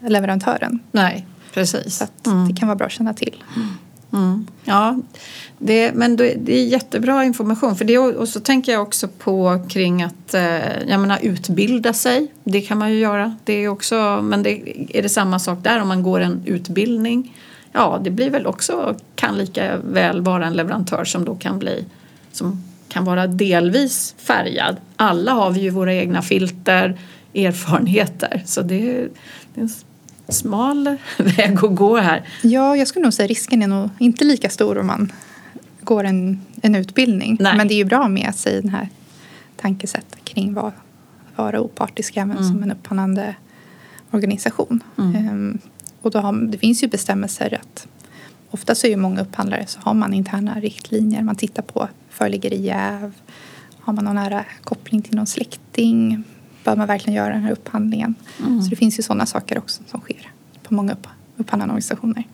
leverantören. 0.00 0.78
Nej, 0.92 1.26
precis. 1.54 1.96
Så 2.24 2.30
mm. 2.30 2.48
det 2.48 2.54
kan 2.54 2.68
vara 2.68 2.76
bra 2.76 2.86
att 2.86 2.92
känna 2.92 3.14
till. 3.14 3.44
Mm. 4.12 4.46
Ja, 4.64 4.98
det, 5.58 5.92
men 5.94 6.16
det 6.16 6.48
är 6.48 6.64
jättebra 6.64 7.24
information. 7.24 7.76
För 7.76 7.84
det, 7.84 7.98
och 7.98 8.28
så 8.28 8.40
tänker 8.40 8.72
jag 8.72 8.82
också 8.82 9.08
på 9.08 9.66
kring 9.68 10.02
att 10.02 10.34
eh, 10.34 10.88
jag 10.88 11.00
menar, 11.00 11.18
utbilda 11.22 11.92
sig. 11.92 12.32
Det 12.44 12.60
kan 12.60 12.78
man 12.78 12.92
ju 12.92 12.98
göra. 12.98 13.36
Det 13.44 13.52
är 13.52 13.68
också, 13.68 14.20
men 14.22 14.42
det, 14.42 14.74
är 14.98 15.02
det 15.02 15.08
samma 15.08 15.38
sak 15.38 15.58
där 15.62 15.82
om 15.82 15.88
man 15.88 16.02
går 16.02 16.20
en 16.20 16.42
utbildning? 16.46 17.36
Ja, 17.72 18.00
det 18.04 18.10
blir 18.10 18.30
väl 18.30 18.46
också, 18.46 18.96
kan 19.14 19.38
lika 19.38 19.76
väl 19.76 20.20
vara 20.20 20.46
en 20.46 20.54
leverantör 20.54 21.04
som 21.04 21.24
då 21.24 21.34
kan 21.34 21.58
bli 21.58 21.84
som 22.32 22.62
kan 22.88 23.04
vara 23.04 23.26
delvis 23.26 24.14
färgad. 24.18 24.76
Alla 24.96 25.32
har 25.32 25.50
vi 25.50 25.60
ju 25.60 25.70
våra 25.70 25.94
egna 25.94 26.22
filter, 26.22 26.98
erfarenheter. 27.34 28.42
Så 28.46 28.62
det, 28.62 28.78
det 29.54 29.60
är 29.60 29.62
en 29.62 29.68
smal 30.28 30.96
väg 31.18 31.64
att 31.64 31.74
gå 31.76 31.96
här. 31.96 32.28
Ja, 32.42 32.76
jag 32.76 32.88
skulle 32.88 33.02
nog 33.02 33.14
säga 33.14 33.26
risken 33.26 33.62
är 33.62 33.66
nog 33.66 33.90
inte 33.98 34.24
lika 34.24 34.50
stor 34.50 34.78
om 34.78 34.86
man 34.86 35.12
går 35.80 36.04
en, 36.04 36.40
en 36.62 36.74
utbildning. 36.74 37.36
Nej. 37.40 37.56
Men 37.56 37.68
det 37.68 37.74
är 37.74 37.76
ju 37.76 37.84
bra 37.84 38.08
med 38.08 38.34
sig 38.34 38.60
den 38.62 38.70
här 38.70 38.88
tankesättet 39.56 40.24
kring 40.24 40.54
vad 40.54 40.72
vara 41.36 41.60
opartisk 41.60 42.16
även 42.16 42.30
mm. 42.30 42.44
som 42.44 42.62
en 42.62 42.72
upphandlande 42.72 43.34
organisation. 44.10 44.82
Mm. 44.98 45.16
Ehm, 45.16 45.58
och 46.02 46.10
då 46.10 46.18
har, 46.18 46.32
det 46.32 46.58
finns 46.58 46.82
ju 46.82 46.88
bestämmelser 46.88 47.58
att 47.60 47.86
ofta 48.50 48.74
så 48.74 48.86
är 48.86 48.90
ju 48.90 48.96
många 48.96 49.20
upphandlare 49.20 49.66
så 49.66 49.80
har 49.80 49.94
man 49.94 50.14
interna 50.14 50.60
riktlinjer. 50.60 51.22
Man 51.22 51.36
tittar 51.36 51.62
på 51.62 51.88
föreligger 52.10 52.50
det 52.50 52.56
jäv? 52.56 53.12
Har 53.78 53.92
man 53.92 54.04
någon 54.04 54.14
nära 54.14 54.44
koppling 54.64 55.02
till 55.02 55.16
någon 55.16 55.26
släkting? 55.26 56.24
Bör 56.64 56.76
man 56.76 56.86
verkligen 56.86 57.16
göra 57.16 57.32
den 57.34 57.42
här 57.42 57.52
upphandlingen? 57.52 58.14
Mm. 58.40 58.62
Så 58.62 58.70
det 58.70 58.76
finns 58.76 58.98
ju 58.98 59.02
sådana 59.02 59.26
saker 59.26 59.58
också 59.58 59.82
som 59.86 60.00
sker 60.00 60.30
på 60.62 60.74
många 60.74 60.92
upp, 60.92 61.06
upphandlande 61.36 61.72
organisationer. 61.72 62.24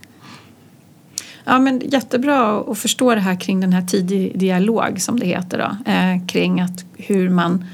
Ja, 1.44 1.58
men 1.58 1.82
jättebra 1.84 2.60
att 2.60 2.78
förstå 2.78 3.14
det 3.14 3.20
här 3.20 3.40
kring 3.40 3.60
den 3.60 3.72
här 3.72 3.82
tidig 3.82 4.38
dialog 4.38 5.00
som 5.00 5.20
det 5.20 5.26
heter 5.26 5.58
då, 5.58 5.92
eh, 5.92 6.26
kring 6.26 6.60
att 6.60 6.84
hur 6.96 7.30
man 7.30 7.64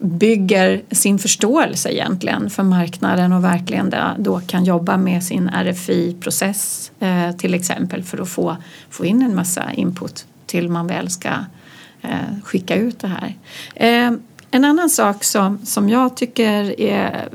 bygger 0.00 0.82
sin 0.90 1.18
förståelse 1.18 1.92
egentligen 1.92 2.50
för 2.50 2.62
marknaden 2.62 3.32
och 3.32 3.44
verkligen 3.44 3.94
då 4.18 4.40
kan 4.40 4.64
jobba 4.64 4.96
med 4.96 5.24
sin 5.24 5.48
RFI-process 5.48 6.92
eh, 7.00 7.32
till 7.32 7.54
exempel 7.54 8.02
för 8.02 8.18
att 8.18 8.28
få, 8.28 8.56
få 8.90 9.04
in 9.04 9.22
en 9.22 9.34
massa 9.34 9.72
input 9.72 10.26
till 10.46 10.68
man 10.68 10.86
väl 10.86 11.10
ska 11.10 11.30
eh, 12.02 12.38
skicka 12.44 12.76
ut 12.76 12.98
det 12.98 13.08
här. 13.08 13.34
En 14.54 14.64
annan 14.64 14.90
sak 14.90 15.24
som, 15.24 15.58
som 15.64 15.88
jag 15.88 16.16
tycker 16.16 16.80
är 16.80 17.28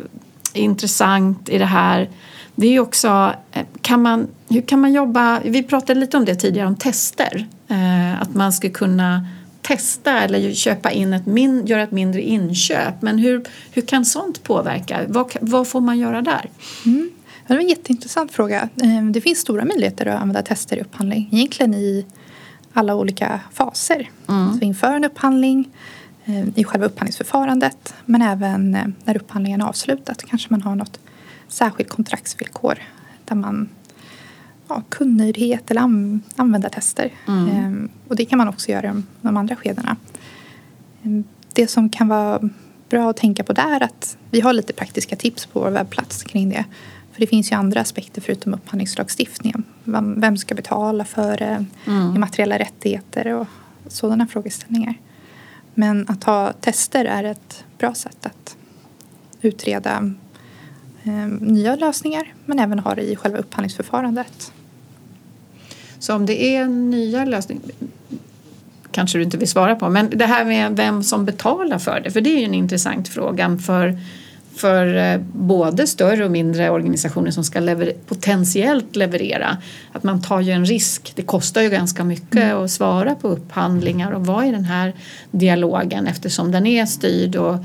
intressant 0.54 1.50
i 1.50 1.58
det 1.58 1.66
här 1.66 2.10
det 2.56 2.76
är 2.76 2.80
också, 2.80 3.34
eh, 3.52 3.66
kan 3.82 4.02
man, 4.02 4.28
hur 4.50 4.62
kan 4.62 4.82
man 4.82 4.94
jobba, 4.94 5.40
vi 5.40 5.64
pratade 5.64 6.00
lite 6.00 6.18
om 6.18 6.26
det 6.26 6.36
tidigare 6.36 6.68
om 6.68 6.76
tester, 6.76 7.48
eh, 7.68 8.22
att 8.22 8.34
man 8.36 8.54
ska 8.54 8.70
kunna 8.70 9.28
testa 9.62 10.20
eller 10.20 10.54
köpa 10.54 10.92
in 10.92 11.14
ett 11.14 11.26
min, 11.26 11.66
göra 11.66 11.84
ett 11.84 11.92
mindre 11.92 12.22
inköp. 12.22 13.02
Men 13.02 13.18
hur, 13.18 13.46
hur 13.72 13.82
kan 13.82 14.06
sånt 14.06 14.44
påverka? 14.44 15.00
Vad, 15.08 15.38
vad 15.42 15.68
får 15.68 15.82
man 15.82 16.00
göra 16.00 16.22
där? 16.22 16.50
Mm. 16.86 17.10
Det 17.48 17.54
var 17.54 17.62
en 17.62 17.70
jätteintressant 17.70 18.32
fråga. 18.32 18.70
Eh, 18.82 19.06
det 19.12 19.22
finns 19.22 19.40
stora 19.40 19.66
möjligheter 19.66 20.06
att 20.06 20.22
använda 20.22 20.42
tester 20.42 20.78
i 20.78 20.82
upphandling. 20.82 21.30
Egentligen 21.32 21.74
i 21.74 22.06
alla 22.74 22.96
olika 22.96 23.40
faser. 23.54 24.10
Mm. 24.28 24.60
Så 24.60 24.66
inför 24.66 24.94
en 24.94 25.04
upphandling, 25.04 25.70
i 26.56 26.64
själva 26.64 26.86
upphandlingsförfarandet 26.86 27.94
men 28.06 28.22
även 28.22 28.76
eh, 28.76 28.88
när 29.04 29.16
upphandlingen 29.16 29.62
är 29.62 29.66
avslutad 29.66 30.14
kanske 30.14 30.48
man 30.50 30.62
har 30.62 30.76
något 30.76 31.00
särskilt 31.48 31.90
kontraktsvillkor 31.90 32.80
där 33.26 33.36
man 33.36 33.70
ja, 34.68 34.84
kundnöjdhet 34.90 35.72
eller 35.72 35.82
an, 35.82 36.22
användartester. 36.36 37.14
Mm. 37.28 37.50
Ehm, 37.50 37.90
och 38.08 38.16
det 38.16 38.26
kan 38.26 38.38
man 38.38 38.48
också 38.48 38.72
göra 38.72 38.90
i 38.90 39.02
de 39.22 39.38
andra 39.38 39.56
skedena. 39.56 39.96
Ehm, 41.04 41.24
det 41.54 41.68
som 41.68 41.90
kan 41.90 42.08
vara 42.08 42.50
bra 42.90 43.10
att 43.10 43.18
tänka 43.18 43.44
på 43.44 43.54
där 43.54 43.76
är 43.76 43.84
att 43.84 44.18
vi 44.32 44.42
har 44.42 44.54
lite 44.54 44.74
praktiska 44.74 45.16
tips 45.16 45.46
på 45.46 45.60
vår 45.60 45.72
webbplats 45.72 46.24
kring 46.24 46.50
det. 46.50 46.66
För 47.12 47.20
det 47.22 47.28
finns 47.28 47.52
ju 47.52 47.56
andra 47.56 47.82
aspekter 47.82 48.22
förutom 48.22 48.54
upphandlingslagstiftningen. 48.54 49.64
Vem 50.18 50.38
ska 50.38 50.56
betala 50.56 51.06
för 51.06 51.38
det? 51.38 51.66
Mm. 51.88 52.16
Immateriella 52.16 52.60
rättigheter 52.60 53.34
och 53.34 53.48
sådana 53.88 54.28
frågeställningar. 54.28 54.94
Men 55.74 56.06
att 56.10 56.24
ha 56.24 56.54
tester 56.54 57.06
är 57.06 57.24
ett 57.24 57.64
bra 57.78 57.94
sätt 57.94 58.26
att 58.26 58.58
utreda 59.42 60.14
eh, 61.04 61.28
nya 61.42 61.76
lösningar 61.76 62.34
men 62.46 62.60
även 62.60 62.80
ha 62.80 62.96
det 62.96 63.02
i 63.02 63.16
själva 63.16 63.38
upphandlingsförfarandet. 63.38 64.54
Så 66.00 66.16
om 66.16 66.26
det 66.26 66.56
är 66.56 66.66
nya 66.68 67.26
lösningar 67.26 67.64
kanske 68.92 69.18
du 69.18 69.24
inte 69.24 69.38
vill 69.38 69.48
svara 69.48 69.76
på 69.76 69.90
men 69.90 70.10
det 70.10 70.26
här 70.26 70.46
med 70.46 70.76
vem 70.76 71.04
som 71.04 71.26
betalar 71.26 71.80
för 71.80 72.00
det 72.00 72.12
för 72.12 72.22
det 72.22 72.30
är 72.30 72.40
ju 72.40 72.46
en 72.46 72.54
intressant 72.54 73.08
fråga 73.08 73.58
för 73.58 74.00
för 74.60 74.96
eh, 74.96 75.22
både 75.34 75.88
större 75.88 76.26
och 76.26 76.32
mindre 76.32 76.70
organisationer 76.70 77.32
som 77.32 77.44
ska 77.44 77.60
lever 77.60 77.94
potentiellt 78.08 78.96
leverera. 78.96 79.58
Att 79.92 80.04
man 80.04 80.22
tar 80.22 80.42
ju 80.42 80.52
en 80.52 80.66
risk. 80.66 81.14
Det 81.16 81.22
kostar 81.22 81.62
ju 81.62 81.70
ganska 81.70 82.04
mycket 82.04 82.44
mm. 82.44 82.58
att 82.58 82.72
svara 82.72 83.16
på 83.16 83.28
upphandlingar 83.28 84.12
och 84.12 84.26
vara 84.26 84.46
i 84.46 84.52
den 84.52 84.66
här 84.66 84.94
dialogen 85.32 86.08
eftersom 86.08 86.52
den 86.52 86.66
är 86.66 86.86
styrd 86.86 87.36
och 87.36 87.56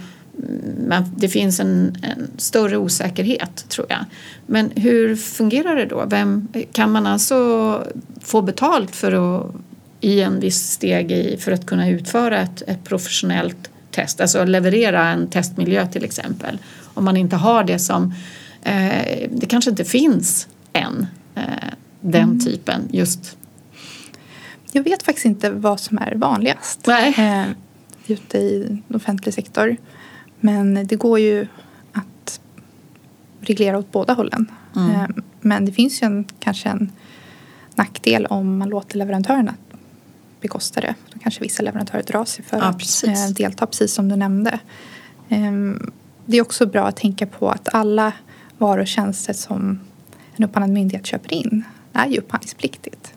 men 0.78 1.04
det 1.16 1.28
finns 1.28 1.60
en, 1.60 1.96
en, 2.02 2.30
större 2.36 2.76
osäkerhet 2.76 3.68
tror 3.68 3.86
jag. 3.88 4.04
Men 4.46 4.70
hur 4.76 5.16
fungerar 5.16 5.76
det 5.76 5.86
då? 5.86 6.04
Vem, 6.06 6.48
kan 6.72 6.92
man 6.92 7.06
alltså 7.06 7.84
få 8.20 8.42
betalt 8.42 8.96
för 8.96 9.12
att 9.12 9.54
i 10.00 10.20
en 10.20 10.40
viss 10.40 10.70
steg 10.70 11.12
i, 11.12 11.36
för 11.40 11.52
att 11.52 11.66
kunna 11.66 11.88
utföra 11.88 12.40
ett, 12.40 12.62
ett 12.66 12.84
professionellt 12.84 13.70
test, 13.90 14.20
alltså 14.20 14.44
leverera 14.44 15.08
en 15.08 15.26
testmiljö 15.26 15.86
till 15.86 16.04
exempel. 16.04 16.58
Om 16.94 17.04
man 17.04 17.16
inte 17.16 17.36
har 17.36 17.64
det 17.64 17.78
som, 17.78 18.14
eh, 18.62 19.30
det 19.30 19.46
kanske 19.48 19.70
inte 19.70 19.84
finns 19.84 20.48
än, 20.72 21.06
eh, 21.34 21.42
den 22.00 22.22
mm. 22.22 22.40
typen 22.40 22.88
just. 22.92 23.36
Jag 24.72 24.82
vet 24.82 25.02
faktiskt 25.02 25.26
inte 25.26 25.50
vad 25.50 25.80
som 25.80 25.98
är 25.98 26.14
vanligast 26.14 26.86
Nej. 26.86 27.14
Eh, 27.18 27.44
ute 28.06 28.38
i 28.38 28.82
offentlig 28.94 29.34
sektor. 29.34 29.76
Men 30.40 30.86
det 30.86 30.96
går 30.96 31.18
ju 31.18 31.46
att 31.92 32.40
reglera 33.40 33.78
åt 33.78 33.92
båda 33.92 34.12
hållen. 34.12 34.50
Mm. 34.76 34.90
Eh, 34.90 35.06
men 35.40 35.64
det 35.64 35.72
finns 35.72 36.02
ju 36.02 36.06
en, 36.06 36.24
kanske 36.38 36.68
en 36.68 36.92
nackdel 37.74 38.26
om 38.26 38.58
man 38.58 38.68
låter 38.68 38.98
leverantörerna 38.98 39.54
bekosta 40.40 40.80
det. 40.80 40.94
Då 41.12 41.18
kanske 41.18 41.40
vissa 41.40 41.62
leverantörer 41.62 42.02
drar 42.02 42.24
sig 42.24 42.44
för 42.44 42.56
ja, 42.56 42.64
att 42.64 42.78
precis. 42.78 43.28
Eh, 43.28 43.34
delta, 43.34 43.66
precis 43.66 43.94
som 43.94 44.08
du 44.08 44.16
nämnde. 44.16 44.58
Det 46.26 46.36
är 46.36 46.42
också 46.42 46.66
bra 46.66 46.86
att 46.86 46.96
tänka 46.96 47.26
på 47.26 47.50
att 47.50 47.74
alla 47.74 48.12
varor 48.58 48.80
och 48.80 48.86
tjänster 48.86 49.32
som 49.32 49.80
en 50.36 50.44
upphandlad 50.44 50.70
myndighet 50.70 51.06
köper 51.06 51.32
in 51.32 51.64
är 51.92 52.06
ju 52.06 52.18
upphandlingspliktigt. 52.18 53.14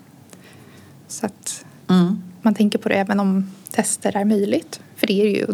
Så 1.07 1.25
att 1.25 1.65
mm. 1.89 2.21
man 2.41 2.53
tänker 2.53 2.79
på 2.79 2.89
det 2.89 2.95
även 2.95 3.19
om 3.19 3.51
tester 3.71 4.17
är 4.17 4.25
möjligt. 4.25 4.79
För 4.95 5.07
det 5.07 5.21
är 5.21 5.25
ju 5.25 5.45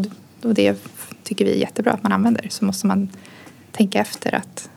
och 0.44 0.54
det 0.54 0.78
tycker 1.24 1.46
vi 1.46 1.52
är 1.52 1.58
jättebra 1.58 1.94
att 1.94 2.04
man 2.04 2.12
använder 2.12 2.48
så 2.50 2.66
måste 2.66 2.88
man 2.88 3.10
tänka 3.72 4.00
efter 4.00 4.36
att 4.36 4.70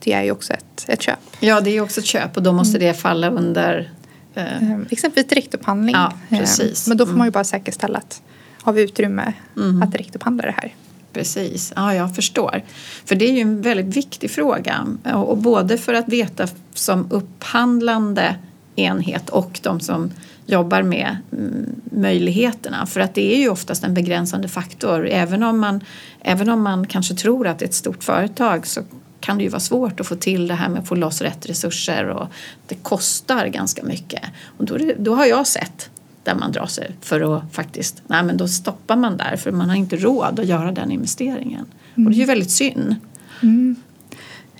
det 0.00 0.12
är 0.12 0.22
ju 0.22 0.30
också 0.30 0.52
ett, 0.52 0.84
ett 0.88 1.02
köp. 1.02 1.18
Ja, 1.40 1.60
det 1.60 1.70
är 1.70 1.74
ju 1.74 1.80
också 1.80 2.00
ett 2.00 2.06
köp 2.06 2.36
och 2.36 2.42
då 2.42 2.52
måste 2.52 2.78
mm. 2.78 2.88
det 2.88 2.94
falla 2.94 3.30
under 3.30 3.90
Eh. 4.34 4.62
Ehm, 4.62 4.86
exempelvis 4.90 5.28
direktupphandling. 5.28 5.94
Ja, 5.94 6.12
precis. 6.28 6.86
Ehm, 6.86 6.90
men 6.90 6.96
då 6.96 7.06
får 7.06 7.12
man 7.12 7.26
ju 7.26 7.28
mm. 7.28 7.32
bara 7.32 7.44
säkerställa 7.44 7.98
att 7.98 8.22
har 8.62 8.72
vi 8.72 8.82
utrymme 8.82 9.32
mm. 9.56 9.82
att 9.82 9.92
direktupphandla 9.92 10.42
det 10.42 10.54
här. 10.56 10.74
Precis, 11.12 11.72
ja 11.76 11.94
jag 11.94 12.14
förstår. 12.14 12.62
För 13.04 13.14
det 13.14 13.24
är 13.24 13.32
ju 13.32 13.40
en 13.40 13.62
väldigt 13.62 13.96
viktig 13.96 14.30
fråga. 14.30 14.86
Och 15.14 15.38
både 15.38 15.78
för 15.78 15.94
att 15.94 16.08
veta 16.08 16.48
som 16.74 17.06
upphandlande 17.10 18.36
enhet 18.76 19.30
och 19.30 19.60
de 19.62 19.80
som 19.80 20.10
jobbar 20.46 20.82
med 20.82 21.16
mm, 21.32 21.80
möjligheterna. 21.84 22.86
För 22.86 23.00
att 23.00 23.14
det 23.14 23.34
är 23.34 23.38
ju 23.38 23.48
oftast 23.48 23.84
en 23.84 23.94
begränsande 23.94 24.48
faktor. 24.48 25.08
Även 25.08 25.42
om 25.42 25.58
man, 25.58 25.80
även 26.20 26.48
om 26.48 26.62
man 26.62 26.86
kanske 26.86 27.14
tror 27.14 27.46
att 27.46 27.58
det 27.58 27.64
är 27.64 27.68
ett 27.68 27.74
stort 27.74 28.04
företag 28.04 28.66
så 28.66 28.80
kan 29.20 29.38
det 29.38 29.44
ju 29.44 29.50
vara 29.50 29.60
svårt 29.60 30.00
att 30.00 30.06
få 30.06 30.14
till 30.14 30.48
det 30.48 30.54
här 30.54 30.68
med 30.68 30.78
att 30.78 30.88
få 30.88 30.94
loss 30.94 31.22
rätt 31.22 31.46
resurser 31.46 32.08
och 32.08 32.28
det 32.66 32.74
kostar 32.74 33.46
ganska 33.46 33.82
mycket. 33.82 34.22
Och 34.58 34.64
då, 34.64 34.78
då 34.98 35.14
har 35.14 35.26
jag 35.26 35.46
sett 35.46 35.90
där 36.22 36.34
man 36.34 36.52
drar 36.52 36.66
sig 36.66 36.96
för 37.00 37.36
att 37.36 37.54
faktiskt, 37.54 38.02
nej 38.06 38.22
men 38.22 38.36
då 38.36 38.48
stoppar 38.48 38.96
man 38.96 39.16
där 39.16 39.36
för 39.36 39.52
man 39.52 39.68
har 39.68 39.76
inte 39.76 39.96
råd 39.96 40.40
att 40.40 40.46
göra 40.46 40.72
den 40.72 40.90
investeringen. 40.90 41.66
Mm. 41.94 42.06
Och 42.06 42.12
det 42.12 42.16
är 42.16 42.20
ju 42.20 42.24
väldigt 42.24 42.50
synd. 42.50 42.96
Mm. 43.42 43.76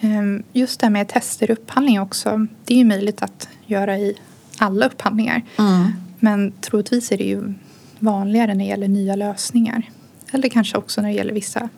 Ehm, 0.00 0.42
just 0.52 0.80
det 0.80 0.86
här 0.86 0.90
med 0.90 1.08
tester 1.08 1.50
i 1.50 1.52
upphandling 1.52 2.00
också, 2.00 2.46
det 2.64 2.74
är 2.74 2.78
ju 2.78 2.84
möjligt 2.84 3.22
att 3.22 3.48
göra 3.66 3.98
i 3.98 4.14
alla 4.58 4.86
upphandlingar. 4.86 5.42
Mm. 5.58 5.92
Men 6.18 6.52
troligtvis 6.60 7.12
är 7.12 7.18
det 7.18 7.24
ju 7.24 7.54
vanligare 7.98 8.54
när 8.54 8.64
det 8.64 8.68
gäller 8.68 8.88
nya 8.88 9.14
lösningar. 9.14 9.90
Eller 10.32 10.48
kanske 10.48 10.78
också 10.78 11.00
när 11.00 11.08
det 11.08 11.14
gäller 11.14 11.34
vissa 11.34 11.68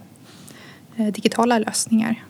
eh, 0.96 1.06
digitala 1.06 1.58
lösningar. 1.58 2.24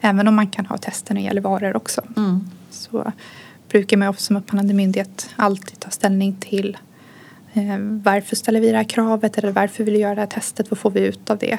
Även 0.00 0.28
om 0.28 0.34
man 0.34 0.46
kan 0.46 0.66
ha 0.66 0.78
tester 0.78 1.14
när 1.14 1.20
det 1.20 1.26
gäller 1.26 1.40
varor 1.40 1.76
också. 1.76 2.02
Mm. 2.16 2.50
Så 2.70 3.12
brukar 3.68 3.96
man 3.96 4.14
som 4.16 4.36
upphandlande 4.36 4.74
myndighet 4.74 5.30
alltid 5.36 5.80
ta 5.80 5.90
ställning 5.90 6.36
till 6.40 6.76
varför 8.04 8.36
ställer 8.36 8.60
vi 8.60 8.70
det 8.70 8.76
här 8.76 8.84
kravet 8.84 9.38
eller 9.38 9.52
varför 9.52 9.84
vill 9.84 9.94
vi 9.94 10.00
göra 10.00 10.14
det 10.14 10.20
här 10.20 10.26
testet? 10.26 10.70
Vad 10.70 10.78
får 10.78 10.90
vi 10.90 11.00
ut 11.00 11.30
av 11.30 11.38
det? 11.38 11.58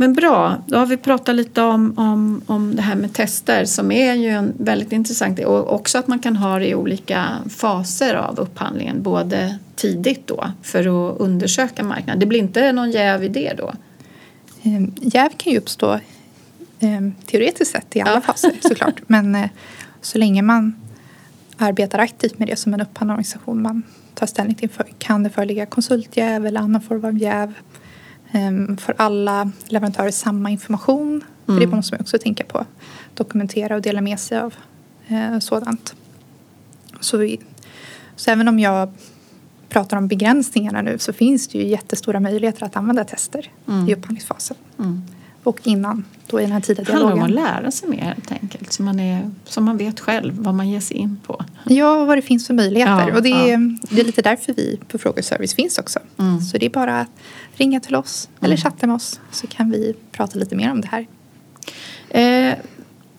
Men 0.00 0.12
bra, 0.12 0.62
då 0.66 0.78
har 0.78 0.86
vi 0.86 0.96
pratat 0.96 1.34
lite 1.34 1.62
om, 1.62 1.94
om, 1.98 2.42
om 2.46 2.76
det 2.76 2.82
här 2.82 2.94
med 2.94 3.12
tester 3.12 3.64
som 3.64 3.92
är 3.92 4.14
ju 4.14 4.28
en 4.28 4.52
väldigt 4.58 4.92
intressant 4.92 5.38
och 5.38 5.74
också 5.74 5.98
att 5.98 6.06
man 6.06 6.18
kan 6.18 6.36
ha 6.36 6.58
det 6.58 6.68
i 6.68 6.74
olika 6.74 7.26
faser 7.48 8.14
av 8.14 8.40
upphandlingen, 8.40 9.02
både 9.02 9.58
tidigt 9.76 10.26
då 10.26 10.50
för 10.62 10.80
att 10.80 11.20
undersöka 11.20 11.84
marknaden. 11.84 12.20
Det 12.20 12.26
blir 12.26 12.38
inte 12.38 12.72
någon 12.72 12.90
jäv 12.90 13.24
i 13.24 13.28
det 13.28 13.52
då? 13.56 13.72
Ehm, 14.62 14.92
jäv 15.00 15.28
kan 15.36 15.52
ju 15.52 15.58
uppstå 15.58 16.00
ehm, 16.80 17.14
teoretiskt 17.26 17.72
sett 17.72 17.96
i 17.96 18.00
alla 18.00 18.14
ja. 18.14 18.20
faser 18.20 18.52
såklart, 18.60 19.00
men 19.06 19.34
eh, 19.34 19.50
så 20.00 20.18
länge 20.18 20.42
man 20.42 20.74
arbetar 21.56 21.98
aktivt 21.98 22.38
med 22.38 22.48
det 22.48 22.56
som 22.56 22.74
en 22.74 22.80
upphandlande 22.80 23.12
organisation, 23.12 23.62
man 23.62 23.82
tar 24.20 24.26
ställning 24.26 24.54
till 24.54 24.70
kan 24.98 25.22
det 25.22 25.30
föreligga 25.30 25.66
konsultjäv 25.66 26.46
eller 26.46 26.60
annan 26.60 26.80
form 26.80 27.04
av 27.04 27.18
jäv 27.18 27.54
Ehm, 28.32 28.76
för 28.76 28.94
alla 28.98 29.52
leverantörer 29.68 30.10
samma 30.10 30.50
information. 30.50 31.08
Mm. 31.08 31.24
För 31.46 31.52
det 31.52 31.64
mm. 31.64 31.76
måste 31.76 31.94
man 31.94 32.00
också 32.00 32.18
tänka 32.18 32.44
på. 32.44 32.66
Dokumentera 33.14 33.76
och 33.76 33.82
dela 33.82 34.00
med 34.00 34.20
sig 34.20 34.38
av 34.38 34.54
eh, 35.08 35.38
sådant. 35.38 35.94
Så, 37.00 37.16
vi, 37.16 37.40
så 38.16 38.30
även 38.30 38.48
om 38.48 38.58
jag 38.58 38.92
pratar 39.68 39.96
om 39.96 40.08
begränsningarna 40.08 40.82
nu 40.82 40.98
så 40.98 41.12
finns 41.12 41.48
det 41.48 41.58
ju 41.58 41.66
jättestora 41.66 42.20
möjligheter 42.20 42.66
att 42.66 42.76
använda 42.76 43.04
tester 43.04 43.50
mm. 43.68 43.88
i 43.88 43.94
upphandlingsfasen. 43.94 44.56
Mm. 44.78 45.02
Och 45.42 45.60
innan, 45.62 46.04
då 46.26 46.40
i 46.40 46.42
den 46.42 46.52
här 46.52 46.60
tidiga 46.60 46.84
dialogen. 46.84 47.16
Det 47.16 47.20
handlar 47.20 47.42
om 47.42 47.52
att 47.52 47.60
lära 47.62 47.70
sig 47.70 47.88
mer 47.88 48.00
helt 48.00 48.32
enkelt. 48.32 48.72
Så 48.72 48.82
man, 48.82 49.00
är, 49.00 49.30
så 49.44 49.60
man 49.60 49.76
vet 49.76 50.00
själv 50.00 50.34
vad 50.38 50.54
man 50.54 50.68
ger 50.68 50.80
sig 50.80 50.96
in 50.96 51.20
på. 51.26 51.44
Ja, 51.64 52.04
vad 52.04 52.18
det 52.18 52.22
finns 52.22 52.46
för 52.46 52.54
möjligheter. 52.54 53.08
Ja, 53.08 53.16
och 53.16 53.22
det 53.22 53.32
är, 53.32 53.50
ja. 53.50 53.76
det 53.90 54.00
är 54.00 54.04
lite 54.04 54.22
därför 54.22 54.52
vi 54.52 54.80
på 54.88 54.98
Frågeservice 54.98 55.54
finns 55.54 55.78
också. 55.78 55.98
Mm. 56.18 56.40
Så 56.40 56.58
det 56.58 56.66
är 56.66 56.70
bara 56.70 57.00
att 57.00 57.10
ringa 57.52 57.80
till 57.80 57.94
oss 57.94 58.28
eller 58.40 58.54
mm. 58.54 58.62
chatta 58.62 58.86
med 58.86 58.96
oss 58.96 59.20
så 59.30 59.46
kan 59.46 59.70
vi 59.70 59.94
prata 60.12 60.38
lite 60.38 60.56
mer 60.56 60.70
om 60.70 60.80
det 60.80 60.88
här. 60.88 61.06
Eh, 62.08 62.54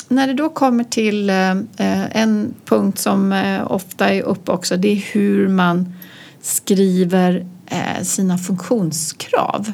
när 0.08 0.28
det 0.28 0.34
då 0.34 0.50
kommer 0.50 0.84
till 0.84 1.30
eh, 1.30 2.18
en 2.18 2.54
punkt 2.66 3.00
som 3.00 3.34
eh, 3.34 3.72
ofta 3.72 4.10
är 4.10 4.22
uppe 4.22 4.52
också 4.52 4.78
det 4.78 4.92
är 4.92 4.96
hur 5.14 5.48
man 5.48 5.94
skriver 6.42 7.46
eh, 7.66 8.04
sina 8.04 8.38
funktionskrav. 8.38 9.74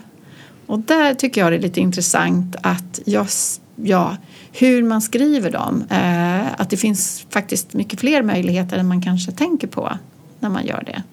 Och 0.68 0.80
där 0.80 1.14
tycker 1.14 1.42
jag 1.42 1.52
det 1.52 1.56
är 1.56 1.62
lite 1.62 1.80
intressant 1.80 2.56
att 2.62 3.00
jag, 3.06 3.28
ja, 3.76 4.18
hur 4.52 4.84
man 4.84 5.02
skriver 5.02 5.52
dem. 5.52 5.84
Eh, 5.90 6.62
att 6.62 6.70
det 6.70 6.78
finns 6.78 7.26
faktiskt 7.30 7.74
mycket 7.74 8.00
fler 8.00 8.24
möjligheter 8.24 8.78
än 8.78 8.88
man 8.88 9.02
kanske 9.02 9.32
tänker 9.32 9.68
på 9.68 9.98
när 10.40 10.50
man 10.50 10.66
gör 10.66 10.84
det. 10.84 11.04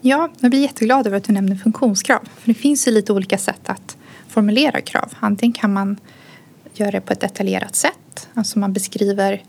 Ja, 0.00 0.30
jag 0.40 0.50
blir 0.50 0.60
jätteglad 0.62 1.06
över 1.06 1.16
att 1.16 1.24
du 1.24 1.32
nämner 1.32 1.56
funktionskrav. 1.56 2.20
För 2.38 2.48
det 2.48 2.54
finns 2.54 2.88
ju 2.88 2.92
lite 2.92 3.12
olika 3.12 3.38
sätt 3.38 3.60
att 3.68 3.96
formulera 4.28 4.80
krav. 4.80 5.12
Antingen 5.20 5.52
kan 5.52 5.72
man 5.72 5.96
göra 6.74 6.90
det 6.90 7.00
på 7.00 7.12
ett 7.12 7.20
detaljerat 7.20 7.76
sätt. 7.76 8.28
Alltså 8.34 8.58
man 8.58 8.72
beskriver 8.72 9.42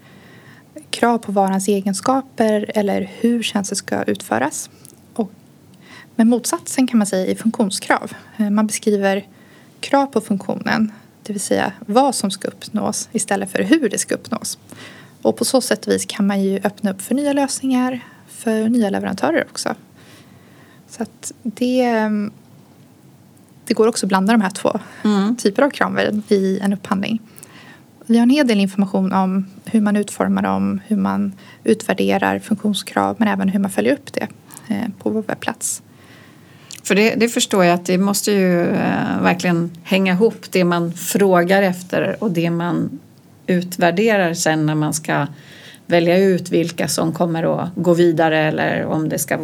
krav 0.89 1.17
på 1.17 1.31
varans 1.31 1.67
egenskaper 1.67 2.71
eller 2.75 3.11
hur 3.19 3.43
tjänsten 3.43 3.75
ska 3.75 4.03
utföras. 4.03 4.69
Och, 5.13 5.31
men 6.15 6.29
motsatsen 6.29 6.87
kan 6.87 6.97
man 6.97 7.07
säga 7.07 7.25
i 7.25 7.35
funktionskrav. 7.35 8.11
Eh, 8.37 8.49
man 8.49 8.67
beskriver 8.67 9.25
krav 9.79 10.05
på 10.05 10.21
funktionen, 10.21 10.91
det 11.23 11.33
vill 11.33 11.41
säga 11.41 11.71
vad 11.79 12.15
som 12.15 12.31
ska 12.31 12.47
uppnås 12.47 13.09
istället 13.11 13.51
för 13.51 13.63
hur 13.63 13.89
det 13.89 13.97
ska 13.97 14.15
uppnås. 14.15 14.57
Och 15.21 15.37
på 15.37 15.45
så 15.45 15.61
sätt 15.61 15.87
vis 15.87 16.05
kan 16.05 16.27
man 16.27 16.43
ju 16.43 16.59
öppna 16.63 16.91
upp 16.91 17.01
för 17.01 17.15
nya 17.15 17.33
lösningar 17.33 17.99
för 18.27 18.69
nya 18.69 18.89
leverantörer 18.89 19.45
också. 19.49 19.75
Så 20.87 21.03
att 21.03 21.31
det, 21.43 22.09
det 23.65 23.73
går 23.73 23.87
också 23.87 24.05
att 24.05 24.07
blanda 24.07 24.33
de 24.33 24.41
här 24.41 24.49
två 24.49 24.79
mm. 25.03 25.35
typer 25.35 25.63
av 25.63 25.69
krav 25.69 25.99
i 26.27 26.59
en 26.59 26.73
upphandling. 26.73 27.21
Vi 28.05 28.17
har 28.17 28.23
en 28.23 28.29
hel 28.29 28.47
del 28.47 28.59
information 28.59 29.13
om 29.13 29.45
hur 29.65 29.81
man 29.81 29.95
utformar 29.95 30.41
dem, 30.41 30.81
hur 30.87 30.97
man 30.97 31.33
utvärderar 31.63 32.39
funktionskrav 32.39 33.15
men 33.19 33.27
även 33.27 33.49
hur 33.49 33.59
man 33.59 33.71
följer 33.71 33.93
upp 33.93 34.13
det 34.13 34.27
eh, 34.67 34.89
på 34.99 35.09
vår 35.09 35.21
webbplats. 35.21 35.81
För 36.87 36.95
det, 36.95 37.15
det, 37.15 37.29
förstår 37.29 37.65
jag 37.65 37.73
att 37.73 37.85
det 37.85 37.97
måste 37.97 38.31
ju 38.31 38.61
eh, 38.61 39.21
verkligen 39.21 39.71
hänga 39.83 40.13
ihop 40.13 40.45
det 40.51 40.63
man 40.63 40.93
frågar 40.93 41.61
efter 41.61 42.17
och 42.19 42.31
det 42.31 42.49
man 42.49 42.99
utvärderar 43.47 44.33
sen 44.33 44.65
när 44.65 44.75
man 44.75 44.93
ska 44.93 45.27
välja 45.85 46.17
ut 46.17 46.49
vilka 46.49 46.87
som 46.87 47.13
kommer 47.13 47.63
att 47.63 47.69
gå 47.75 47.93
vidare 47.93 48.39
eller 48.39 48.85
om 48.85 49.09
det 49.09 49.19
ska 49.19 49.39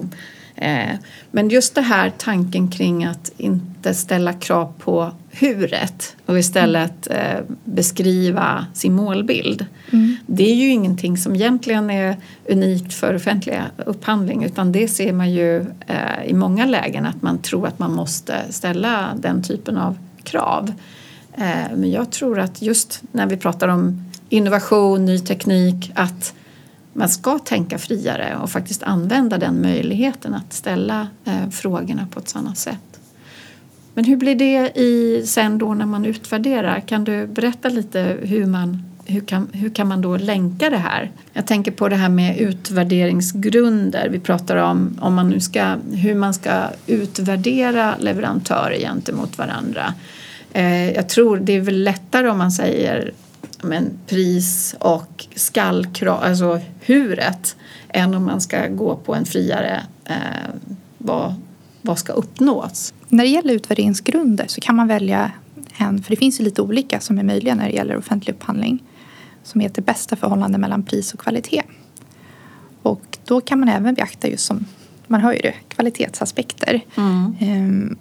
men 1.32 1.50
just 1.50 1.76
det 1.76 1.82
här 1.82 2.12
tanken 2.18 2.72
kring 2.72 3.06
att 3.06 3.32
inte 3.38 3.94
ställa 3.94 4.34
krav 4.34 4.74
på 4.80 5.12
huret 5.32 6.16
och 6.26 6.40
istället 6.40 7.08
eh, 7.12 7.40
beskriva 7.64 8.66
sin 8.74 8.94
målbild. 8.94 9.66
Mm. 9.92 10.16
Det 10.26 10.52
är 10.52 10.56
ju 10.56 10.70
ingenting 10.70 11.18
som 11.18 11.36
egentligen 11.36 11.90
är 11.90 12.18
unikt 12.50 12.94
för 12.94 13.16
offentliga 13.16 13.64
upphandling 13.86 14.44
utan 14.44 14.72
det 14.72 14.88
ser 14.88 15.14
man 15.14 15.32
ju 15.32 15.60
eh, 15.88 16.26
i 16.26 16.34
många 16.34 16.66
lägen 16.66 17.06
att 17.06 17.22
man 17.22 17.38
tror 17.38 17.68
att 17.68 17.80
man 17.80 17.94
måste 17.94 18.36
ställa 18.50 19.10
den 19.16 19.44
typen 19.44 19.78
av 19.78 19.98
krav. 20.24 20.74
Men 21.76 21.92
jag 21.92 22.12
tror 22.12 22.40
att 22.40 22.62
just 22.62 23.02
när 23.12 23.26
vi 23.26 23.38
pratar 23.38 23.68
om 23.68 24.12
innovation, 24.30 25.06
ny 25.06 25.20
teknik, 25.20 25.92
att 25.96 26.34
man 26.94 27.10
ska 27.10 27.40
tänka 27.40 27.78
friare 27.78 28.38
och 28.42 28.50
faktiskt 28.50 28.84
använda 28.84 29.38
den 29.38 29.62
möjligheten 29.62 30.34
att 30.34 30.54
ställa 30.54 31.08
eh, 31.26 31.50
frågorna 31.50 32.08
på 32.12 32.20
ett 32.20 32.30
sådant 32.30 32.58
sätt. 32.58 33.00
Men 33.94 34.06
hur 34.06 34.18
blir 34.18 34.36
det 34.36 34.80
i, 34.80 35.24
sen 35.28 35.58
då 35.58 35.74
när 35.74 35.86
man 35.86 36.06
utvärderar? 36.06 36.80
Kan 36.80 37.04
du 37.04 37.28
berätta 37.28 37.70
lite 37.70 38.18
hur 38.22 38.46
man 38.46 38.84
hur 39.06 39.22
kan, 39.22 39.48
hur 39.52 39.70
kan 39.70 39.88
man 39.88 40.02
då 40.02 40.18
länka 40.18 40.70
det 40.70 40.78
här? 40.78 41.12
Jag 41.34 41.48
tänker 41.48 41.72
på 41.72 41.90
det 41.90 41.96
här 41.96 42.10
med 42.10 42.38
utvärderingsgrunder. 42.38 44.10
Vi 44.10 44.20
pratar 44.20 44.56
om, 44.56 44.98
om 45.02 45.14
man 45.14 45.30
nu 45.30 45.40
ska, 45.40 45.76
hur 45.92 46.16
man 46.16 46.34
ska 46.34 46.64
utvärdera 46.88 47.96
leverantörer 48.00 48.78
gentemot 48.78 49.38
varandra. 49.38 49.94
Eh, 50.54 50.92
jag 50.92 51.10
tror 51.10 51.38
det 51.38 51.54
är 51.54 51.62
väl 51.62 51.84
lättare 51.84 52.30
om 52.30 52.38
man 52.38 52.52
säger 52.52 53.12
men, 53.64 54.00
pris 54.08 54.76
och 54.80 55.26
skallkrav, 55.36 56.24
alltså 56.24 56.60
huret 56.82 57.56
än 57.90 58.14
om 58.14 58.26
man 58.26 58.42
ska 58.42 58.68
gå 58.68 58.96
på 58.96 59.16
en 59.16 59.26
friare 59.26 59.84
eh, 60.06 60.16
vad, 60.98 61.36
vad 61.82 62.00
ska 62.00 62.14
uppnås. 62.14 62.94
När 63.10 63.24
det 63.24 63.30
gäller 63.30 63.54
utvärderingsgrunder 63.54 64.46
så 64.48 64.62
kan 64.62 64.76
man 64.76 64.88
välja 64.88 65.32
en, 65.78 66.04
för 66.04 66.10
det 66.10 66.16
finns 66.16 66.40
ju 66.40 66.44
lite 66.44 66.62
olika 66.62 67.00
som 67.00 67.18
är 67.18 67.24
möjliga 67.24 67.56
när 67.56 67.66
det 67.66 67.76
gäller 67.76 67.98
offentlig 67.98 68.34
upphandling 68.34 68.84
som 69.44 69.62
heter 69.62 69.82
bästa 69.82 70.16
förhållande 70.16 70.58
mellan 70.58 70.84
pris 70.84 71.14
och 71.14 71.20
kvalitet. 71.20 71.64
Och 72.82 73.18
då 73.26 73.42
kan 73.42 73.60
man 73.60 73.70
även 73.70 73.94
beakta 73.94 74.28
just 74.28 74.46
som, 74.46 74.66
man 75.08 75.22
hör 75.22 75.34
ju 75.34 75.40
det, 75.40 75.56
kvalitetsaspekter. 75.68 76.82
Mm. 76.96 77.36
Ehm, 77.40 77.98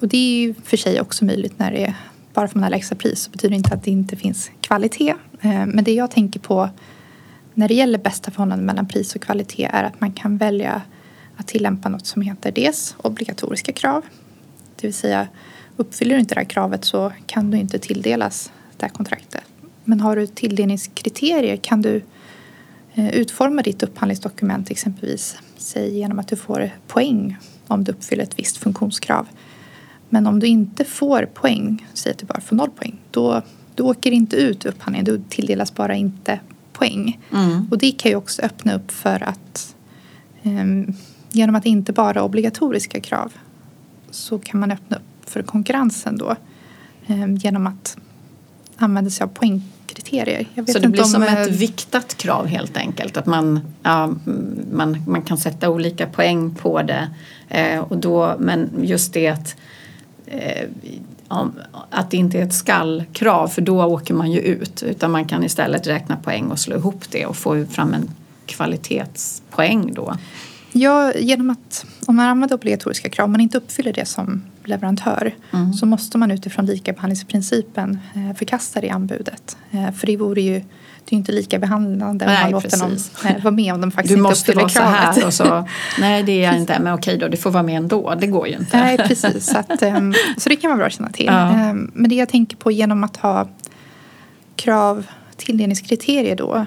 och 0.00 0.08
det 0.08 0.16
är 0.16 0.40
ju 0.40 0.54
för 0.64 0.76
sig 0.76 1.00
också 1.00 1.24
möjligt 1.24 1.58
när 1.58 1.72
det 1.72 1.84
är 1.84 1.94
bara 2.34 2.48
för 2.48 2.50
att 2.50 2.54
man 2.54 2.62
har 2.62 2.70
lägsta 2.70 2.94
pris 2.94 3.22
så 3.22 3.30
betyder 3.30 3.50
det 3.50 3.56
inte 3.56 3.74
att 3.74 3.84
det 3.84 3.90
inte 3.90 4.16
finns 4.16 4.50
kvalitet. 4.60 5.14
Eh, 5.40 5.66
men 5.66 5.84
det 5.84 5.92
jag 5.92 6.10
tänker 6.10 6.40
på 6.40 6.70
när 7.54 7.68
det 7.68 7.74
gäller 7.74 7.98
bästa 7.98 8.30
förhållande 8.30 8.64
mellan 8.64 8.88
pris 8.88 9.14
och 9.14 9.22
kvalitet 9.22 9.64
är 9.72 9.84
att 9.84 10.00
man 10.00 10.12
kan 10.12 10.36
välja 10.36 10.82
att 11.36 11.46
tillämpa 11.46 11.88
något 11.88 12.06
som 12.06 12.22
heter 12.22 12.52
dels 12.52 12.96
obligatoriska 12.98 13.72
krav. 13.72 14.04
Det 14.76 14.86
vill 14.86 14.94
säga 14.94 15.28
uppfyller 15.76 16.14
du 16.14 16.20
inte 16.20 16.34
det 16.34 16.40
här 16.40 16.48
kravet 16.48 16.84
så 16.84 17.12
kan 17.26 17.50
du 17.50 17.58
inte 17.58 17.78
tilldelas 17.78 18.52
det 18.76 18.84
här 18.84 18.92
kontraktet. 18.92 19.42
Men 19.84 20.00
har 20.00 20.16
du 20.16 20.26
tilldelningskriterier 20.26 21.56
kan 21.56 21.82
du 21.82 22.02
eh, 22.94 23.10
utforma 23.10 23.62
ditt 23.62 23.82
upphandlingsdokument 23.82 24.70
exempelvis 24.70 25.36
säg 25.56 25.98
genom 25.98 26.18
att 26.18 26.28
du 26.28 26.36
får 26.36 26.70
poäng 26.86 27.36
om 27.66 27.84
du 27.84 27.92
uppfyller 27.92 28.22
ett 28.24 28.38
visst 28.38 28.56
funktionskrav. 28.56 29.28
Men 30.12 30.26
om 30.26 30.40
du 30.40 30.46
inte 30.46 30.84
får 30.84 31.28
poäng, 31.34 31.86
säg 31.94 32.12
att 32.12 32.18
du 32.18 32.26
bara 32.26 32.40
får 32.40 32.56
noll 32.56 32.70
poäng, 32.70 32.98
då, 33.10 33.42
du 33.74 33.82
åker 33.82 34.10
inte 34.10 34.36
ut 34.36 34.66
upphandlingen. 34.66 35.04
Du 35.04 35.22
tilldelas 35.28 35.74
bara 35.74 35.94
inte 35.94 36.40
poäng. 36.72 37.20
Mm. 37.32 37.66
Och 37.70 37.78
det 37.78 37.92
kan 37.92 38.10
ju 38.10 38.16
också 38.16 38.42
öppna 38.42 38.74
upp 38.74 38.90
för 38.90 39.28
att 39.28 39.74
um, 40.42 40.94
genom 41.30 41.54
att 41.54 41.66
inte 41.66 41.92
bara 41.92 42.22
obligatoriska 42.22 43.00
krav 43.00 43.32
så 44.10 44.38
kan 44.38 44.60
man 44.60 44.70
öppna 44.70 44.96
upp 44.96 45.30
för 45.30 45.42
konkurrensen 45.42 46.16
då 46.18 46.36
um, 47.06 47.36
genom 47.36 47.66
att 47.66 47.96
använda 48.76 49.10
sig 49.10 49.24
av 49.24 49.28
poängkriterier. 49.28 50.46
så 50.72 50.78
det 50.78 50.88
blir 50.88 51.02
som 51.02 51.22
ett 51.22 51.50
viktat 51.50 52.14
krav 52.14 52.46
helt 52.46 52.76
enkelt? 52.76 53.16
Att 53.16 53.26
man, 53.26 53.60
ja, 53.82 54.14
man, 54.72 55.02
man 55.06 55.22
kan 55.22 55.38
sätta 55.38 55.70
olika 55.70 56.06
poäng 56.06 56.54
på 56.54 56.82
det. 56.82 57.10
Eh, 57.48 57.80
och 57.80 57.98
då, 57.98 58.36
men 58.38 58.70
just 58.82 59.12
det 59.12 59.28
att 59.28 59.48
eh, 59.48 59.56
att 61.90 62.10
det 62.10 62.16
inte 62.16 62.38
är 62.38 62.42
ett 62.42 62.54
skallkrav 62.54 63.48
för 63.48 63.62
då 63.62 63.84
åker 63.84 64.14
man 64.14 64.32
ju 64.32 64.40
ut 64.40 64.82
utan 64.82 65.10
man 65.10 65.24
kan 65.24 65.44
istället 65.44 65.86
räkna 65.86 66.16
poäng 66.16 66.50
och 66.50 66.58
slå 66.58 66.76
ihop 66.76 67.04
det 67.10 67.26
och 67.26 67.36
få 67.36 67.66
fram 67.66 67.94
en 67.94 68.10
kvalitetspoäng 68.46 69.94
då. 69.94 70.16
Ja, 70.72 71.12
genom 71.14 71.50
att 71.50 71.86
om 72.06 72.16
man 72.16 72.26
använder 72.26 72.56
obligatoriska 72.56 73.08
krav, 73.08 73.30
man 73.30 73.40
inte 73.40 73.58
uppfyller 73.58 73.92
det 73.92 74.08
som 74.08 74.42
leverantör 74.64 75.34
mm. 75.50 75.72
så 75.72 75.86
måste 75.86 76.18
man 76.18 76.30
utifrån 76.30 76.66
likabehandlingsprincipen 76.66 77.98
eh, 78.14 78.36
förkasta 78.36 78.80
det 78.80 78.90
anbudet. 78.90 79.56
Eh, 79.70 79.90
för 79.90 80.06
det 80.06 80.16
vore 80.16 80.40
ju 80.40 80.62
det 81.04 81.14
är 81.14 81.18
inte 81.18 81.32
lika 81.32 81.58
behandlande 81.58 82.26
om 82.26 82.32
man 82.42 82.50
låter 82.50 82.78
någon 82.78 83.42
vara 83.42 83.54
med 83.54 83.74
om 83.74 83.80
de 83.80 83.90
faktiskt 83.90 84.14
du 84.14 84.20
inte 84.20 84.32
uppfyller 84.32 84.68
kravet. 84.68 85.14
Du 85.14 85.24
måste 85.24 85.44
vara 85.44 85.52
så 85.52 85.52
här 85.52 85.56
och 85.56 85.64
så, 85.64 85.68
nej 86.00 86.22
det 86.22 86.32
är 86.32 86.44
jag 86.44 86.60
inte, 86.60 86.78
men 86.78 86.94
okej 86.94 87.18
då, 87.18 87.28
du 87.28 87.36
får 87.36 87.50
vara 87.50 87.62
med 87.62 87.76
ändå, 87.76 88.14
det 88.20 88.26
går 88.26 88.48
ju 88.48 88.54
inte. 88.54 88.76
Nej 88.76 88.98
precis, 88.98 89.46
så, 89.46 89.58
att, 89.58 89.82
um, 89.82 90.14
så 90.38 90.48
det 90.48 90.56
kan 90.56 90.70
vara 90.70 90.76
bra 90.76 90.86
att 90.86 90.92
känna 90.92 91.10
till. 91.10 91.26
Ja. 91.26 91.70
Um, 91.70 91.90
men 91.94 92.08
det 92.08 92.14
jag 92.14 92.28
tänker 92.28 92.56
på 92.56 92.70
genom 92.70 93.04
att 93.04 93.16
ha 93.16 93.48
krav, 94.56 95.06
tilldelningskriterier 95.36 96.36
då, 96.36 96.66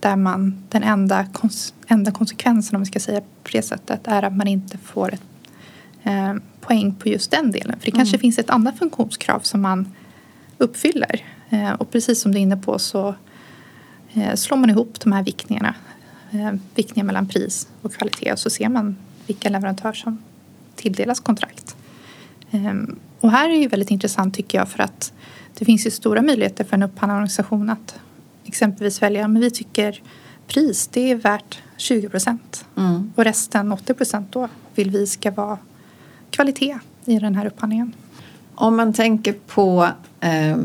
där 0.00 0.16
man 0.16 0.62
den 0.68 0.82
enda, 0.82 1.26
kons, 1.32 1.74
enda 1.86 2.10
konsekvensen 2.10 2.76
om 2.76 2.82
vi 2.82 2.86
ska 2.86 3.00
säga 3.00 3.20
på 3.20 3.50
det 3.52 3.62
sättet 3.62 4.00
är 4.04 4.22
att 4.22 4.36
man 4.36 4.48
inte 4.48 4.78
får 4.78 5.14
ett 5.14 5.22
eh, 6.02 6.34
poäng 6.60 6.94
på 6.94 7.08
just 7.08 7.30
den 7.30 7.50
delen. 7.50 7.78
För 7.78 7.84
det 7.84 7.90
kanske 7.90 8.16
mm. 8.16 8.20
finns 8.20 8.38
ett 8.38 8.50
annat 8.50 8.78
funktionskrav 8.78 9.40
som 9.40 9.60
man 9.60 9.92
uppfyller. 10.58 11.24
Eh, 11.50 11.72
och 11.72 11.90
precis 11.90 12.20
som 12.20 12.32
du 12.32 12.38
är 12.38 12.42
inne 12.42 12.56
på 12.56 12.78
så 12.78 13.14
slår 14.34 14.56
man 14.56 14.70
ihop 14.70 15.00
de 15.00 15.12
här 15.12 15.22
viktningarna, 15.22 15.74
eh, 16.30 16.52
viktningar 16.74 17.06
mellan 17.06 17.28
pris 17.28 17.68
och 17.82 17.92
kvalitet 17.92 18.32
och 18.32 18.38
så 18.38 18.50
ser 18.50 18.68
man 18.68 18.96
vilka 19.26 19.48
leverantör 19.48 19.92
som 19.92 20.18
tilldelas 20.74 21.20
kontrakt. 21.20 21.76
Ehm, 22.50 22.98
och 23.20 23.30
här 23.30 23.50
är 23.50 23.54
ju 23.54 23.68
väldigt 23.68 23.90
intressant 23.90 24.34
tycker 24.34 24.58
jag 24.58 24.68
för 24.68 24.82
att 24.82 25.12
det 25.58 25.64
finns 25.64 25.86
ju 25.86 25.90
stora 25.90 26.22
möjligheter 26.22 26.64
för 26.64 26.74
en 26.74 26.82
upphandlande 26.82 27.18
organisation 27.18 27.70
att 27.70 27.94
exempelvis 28.44 29.02
välja, 29.02 29.28
men 29.28 29.42
vi 29.42 29.50
tycker 29.50 30.02
pris 30.46 30.86
det 30.92 31.10
är 31.10 31.14
värt 31.14 31.58
20 31.76 32.08
procent 32.08 32.64
mm. 32.76 33.12
och 33.16 33.24
resten 33.24 33.72
80 33.72 33.94
procent 33.94 34.32
då 34.32 34.48
vill 34.74 34.90
vi 34.90 35.06
ska 35.06 35.30
vara 35.30 35.58
kvalitet 36.30 36.78
i 37.04 37.18
den 37.18 37.34
här 37.34 37.46
upphandlingen. 37.46 37.94
Om 38.54 38.76
man 38.76 38.92
tänker 38.92 39.32
på 39.32 39.88
eh, 40.20 40.56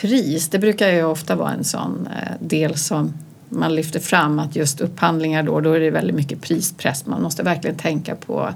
pris, 0.00 0.48
det 0.48 0.58
brukar 0.58 0.88
ju 0.88 1.04
ofta 1.04 1.36
vara 1.36 1.52
en 1.52 1.64
sån 1.64 2.08
eh, 2.16 2.46
del 2.46 2.78
som 2.78 3.12
man 3.48 3.74
lyfter 3.74 4.00
fram 4.00 4.38
att 4.38 4.56
just 4.56 4.80
upphandlingar 4.80 5.42
då, 5.42 5.60
då 5.60 5.72
är 5.72 5.80
det 5.80 5.90
väldigt 5.90 6.16
mycket 6.16 6.42
prispress. 6.42 7.06
Man 7.06 7.22
måste 7.22 7.42
verkligen 7.42 7.76
tänka 7.76 8.14
på 8.14 8.54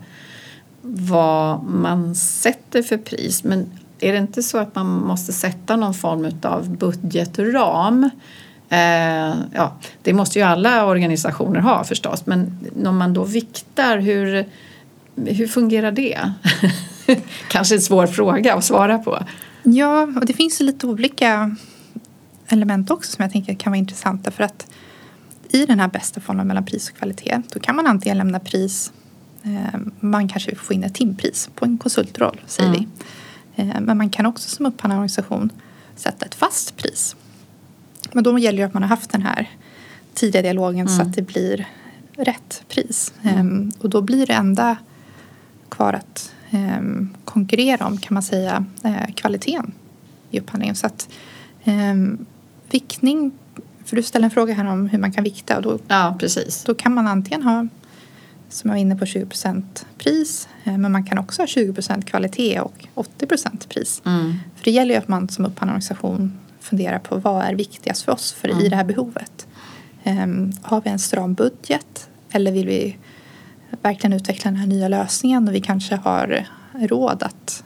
vad 0.83 1.65
man 1.65 2.15
sätter 2.15 2.83
för 2.83 2.97
pris. 2.97 3.45
Men 3.45 3.71
är 4.01 4.13
det 4.13 4.19
inte 4.19 4.43
så 4.43 4.59
att 4.59 4.75
man 4.75 4.87
måste 4.87 5.33
sätta 5.33 5.77
någon 5.77 5.95
form 5.95 6.31
av 6.43 6.77
budgetram? 6.77 8.11
Eh, 8.69 9.35
ja, 9.55 9.73
det 10.03 10.13
måste 10.13 10.39
ju 10.39 10.45
alla 10.45 10.87
organisationer 10.87 11.61
ha 11.61 11.85
förstås, 11.85 12.27
men 12.27 12.59
när 12.77 12.93
man 12.93 13.13
då 13.13 13.25
viktar, 13.25 13.99
hur, 13.99 14.47
hur 15.15 15.47
fungerar 15.47 15.93
det? 15.93 16.33
Kanske 17.49 17.75
en 17.75 17.81
svår 17.81 18.07
fråga 18.07 18.55
att 18.55 18.65
svara 18.65 18.99
på. 18.99 19.19
Ja, 19.75 20.03
och 20.03 20.27
det 20.27 20.33
finns 20.33 20.61
lite 20.61 20.87
olika 20.87 21.57
element 22.49 22.91
också 22.91 23.13
som 23.13 23.23
jag 23.23 23.33
tänker 23.33 23.55
kan 23.55 23.71
vara 23.73 23.79
intressanta 23.79 24.31
för 24.31 24.45
att 24.45 24.67
i 25.49 25.67
den 25.67 25.81
här 25.81 25.89
bästa 25.89 26.21
formen 26.21 26.47
mellan 26.47 26.65
pris 26.65 26.91
och 26.91 26.97
kvalitet 26.97 27.43
då 27.53 27.61
kan 27.61 27.77
man 27.77 27.87
antingen 27.87 28.19
lämna 28.19 28.41
pris 28.41 28.93
eh, 29.43 29.81
man 30.01 30.29
kanske 30.29 30.55
får 30.55 30.77
in 30.77 30.85
ett 30.85 30.95
timpris 30.95 31.51
på 31.55 31.65
en 31.65 31.79
konsultroll 31.79 32.41
säger 32.47 32.69
mm. 32.69 32.81
vi. 33.57 33.63
Eh, 33.63 33.81
men 33.81 33.99
man 33.99 34.11
kan 34.11 34.27
också 34.27 34.49
som 34.49 34.67
upphandlande 34.67 35.01
organisation 35.01 35.51
sätta 35.97 36.27
ett 36.27 36.35
fast 36.35 36.77
pris. 36.77 37.17
Men 38.13 38.25
då 38.25 38.39
gäller 38.39 38.59
det 38.59 38.65
att 38.65 38.75
man 38.75 38.83
har 38.83 38.91
haft 38.91 39.11
den 39.11 39.23
här 39.23 39.51
tidiga 40.15 40.43
dialogen 40.43 40.87
mm. 40.87 40.97
så 40.99 41.03
att 41.03 41.15
det 41.15 41.23
blir 41.23 41.69
rätt 42.17 42.63
pris. 42.69 43.13
Mm. 43.23 43.69
Eh, 43.69 43.83
och 43.83 43.91
då 43.91 44.03
blir 44.03 44.27
det 44.27 44.33
enda 44.33 44.77
kvar 45.69 45.93
att 45.93 46.33
konkurrera 47.25 47.87
om 47.87 47.99
kan 47.99 48.15
man 48.15 48.23
säga 48.23 48.65
eh, 48.85 49.15
kvaliteten 49.15 49.73
i 50.31 50.41
upphandlingen. 50.41 50.77
Så 50.77 50.87
att 50.87 51.09
eh, 51.65 51.95
viktning, 52.71 53.33
för 53.85 53.97
du 53.97 54.03
ställer 54.03 54.25
en 54.25 54.31
fråga 54.31 54.55
här 54.55 54.67
om 54.67 54.89
hur 54.89 54.99
man 54.99 55.13
kan 55.13 55.25
vikta 55.25 55.57
och 55.57 55.63
då, 55.63 55.79
ja, 55.89 56.17
precis. 56.21 56.65
då 56.65 56.75
kan 56.75 56.95
man 56.95 57.07
antingen 57.07 57.43
ha 57.43 57.67
som 58.49 58.71
jag 58.71 58.75
var 58.75 58.81
inne 58.81 58.97
på 58.97 59.05
20% 59.05 59.63
pris 59.99 60.49
eh, 60.65 60.79
men 60.79 60.93
man 60.93 61.05
kan 61.05 61.19
också 61.19 61.43
ha 61.43 61.47
20% 61.47 62.03
kvalitet 62.03 62.61
och 62.61 62.87
80% 62.95 63.69
pris. 63.69 64.03
Mm. 64.07 64.35
För 64.57 64.65
det 64.65 64.71
gäller 64.71 64.95
ju 64.95 64.99
att 64.99 65.09
man 65.09 65.29
som 65.29 65.45
upphandlingsorganisation 65.45 66.33
funderar 66.61 66.99
på 66.99 67.17
vad 67.17 67.45
är 67.45 67.55
viktigast 67.55 68.03
för 68.03 68.13
oss 68.13 68.33
för 68.33 68.49
mm. 68.49 68.65
i 68.65 68.69
det 68.69 68.77
här 68.77 68.85
behovet. 68.85 69.47
Um, 70.05 70.53
har 70.63 70.81
vi 70.81 70.91
en 70.91 70.99
stram 70.99 71.35
budget 71.35 72.09
eller 72.31 72.53
vill 72.53 72.67
vi 72.67 72.97
verkligen 73.83 74.13
utveckla 74.13 74.51
den 74.51 74.61
här 74.61 74.67
nya 74.67 74.89
lösningen 74.89 75.49
och 75.49 75.55
vi 75.55 75.61
kanske 75.61 75.97
har 75.97 76.47
råd 76.75 77.23
att 77.23 77.65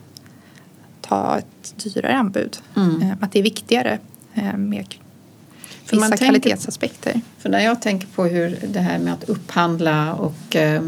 ta 1.01 1.39
ett 1.39 1.75
dyrare 1.85 2.17
anbud. 2.17 2.59
Mm. 2.77 3.03
Eh, 3.03 3.17
att 3.21 3.33
det 3.33 3.39
är 3.39 3.43
viktigare 3.43 3.99
eh, 4.35 4.57
med 4.57 4.95
för 5.85 5.97
vissa 5.97 6.09
tänker, 6.09 6.25
kvalitetsaspekter. 6.25 7.21
För 7.39 7.49
när 7.49 7.61
jag 7.61 7.83
tänker 7.83 8.07
på 8.07 8.25
hur 8.25 8.59
det 8.69 8.81
här 8.81 8.99
med 8.99 9.13
att 9.13 9.29
upphandla 9.29 10.15
och 10.15 10.57
eh, 10.57 10.83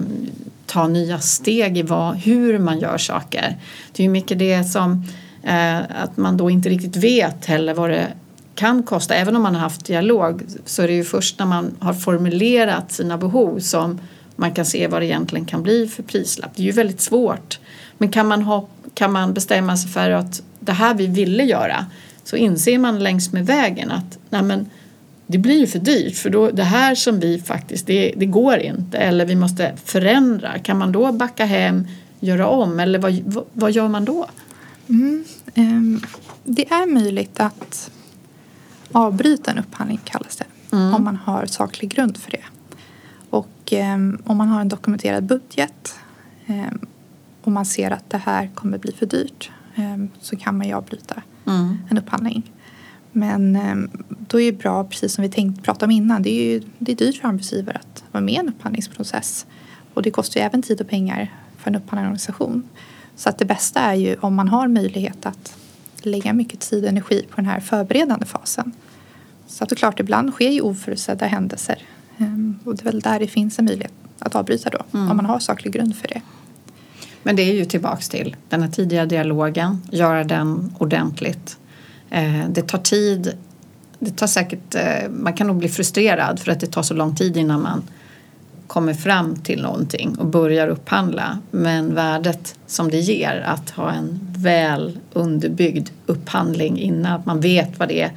ta 0.67 0.89
nya 0.89 1.19
steg 1.19 1.79
i 1.79 1.83
vad, 1.83 2.17
hur 2.17 2.59
man 2.59 2.79
gör 2.79 2.99
saker. 2.99 3.57
Det 3.93 4.03
är 4.03 4.05
ju 4.05 4.11
mycket 4.11 4.39
det 4.39 4.65
som 4.65 5.05
eh, 5.43 5.79
att 5.79 6.17
man 6.17 6.37
då 6.37 6.51
inte 6.51 6.69
riktigt 6.69 6.97
vet 6.97 7.47
heller 7.47 7.75
vad 7.75 7.91
det 7.91 8.07
kan 8.55 8.83
kosta. 8.83 9.15
Även 9.15 9.37
om 9.37 9.43
man 9.43 9.55
har 9.55 9.63
haft 9.63 9.85
dialog 9.85 10.43
så 10.65 10.83
är 10.83 10.89
det 10.89 10.95
ju 10.95 11.05
först 11.05 11.39
när 11.39 11.47
man 11.47 11.77
har 11.79 11.95
formulerat 11.95 12.93
sina 12.93 13.19
behov 13.19 13.59
som 13.59 14.01
man 14.37 14.55
kan 14.55 14.65
se 14.65 14.87
vad 14.87 15.03
det 15.03 15.07
egentligen 15.07 15.47
kan 15.47 15.63
bli 15.63 15.89
för 15.89 16.03
prislapp. 16.03 16.51
Det 16.57 16.63
är 16.63 16.67
ju 16.67 16.73
väldigt 16.73 17.01
svårt. 17.01 17.59
Men 17.99 18.09
kan 18.09 18.29
man, 18.29 18.43
ha, 18.43 18.69
kan 18.95 19.13
man 19.13 19.35
bestämma 19.35 19.77
sig 19.77 19.91
för 19.91 20.11
att 20.11 20.43
det 20.61 20.73
här 20.73 20.95
vi 20.95 21.07
ville 21.07 21.45
göra 21.45 21.87
så 22.25 22.37
inser 22.37 22.79
man 22.79 22.99
längs 22.99 23.33
med 23.33 23.47
vägen 23.47 23.91
att 23.91 24.19
nej 24.31 24.43
men, 24.43 24.67
det 25.27 25.39
blir 25.39 25.61
ju 25.61 25.67
för 25.67 25.79
dyrt 25.79 26.17
för 26.17 26.31
då, 26.31 26.51
det 26.51 26.65
här 26.65 26.95
som 26.95 27.21
vi 27.21 27.39
faktiskt, 27.39 27.87
det, 27.87 28.15
det 28.17 28.27
går 28.27 28.59
inte 28.59 28.99
eller 28.99 29.27
vi 29.27 29.37
måste 29.37 29.77
förändra. 29.85 30.59
Kan 30.59 30.79
man 30.79 30.93
då 30.93 31.13
backa 31.13 31.45
hem, 31.45 31.87
göra 32.21 32.49
om 32.49 32.81
eller 32.81 32.99
vad, 32.99 33.23
vad, 33.25 33.45
vad 33.53 33.73
gör 33.73 33.89
man 33.89 34.05
då? 34.05 34.27
Mm, 34.89 35.25
um, 35.55 36.03
det 36.45 36.73
är 36.73 36.87
möjligt 36.87 37.41
att 37.41 37.91
avbryta 38.93 39.51
en 39.51 39.59
upphandling 39.59 40.01
kallas 40.05 40.37
det. 40.37 40.77
Mm. 40.77 40.95
Om 40.95 41.05
man 41.05 41.17
har 41.17 41.47
saklig 41.47 41.91
grund 41.91 42.17
för 42.17 42.31
det. 42.31 42.45
Och 43.65 43.73
eh, 43.73 43.99
om 44.25 44.37
man 44.37 44.49
har 44.49 44.61
en 44.61 44.69
dokumenterad 44.69 45.25
budget 45.25 45.95
eh, 46.47 46.75
och 47.43 47.53
man 47.53 47.65
ser 47.65 47.91
att 47.91 48.11
det 48.11 48.19
här 48.19 48.51
kommer 48.55 48.79
bli 48.79 48.93
för 48.93 49.07
dyrt 49.07 49.51
eh, 49.75 50.05
så 50.21 50.37
kan 50.37 50.59
man 50.59 50.67
ju 50.67 50.75
avbryta 50.75 51.23
mm. 51.47 51.79
en 51.91 51.99
upphandling. 51.99 52.53
Men 53.13 53.57
ehm, 53.57 53.91
då 54.09 54.41
är 54.41 54.53
det 54.53 54.59
bra, 54.59 54.85
precis 54.85 55.15
som 55.15 55.23
vi 55.23 55.29
tänkt 55.29 55.63
prata 55.63 55.87
om 55.87 55.91
innan, 55.91 56.23
det 56.23 56.31
är 56.31 56.53
ju 56.53 56.63
det 56.79 56.93
är 56.93 56.97
dyrt 56.97 57.21
för 57.21 57.29
arbetsgivare 57.29 57.79
att 57.79 58.05
vara 58.13 58.25
med 58.25 58.35
i 58.35 58.37
en 58.37 58.49
upphandlingsprocess. 58.49 59.47
Och 59.95 60.03
det 60.03 60.11
kostar 60.11 60.41
ju 60.41 60.47
även 60.47 60.63
tid 60.63 60.81
och 60.81 60.89
pengar 60.89 61.33
för 61.59 61.71
en 61.71 61.77
upphandlande 61.77 62.09
organisation. 62.09 62.69
Så 63.17 63.29
att 63.29 63.39
det 63.39 63.45
bästa 63.45 63.81
är 63.81 63.95
ju 63.95 64.17
om 64.17 64.35
man 64.35 64.49
har 64.49 64.69
möjlighet 64.69 65.27
att 65.27 65.57
lägga 66.03 66.33
mycket 66.33 66.61
tid 66.61 66.85
och 66.85 66.91
energi 66.91 67.27
på 67.31 67.37
den 67.37 67.47
här 67.47 67.61
förberedande 67.61 68.27
fasen. 68.27 68.73
Så 69.47 69.65
att 69.65 69.71
det 69.71 69.75
är 69.75 69.77
klart, 69.77 70.01
ibland 70.01 70.33
sker 70.33 70.51
ju 70.51 70.61
oförutsedda 70.61 71.27
händelser 71.27 71.79
Ehm, 71.79 71.94
och 72.65 72.77
det 72.77 72.83
är 72.83 72.85
väl 72.85 73.01
där 73.01 73.19
det 73.19 73.27
finns 73.27 73.59
en 73.59 73.65
möjlighet 73.65 73.93
att 74.19 74.35
avbryta 74.35 74.71
då, 74.71 74.99
mm. 74.99 75.11
om 75.11 75.17
man 75.17 75.27
har 75.27 75.39
saklig 75.39 75.73
grund 75.73 75.97
för 75.97 76.09
det. 76.09 76.21
Men 77.23 77.37
det 77.37 77.43
är 77.43 77.55
ju 77.55 77.65
tillbaks 77.65 78.09
till 78.09 78.37
den 78.49 78.63
här 78.63 78.71
tidiga 78.71 79.07
dialogen, 79.07 79.83
göra 79.91 80.25
den 80.25 80.75
ordentligt. 80.79 81.59
Eh, 82.11 82.49
det 82.49 82.63
tar 82.63 82.79
tid. 82.79 83.33
Det 83.99 84.11
tar 84.11 84.27
säkert, 84.27 84.75
eh, 84.75 85.11
man 85.11 85.33
kan 85.33 85.47
nog 85.47 85.57
bli 85.57 85.69
frustrerad 85.69 86.41
för 86.41 86.53
att 86.53 86.61
det 86.61 86.67
tar 86.67 86.83
så 86.83 86.95
lång 86.95 87.17
tid 87.17 87.37
innan 87.37 87.63
man 87.63 87.83
kommer 88.67 88.95
fram 88.95 89.37
till 89.37 89.63
någonting 89.63 90.19
och 90.19 90.27
börjar 90.27 90.69
upphandla. 90.69 91.39
Men 91.51 91.95
värdet 91.95 92.59
som 92.67 92.91
det 92.91 93.01
ger 93.01 93.45
att 93.47 93.71
ha 93.71 93.93
en 93.93 94.21
väl 94.37 94.99
underbyggd 95.13 95.89
upphandling 96.07 96.79
innan 96.79 97.13
att 97.13 97.27
man 97.27 97.41
vet 97.41 97.79
vad 97.79 97.89
det 97.89 98.03
är, 98.03 98.13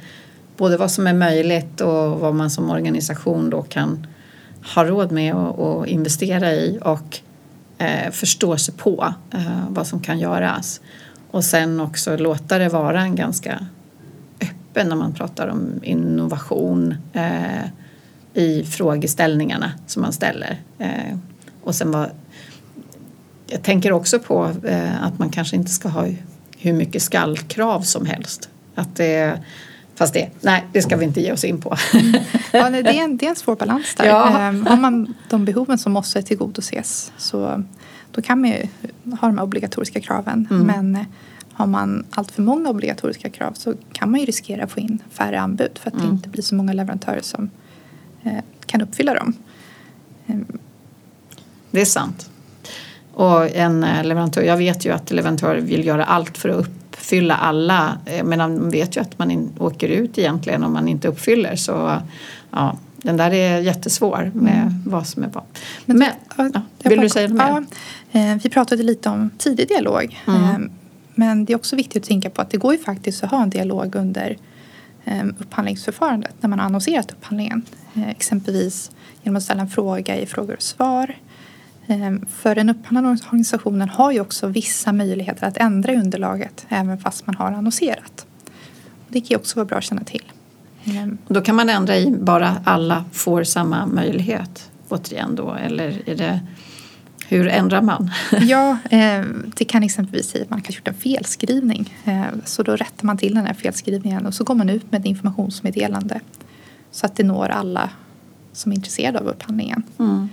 både 0.58 0.76
vad 0.76 0.90
som 0.90 1.06
är 1.06 1.14
möjligt 1.14 1.80
och 1.80 2.20
vad 2.20 2.34
man 2.34 2.50
som 2.50 2.70
organisation 2.70 3.50
då 3.50 3.62
kan 3.62 4.06
ha 4.74 4.84
råd 4.84 5.12
med 5.12 5.34
och, 5.34 5.86
investera 5.86 6.52
i 6.52 6.78
och 6.82 7.18
eh, 7.78 8.10
förstå 8.10 8.56
sig 8.56 8.74
på 8.74 9.14
eh, 9.30 9.64
vad 9.68 9.86
som 9.86 10.00
kan 10.00 10.18
göras. 10.18 10.80
Och 11.30 11.44
sen 11.44 11.80
också 11.80 12.16
låta 12.16 12.58
det 12.58 12.68
vara 12.68 13.00
en 13.00 13.14
ganska 13.14 13.66
öppen 14.40 14.88
när 14.88 14.96
man 14.96 15.14
pratar 15.14 15.48
om 15.48 15.80
innovation 15.82 16.94
eh, 17.12 17.64
i 18.34 18.64
frågeställningarna 18.64 19.72
som 19.86 20.02
man 20.02 20.12
ställer. 20.12 20.60
Eh, 20.78 21.16
och 21.62 21.74
sen 21.74 21.90
var, 21.90 22.12
jag 23.46 23.62
tänker 23.62 23.92
också 23.92 24.18
på 24.18 24.50
eh, 24.64 25.04
att 25.04 25.18
man 25.18 25.30
kanske 25.30 25.56
inte 25.56 25.70
ska 25.70 25.88
ha 25.88 26.06
hur 26.58 26.72
mycket 26.72 27.02
skallkrav 27.02 27.80
som 27.80 28.06
helst. 28.06 28.48
Att 28.74 28.96
det, 28.96 29.40
fast 29.98 30.14
det, 30.14 30.30
nej, 30.40 30.66
det 30.72 30.82
ska 30.82 30.96
vi 30.96 31.04
inte 31.04 31.20
ge 31.20 31.32
oss 31.32 31.44
in 31.44 31.60
på. 31.60 31.76
ja, 32.52 32.70
det, 32.70 32.78
är 32.78 33.04
en, 33.04 33.16
det 33.16 33.26
är 33.26 33.30
en 33.30 33.36
svår 33.36 33.56
balans 33.56 33.94
där. 33.94 34.04
Ja. 34.04 34.48
Um, 34.48 34.66
har 34.66 34.76
man 34.76 35.14
de 35.30 35.44
behoven 35.44 35.78
som 35.78 35.92
måste 35.92 36.22
tillgodoses 36.22 37.12
så 37.16 37.64
då 38.12 38.22
kan 38.22 38.40
man 38.40 38.50
ju 38.50 38.66
ha 39.20 39.28
de 39.28 39.38
obligatoriska 39.38 40.00
kraven. 40.00 40.48
Mm. 40.50 40.66
Men 40.66 41.04
har 41.52 41.66
man 41.66 42.06
allt 42.10 42.30
för 42.30 42.42
många 42.42 42.70
obligatoriska 42.70 43.30
krav 43.30 43.52
så 43.52 43.74
kan 43.92 44.10
man 44.10 44.20
ju 44.20 44.26
riskera 44.26 44.64
att 44.64 44.70
få 44.70 44.80
in 44.80 45.02
färre 45.10 45.40
anbud 45.40 45.78
för 45.78 45.90
att 45.90 45.94
mm. 45.94 46.06
det 46.06 46.12
inte 46.12 46.28
blir 46.28 46.42
så 46.42 46.54
många 46.54 46.72
leverantörer 46.72 47.22
som 47.22 47.50
eh, 48.22 48.42
kan 48.66 48.80
uppfylla 48.80 49.14
dem. 49.14 49.34
Um. 50.26 50.58
Det 51.70 51.80
är 51.80 51.84
sant. 51.84 52.30
Och 53.14 53.56
en 53.56 53.84
eh, 53.84 54.04
leverantör, 54.04 54.42
jag 54.42 54.56
vet 54.56 54.84
ju 54.86 54.92
att 54.92 55.10
leverantörer 55.10 55.60
vill 55.60 55.86
göra 55.86 56.04
allt 56.04 56.38
för 56.38 56.48
att 56.48 56.68
uppfylla 56.98 57.36
alla 57.36 57.98
eh, 58.06 58.24
men 58.24 58.38
man 58.38 58.70
vet 58.70 58.96
ju 58.96 59.00
att 59.00 59.18
man 59.18 59.30
in, 59.30 59.50
åker 59.58 59.88
ut 59.88 60.18
egentligen 60.18 60.64
om 60.64 60.72
man 60.72 60.88
inte 60.88 61.08
uppfyller 61.08 61.56
så 61.56 62.02
ja, 62.50 62.78
den 62.96 63.16
där 63.16 63.30
är 63.30 63.60
jättesvår 63.60 64.30
med 64.34 64.62
mm. 64.62 64.82
vad 64.86 65.06
som 65.06 65.22
är 65.22 65.28
vad. 65.28 65.44
Men, 65.84 65.98
men 65.98 66.12
ja, 66.54 66.62
vill 66.82 66.98
bara, 66.98 67.02
du 67.02 67.08
säga 67.08 67.28
något 67.28 67.36
mer? 67.36 67.66
Ja, 68.10 68.20
eh, 68.20 68.36
vi 68.42 68.50
pratade 68.50 68.82
lite 68.82 69.08
om 69.08 69.30
tidig 69.38 69.68
dialog 69.68 70.22
mm. 70.26 70.70
men 71.14 71.44
det 71.44 71.52
är 71.52 71.56
också 71.56 71.76
viktigt 71.76 72.02
att 72.02 72.08
tänka 72.08 72.30
på 72.30 72.42
att 72.42 72.50
det 72.50 72.56
går 72.56 72.72
ju 72.72 72.78
faktiskt 72.78 73.24
att 73.24 73.30
ha 73.30 73.42
en 73.42 73.50
dialog 73.50 73.94
under 73.94 74.36
upphandlingsförfarandet 75.38 76.34
när 76.40 76.48
man 76.48 76.58
har 76.58 76.66
annonserat 76.66 77.12
upphandlingen. 77.12 77.62
Exempelvis 78.06 78.90
genom 79.22 79.36
att 79.36 79.42
ställa 79.42 79.60
en 79.60 79.68
fråga 79.68 80.16
i 80.16 80.26
frågor 80.26 80.54
och 80.54 80.62
svar 80.62 81.14
Ehm, 81.14 81.27
för 82.28 82.54
den 82.54 82.70
upphandlande 82.70 83.10
organisationen 83.10 83.88
har 83.88 84.12
ju 84.12 84.20
också 84.20 84.46
vissa 84.46 84.92
möjligheter 84.92 85.46
att 85.46 85.56
ändra 85.56 85.94
underlaget 85.94 86.66
även 86.68 86.98
fast 86.98 87.26
man 87.26 87.36
har 87.36 87.52
annonserat. 87.52 88.26
Det 89.08 89.20
kan 89.20 89.28
ju 89.28 89.36
också 89.36 89.56
vara 89.56 89.66
bra 89.66 89.78
att 89.78 89.84
känna 89.84 90.04
till. 90.04 90.32
Ehm. 90.84 91.18
Då 91.28 91.40
kan 91.40 91.56
man 91.56 91.68
ändra 91.68 91.96
i 91.96 92.10
bara 92.10 92.62
alla 92.64 93.04
får 93.12 93.44
samma 93.44 93.86
möjlighet 93.86 94.70
återigen 94.88 95.34
då 95.34 95.54
eller 95.54 96.08
är 96.08 96.16
det 96.16 96.40
hur 97.28 97.48
ändrar 97.48 97.82
man? 97.82 98.10
ja, 98.40 98.78
ehm, 98.90 99.52
det 99.56 99.64
kan 99.64 99.82
exempelvis 99.82 100.28
säga 100.28 100.44
att 100.44 100.50
man 100.50 100.60
kanske 100.60 100.80
gjort 100.80 100.88
en 100.88 100.94
felskrivning. 100.94 101.94
Så 102.44 102.62
då 102.62 102.76
rättar 102.76 103.06
man 103.06 103.18
till 103.18 103.34
den 103.34 103.46
här 103.46 103.54
felskrivningen 103.54 104.26
och 104.26 104.34
så 104.34 104.44
går 104.44 104.54
man 104.54 104.68
ut 104.68 104.92
med 104.92 105.00
ett 105.00 105.06
informationsmeddelande 105.06 106.20
så 106.90 107.06
att 107.06 107.16
det 107.16 107.24
når 107.24 107.48
alla 107.48 107.90
som 108.52 108.72
är 108.72 108.76
intresserade 108.76 109.18
av 109.18 109.26
upphandlingen. 109.26 109.82
Mm. 109.98 110.28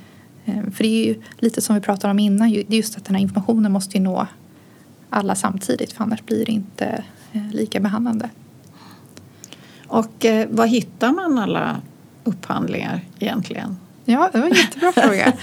Eh, 0.46 0.72
för 0.72 0.84
det 0.84 0.90
är 0.90 1.06
ju 1.06 1.22
lite 1.38 1.62
som 1.62 1.76
vi 1.76 1.82
pratade 1.82 2.12
om 2.12 2.20
innan, 2.20 2.52
det 2.52 2.60
är 2.70 2.78
just 2.78 2.98
att 2.98 3.06
den 3.06 3.16
här 3.16 3.22
informationen 3.22 3.72
måste 3.72 3.98
ju 3.98 4.04
nå 4.04 4.28
alla 5.10 5.36
samtidigt 5.36 5.94
för 5.94 6.04
annars 6.04 6.24
blir 6.26 6.46
det 6.46 6.52
inte 6.52 7.04
eh, 7.32 7.52
lika 7.52 7.80
behandlande. 7.80 8.30
Och 9.88 10.26
eh, 10.26 10.48
var 10.50 10.66
hittar 10.66 11.12
man 11.12 11.38
alla 11.40 11.82
upphandlingar 12.24 13.02
egentligen? 13.20 13.78
Ja, 14.06 14.30
det 14.34 14.40
var 14.40 14.48
en 14.48 14.54
jättebra 14.54 14.92
fråga. 14.96 15.34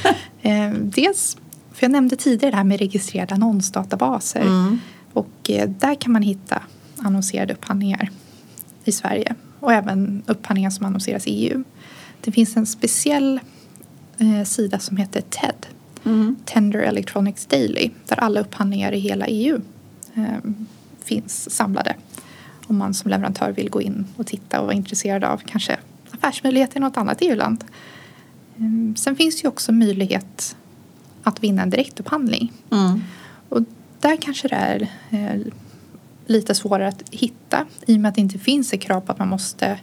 Eh, 0.43 0.71
dels, 0.73 1.37
för 1.73 1.85
jag 1.85 1.91
nämnde 1.93 2.17
tidigare 2.17 2.51
det 2.51 2.57
här 2.57 2.65
med 2.65 2.79
registrerade 2.79 3.35
annonsdatabaser 3.35 4.41
mm. 4.41 4.79
och 5.13 5.51
eh, 5.51 5.69
där 5.69 5.95
kan 5.95 6.13
man 6.13 6.23
hitta 6.23 6.63
annonserade 6.99 7.53
upphandlingar 7.53 8.11
i 8.85 8.93
Sverige 8.93 9.35
och 9.61 9.73
även 9.73 10.23
upphandlingar 10.27 10.71
som 10.71 10.87
annonseras 10.87 11.27
i 11.27 11.31
EU. 11.31 11.65
Det 12.21 12.33
finns 12.33 12.57
en 12.57 12.67
speciell 12.67 13.41
eh, 14.23 14.45
sida 14.45 14.79
som 14.79 14.97
heter 14.97 15.21
TED. 15.21 15.67
Mm. 16.05 16.37
Tender 16.45 16.79
Electronics 16.79 17.47
Daily. 17.47 17.91
Där 18.09 18.21
alla 18.21 18.41
upphandlingar 18.41 18.93
i 18.93 18.99
hela 18.99 19.27
EU 19.27 19.61
eh, 20.15 20.51
finns 21.05 21.51
samlade. 21.51 21.95
Om 22.67 22.77
man 22.77 22.95
som 22.95 23.11
leverantör 23.11 23.53
vill 23.53 23.71
gå 23.71 23.83
in 23.83 24.07
och 24.17 24.27
titta 24.27 24.61
och 24.61 24.67
vara 24.67 24.77
intresserad 24.77 25.25
av 25.25 25.43
kanske 25.47 25.79
affärsmöjligheter 26.11 26.77
i 26.77 26.81
något 26.81 26.97
annat 26.97 27.19
EU-land. 27.21 27.65
Eh, 28.57 28.95
sen 28.97 29.17
finns 29.17 29.37
det 29.37 29.43
ju 29.43 29.49
också 29.49 29.73
möjlighet 29.73 30.57
att 31.23 31.45
vinna 31.45 31.63
en 31.63 31.71
direktupphandling. 31.71 32.53
Mm. 32.71 33.03
Och 33.49 33.61
där 34.01 34.17
kanske 34.17 34.49
det 34.49 34.55
är 34.55 34.89
eh, 35.11 35.41
lite 36.27 36.55
svårare 36.55 36.89
att 36.89 37.03
hitta 37.11 37.67
i 37.87 37.97
och 37.97 38.01
med 38.01 38.09
att 38.09 38.15
det 38.15 38.21
inte 38.21 38.39
finns 38.39 38.73
ett 38.73 38.81
krav 38.81 39.01
på 39.01 39.13
att 39.13 39.19
man 39.19 39.29
måste 39.29 39.79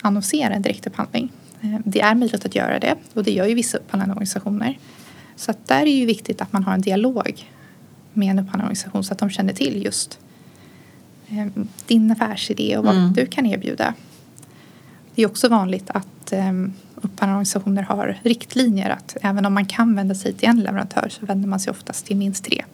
annonsera 0.00 0.54
en 0.54 0.62
direktupphandling. 0.62 1.32
Eh, 1.64 1.80
det 1.84 2.00
är 2.00 2.14
möjligt 2.14 2.44
att 2.44 2.54
göra 2.54 2.78
det 2.78 2.96
och 3.14 3.24
det 3.24 3.32
gör 3.32 3.46
ju 3.46 3.54
vissa 3.54 3.78
upphandlande 3.78 4.12
organisationer. 4.12 4.78
Så 5.36 5.50
att 5.50 5.68
där 5.68 5.80
är 5.80 5.84
det 5.84 5.90
ju 5.90 6.06
viktigt 6.06 6.40
att 6.40 6.52
man 6.52 6.64
har 6.64 6.74
en 6.74 6.80
dialog 6.80 7.50
med 8.12 8.30
en 8.30 8.38
upphandlande 8.38 8.64
organisation 8.64 9.04
så 9.04 9.12
att 9.12 9.18
de 9.18 9.30
känner 9.30 9.52
till 9.52 9.84
just 9.84 10.18
eh, 11.28 11.46
din 11.86 12.10
affärsidé 12.10 12.76
och 12.76 12.84
vad 12.84 12.96
mm. 12.96 13.12
du 13.12 13.26
kan 13.26 13.46
erbjuda. 13.46 13.94
Det 15.14 15.22
är 15.22 15.26
också 15.26 15.48
vanligt 15.48 15.90
att 15.90 16.32
eh, 16.32 16.52
upphandlande 16.96 17.34
organisationer 17.34 17.82
har 17.82 18.18
riktlinjer 18.22 18.90
att 18.90 19.16
även 19.22 19.46
om 19.46 19.54
man 19.54 19.66
kan 19.66 19.96
vända 19.96 20.14
sig 20.14 20.32
till 20.32 20.48
en 20.48 20.60
leverantör 20.60 21.08
så 21.10 21.26
vänder 21.26 21.48
man 21.48 21.60
sig 21.60 21.70
oftast 21.70 22.06
till 22.06 22.16
minst 22.16 22.44
tre 22.44 22.64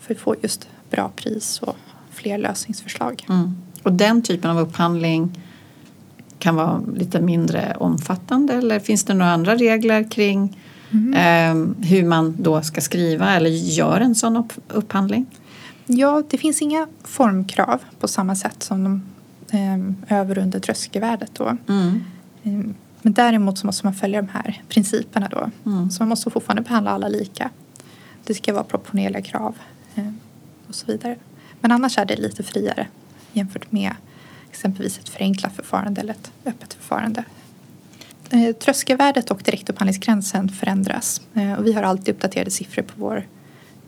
för 0.00 0.14
att 0.14 0.20
få 0.20 0.36
just 0.42 0.68
bra 0.90 1.10
pris 1.16 1.62
och 1.62 1.76
fler 2.10 2.38
lösningsförslag. 2.38 3.26
Mm. 3.28 3.56
Och 3.82 3.92
den 3.92 4.22
typen 4.22 4.50
av 4.50 4.58
upphandling 4.58 5.40
kan 6.44 6.56
vara 6.56 6.82
lite 6.96 7.20
mindre 7.20 7.76
omfattande 7.78 8.54
eller 8.54 8.80
finns 8.80 9.04
det 9.04 9.14
några 9.14 9.32
andra 9.32 9.56
regler 9.56 10.10
kring 10.10 10.60
mm. 10.90 11.14
eh, 11.14 11.86
hur 11.88 12.04
man 12.04 12.36
då 12.38 12.62
ska 12.62 12.80
skriva 12.80 13.30
eller 13.36 13.50
gör 13.50 14.00
en 14.00 14.14
sån 14.14 14.36
upp, 14.36 14.52
upphandling? 14.68 15.26
Ja, 15.86 16.22
det 16.30 16.38
finns 16.38 16.62
inga 16.62 16.86
formkrav 17.04 17.80
på 18.00 18.08
samma 18.08 18.34
sätt 18.34 18.62
som 18.62 18.84
de 18.84 19.02
eh, 19.58 20.18
över 20.18 20.38
och 20.38 20.44
under 20.44 20.60
tröskelvärdet 20.60 21.30
då. 21.34 21.56
Mm. 21.68 22.04
Eh, 22.42 22.74
men 23.02 23.12
däremot 23.12 23.58
så 23.58 23.66
måste 23.66 23.86
man 23.86 23.94
följa 23.94 24.22
de 24.22 24.28
här 24.28 24.62
principerna 24.68 25.28
då. 25.30 25.50
Mm. 25.70 25.90
Så 25.90 26.02
man 26.02 26.08
måste 26.08 26.30
fortfarande 26.30 26.62
behandla 26.62 26.90
alla 26.90 27.08
lika. 27.08 27.50
Det 28.24 28.34
ska 28.34 28.52
vara 28.52 28.64
proportionerliga 28.64 29.22
krav 29.22 29.54
eh, 29.94 30.12
och 30.68 30.74
så 30.74 30.86
vidare. 30.86 31.16
Men 31.60 31.72
annars 31.72 31.98
är 31.98 32.04
det 32.04 32.16
lite 32.16 32.42
friare 32.42 32.86
jämfört 33.32 33.72
med 33.72 33.94
exempelvis 34.54 34.98
ett 34.98 35.08
förenklat 35.08 35.56
förfarande 35.56 36.00
eller 36.00 36.12
ett 36.12 36.32
öppet 36.44 36.74
förfarande. 36.74 37.24
Eh, 38.30 38.52
tröskelvärdet 38.56 39.30
och 39.30 39.42
direktupphandlingsgränsen 39.44 40.48
förändras 40.48 41.20
eh, 41.34 41.52
och 41.52 41.66
vi 41.66 41.72
har 41.72 41.82
alltid 41.82 42.14
uppdaterade 42.14 42.50
siffror 42.50 42.82
på 42.82 42.92
vår 42.96 43.26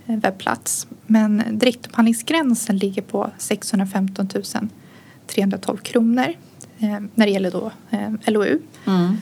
eh, 0.07 0.17
webbplats. 0.17 0.87
Men 1.07 1.43
direktupphandlingsgränsen 1.51 2.79
ligger 2.79 3.03
på 3.03 3.31
615 3.39 4.29
312 5.27 5.77
kronor 5.77 6.33
när 7.15 7.27
det 7.27 7.31
gäller 7.31 7.51
då 7.51 7.73
LOU. 8.27 8.59
Mm. 8.87 9.17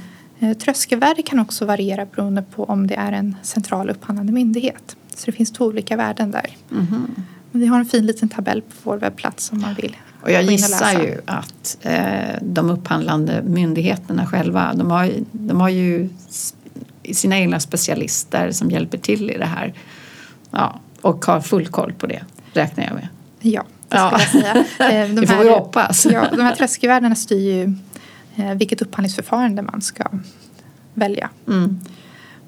Tröskelvärde 0.54 1.22
kan 1.22 1.38
också 1.38 1.64
variera 1.64 2.06
beroende 2.06 2.42
på 2.42 2.64
om 2.64 2.86
det 2.86 2.94
är 2.94 3.12
en 3.12 3.36
central 3.42 3.90
upphandlande 3.90 4.32
myndighet. 4.32 4.96
Så 5.14 5.26
det 5.26 5.32
finns 5.32 5.52
två 5.52 5.64
olika 5.64 5.96
värden 5.96 6.30
där. 6.30 6.56
Mm. 6.70 7.14
Vi 7.50 7.66
har 7.66 7.78
en 7.78 7.86
fin 7.86 8.06
liten 8.06 8.28
tabell 8.28 8.62
på 8.62 8.74
vår 8.82 8.96
webbplats 8.96 9.52
om 9.52 9.60
man 9.60 9.74
vill 9.74 9.96
och 10.24 10.30
jag 10.30 10.42
gissar 10.42 10.92
ju 10.92 11.20
att 11.26 11.78
eh, 11.82 12.38
de 12.42 12.70
upphandlande 12.70 13.42
myndigheterna 13.42 14.26
själva, 14.26 14.74
de 14.74 14.90
har, 14.90 15.10
de 15.32 15.60
har 15.60 15.68
ju 15.68 16.08
sina 17.12 17.38
egna 17.38 17.60
specialister 17.60 18.50
som 18.50 18.70
hjälper 18.70 18.98
till 18.98 19.30
i 19.30 19.38
det 19.38 19.46
här. 19.46 19.74
Ja, 20.50 20.80
och 21.00 21.24
har 21.24 21.40
full 21.40 21.66
koll 21.66 21.92
på 21.92 22.06
det, 22.06 22.22
räknar 22.52 22.84
jag 22.84 22.94
med. 22.94 23.08
Ja, 23.40 23.64
det 23.88 23.96
skulle 24.20 24.46
jag 24.46 24.66
säga. 24.66 24.66
Eh, 25.04 25.08
de 25.08 25.20
det 25.20 25.26
får 25.26 25.44
vi 25.44 25.50
hoppas. 25.50 26.06
Ja, 26.06 26.26
de 26.30 26.40
här 26.40 26.54
tröskelvärdena 26.54 27.14
styr 27.14 27.52
ju 27.52 27.76
eh, 28.36 28.54
vilket 28.54 28.82
upphandlingsförfarande 28.82 29.62
man 29.62 29.82
ska 29.82 30.04
välja. 30.94 31.30
Mm. 31.48 31.80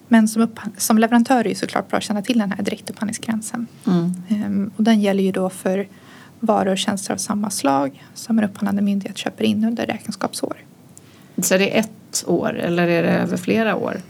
Men 0.08 0.28
som, 0.28 0.48
som 0.76 0.98
leverantör 0.98 1.38
är 1.40 1.44
det 1.44 1.54
såklart 1.54 1.88
bra 1.88 1.96
att 1.96 2.04
känna 2.04 2.22
till 2.22 2.38
den 2.38 2.52
här 2.52 2.62
direktupphandlingsgränsen. 2.62 3.66
Mm. 3.86 4.14
Ehm, 4.28 4.70
och 4.76 4.84
den 4.84 5.00
gäller 5.00 5.22
ju 5.22 5.32
då 5.32 5.50
för 5.50 5.88
varor 6.41 6.72
och 6.72 6.78
tjänster 6.78 7.14
av 7.14 7.18
samma 7.18 7.51
slag 7.51 8.05
som 8.14 8.39
en 8.39 8.45
upphandlande 8.45 8.82
myndighet 8.82 9.18
köper 9.18 9.45
in 9.45 9.64
under 9.64 9.87
räkenskapsår. 9.87 10.57
Så 11.39 11.57
det 11.57 11.76
är 11.76 11.80
ett 11.80 12.24
år 12.26 12.59
eller 12.59 12.89
är 12.89 13.03
det 13.03 13.09
över 13.09 13.37
flera 13.37 13.76
år? 13.76 14.01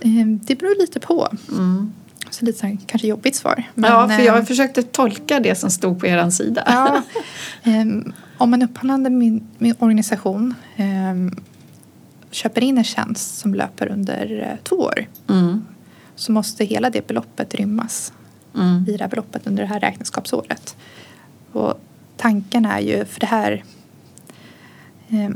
Ehm, 0.00 0.40
det 0.42 0.56
beror 0.56 0.80
lite 0.80 1.00
på. 1.00 1.28
Mm. 1.50 1.92
Så 2.30 2.44
lite 2.44 2.58
så 2.58 2.66
här, 2.66 2.78
kanske 2.86 3.08
jobbigt 3.08 3.36
svar. 3.36 3.62
Men, 3.74 3.90
ja, 3.90 4.08
för 4.08 4.22
jag 4.22 4.38
ehm, 4.38 4.46
försökte 4.46 4.82
tolka 4.82 5.40
det 5.40 5.54
som 5.54 5.70
stod 5.70 6.00
på 6.00 6.06
er 6.06 6.30
sida. 6.30 6.62
Ja, 6.66 7.02
om 8.38 8.54
en 8.54 8.62
upphandlande 8.62 9.40
organisation 9.78 10.54
köper 12.30 12.64
in 12.64 12.78
en 12.78 12.84
tjänst 12.84 13.38
som 13.38 13.54
löper 13.54 13.88
under 13.88 14.48
eh, 14.50 14.58
två 14.62 14.76
år 14.76 15.06
mm. 15.28 15.64
så 16.16 16.32
måste 16.32 16.64
hela 16.64 16.90
det 16.90 17.06
beloppet 17.06 17.54
rymmas 17.54 18.12
mm. 18.54 18.84
i 18.88 18.92
det 18.96 19.04
här 19.04 19.10
beloppet 19.10 19.46
under 19.46 19.62
det 19.62 19.68
här 19.68 19.80
räkenskapsåret. 19.80 20.76
Och 21.54 21.80
tanken 22.16 22.66
är 22.66 22.80
ju, 22.80 23.04
för 23.04 23.20
det 23.20 23.26
här 23.26 23.64
eh, 25.08 25.30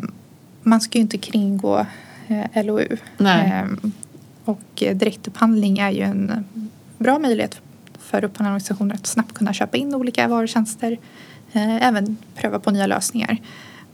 man 0.62 0.80
ska 0.80 0.98
ju 0.98 1.02
inte 1.02 1.18
kringgå 1.18 1.86
eh, 2.28 2.64
LOU. 2.64 2.96
Eh, 3.18 3.66
och 4.44 4.62
direktupphandling 4.74 5.78
är 5.78 5.90
ju 5.90 6.02
en 6.02 6.44
bra 6.98 7.18
möjlighet 7.18 7.60
för 7.98 8.24
upphandlande 8.24 8.54
organisationer 8.54 8.94
att 8.94 9.06
snabbt 9.06 9.34
kunna 9.34 9.52
köpa 9.52 9.76
in 9.76 9.94
olika 9.94 10.28
varutjänster. 10.28 10.98
Eh, 11.52 11.86
även 11.86 12.16
pröva 12.34 12.58
på 12.58 12.70
nya 12.70 12.86
lösningar. 12.86 13.38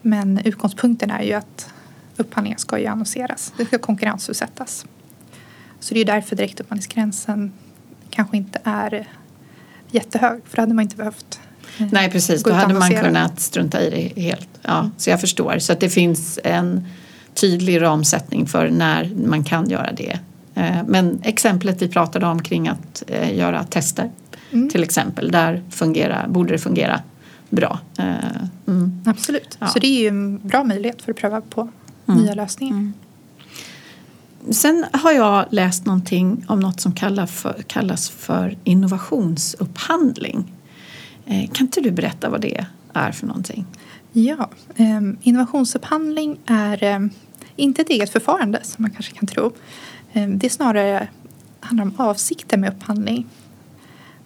Men 0.02 0.38
utgångspunkten 0.38 1.10
är 1.10 1.22
ju 1.22 1.32
att 1.32 1.74
upphandlingar 2.16 2.58
ska 2.58 2.78
ju 2.78 2.86
annonseras. 2.86 3.52
Det 3.56 3.64
ska 3.64 3.78
konkurrensutsättas. 3.78 4.86
Så 5.80 5.94
det 5.94 6.00
är 6.00 6.04
därför 6.04 6.36
direktupphandlingsgränsen 6.36 7.52
kanske 8.10 8.36
inte 8.36 8.60
är 8.64 9.08
jättehög 9.90 10.40
för 10.44 10.56
då 10.56 10.62
hade 10.62 10.74
man 10.74 10.82
inte 10.82 10.96
behövt 10.96 11.40
eh, 11.40 11.53
Nej 11.78 12.10
precis, 12.10 12.42
då 12.42 12.52
hade 12.52 12.74
man 12.74 12.94
kunnat 12.94 13.40
strunta 13.40 13.80
i 13.80 13.90
det 13.90 14.22
helt. 14.22 14.48
Ja, 14.62 14.78
mm. 14.78 14.90
Så 14.96 15.10
jag 15.10 15.20
förstår. 15.20 15.58
Så 15.58 15.72
att 15.72 15.80
det 15.80 15.90
finns 15.90 16.38
en 16.44 16.86
tydlig 17.34 17.82
ramsättning 17.82 18.46
för 18.46 18.70
när 18.70 19.10
man 19.26 19.44
kan 19.44 19.70
göra 19.70 19.92
det. 19.92 20.18
Eh, 20.54 20.76
men 20.86 21.20
exemplet 21.22 21.82
vi 21.82 21.88
pratade 21.88 22.26
om 22.26 22.42
kring 22.42 22.68
att 22.68 23.02
eh, 23.06 23.36
göra 23.38 23.64
tester 23.64 24.10
mm. 24.50 24.70
till 24.70 24.82
exempel, 24.82 25.30
där 25.30 25.62
fungerar, 25.70 26.28
borde 26.28 26.52
det 26.52 26.58
fungera 26.58 27.00
bra. 27.50 27.78
Mm. 28.66 29.02
Absolut, 29.06 29.58
ja. 29.60 29.66
så 29.66 29.78
det 29.78 29.86
är 29.86 30.00
ju 30.00 30.08
en 30.08 30.38
bra 30.38 30.64
möjlighet 30.64 31.02
för 31.02 31.12
att 31.12 31.18
pröva 31.18 31.40
på 31.40 31.68
mm. 32.06 32.22
nya 32.22 32.34
lösningar. 32.34 32.76
Mm. 32.76 32.92
Sen 34.50 34.84
har 34.92 35.12
jag 35.12 35.44
läst 35.50 35.86
någonting 35.86 36.44
om 36.48 36.60
något 36.60 36.80
som 36.80 36.92
kallas 36.92 37.32
för, 37.32 37.62
kallas 37.66 38.10
för 38.10 38.56
innovationsupphandling. 38.64 40.52
Eh, 41.26 41.50
kan 41.50 41.66
inte 41.66 41.80
du 41.80 41.90
berätta 41.90 42.28
vad 42.28 42.40
det 42.40 42.64
är 42.92 43.12
för 43.12 43.26
någonting? 43.26 43.66
Ja, 44.12 44.50
eh, 44.76 45.00
innovationsupphandling 45.22 46.38
är 46.46 46.82
eh, 46.84 46.98
inte 47.56 47.82
ett 47.82 47.90
eget 47.90 48.10
förfarande 48.10 48.60
som 48.62 48.82
man 48.82 48.90
kanske 48.90 49.12
kan 49.12 49.26
tro. 49.26 49.52
Eh, 50.12 50.28
det 50.28 50.46
är 50.46 50.50
snarare 50.50 51.08
handlar 51.64 51.84
om 51.84 51.94
avsikten 51.96 52.60
med 52.60 52.72
upphandling. 52.72 53.26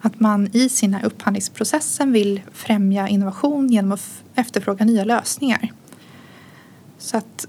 Att 0.00 0.20
man 0.20 0.48
i 0.52 0.68
sina 0.68 1.02
upphandlingsprocessen 1.02 2.12
vill 2.12 2.40
främja 2.52 3.08
innovation 3.08 3.68
genom 3.68 3.92
att 3.92 4.22
efterfråga 4.34 4.84
nya 4.84 5.04
lösningar. 5.04 5.72
Så 6.98 7.16
att 7.16 7.46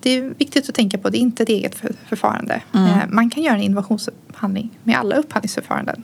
det 0.00 0.10
är 0.10 0.34
viktigt 0.38 0.68
att 0.68 0.74
tänka 0.74 0.98
på, 0.98 1.10
det 1.10 1.18
är 1.18 1.20
inte 1.20 1.42
ett 1.42 1.48
eget 1.48 1.74
förfarande. 2.08 2.62
Mm. 2.74 2.98
Man 3.08 3.30
kan 3.30 3.42
göra 3.42 3.54
en 3.54 3.62
innovationsupphandling 3.62 4.78
med 4.84 4.98
alla 4.98 5.16
upphandlingsförfaranden. 5.16 6.02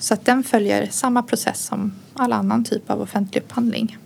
Så 0.00 0.14
att 0.14 0.24
den 0.24 0.42
följer 0.42 0.88
samma 0.90 1.22
process 1.22 1.64
som 1.64 1.92
all 2.14 2.32
annan 2.32 2.64
typ 2.64 2.90
av 2.90 3.00
offentlig 3.00 3.42
upphandling. 3.42 3.98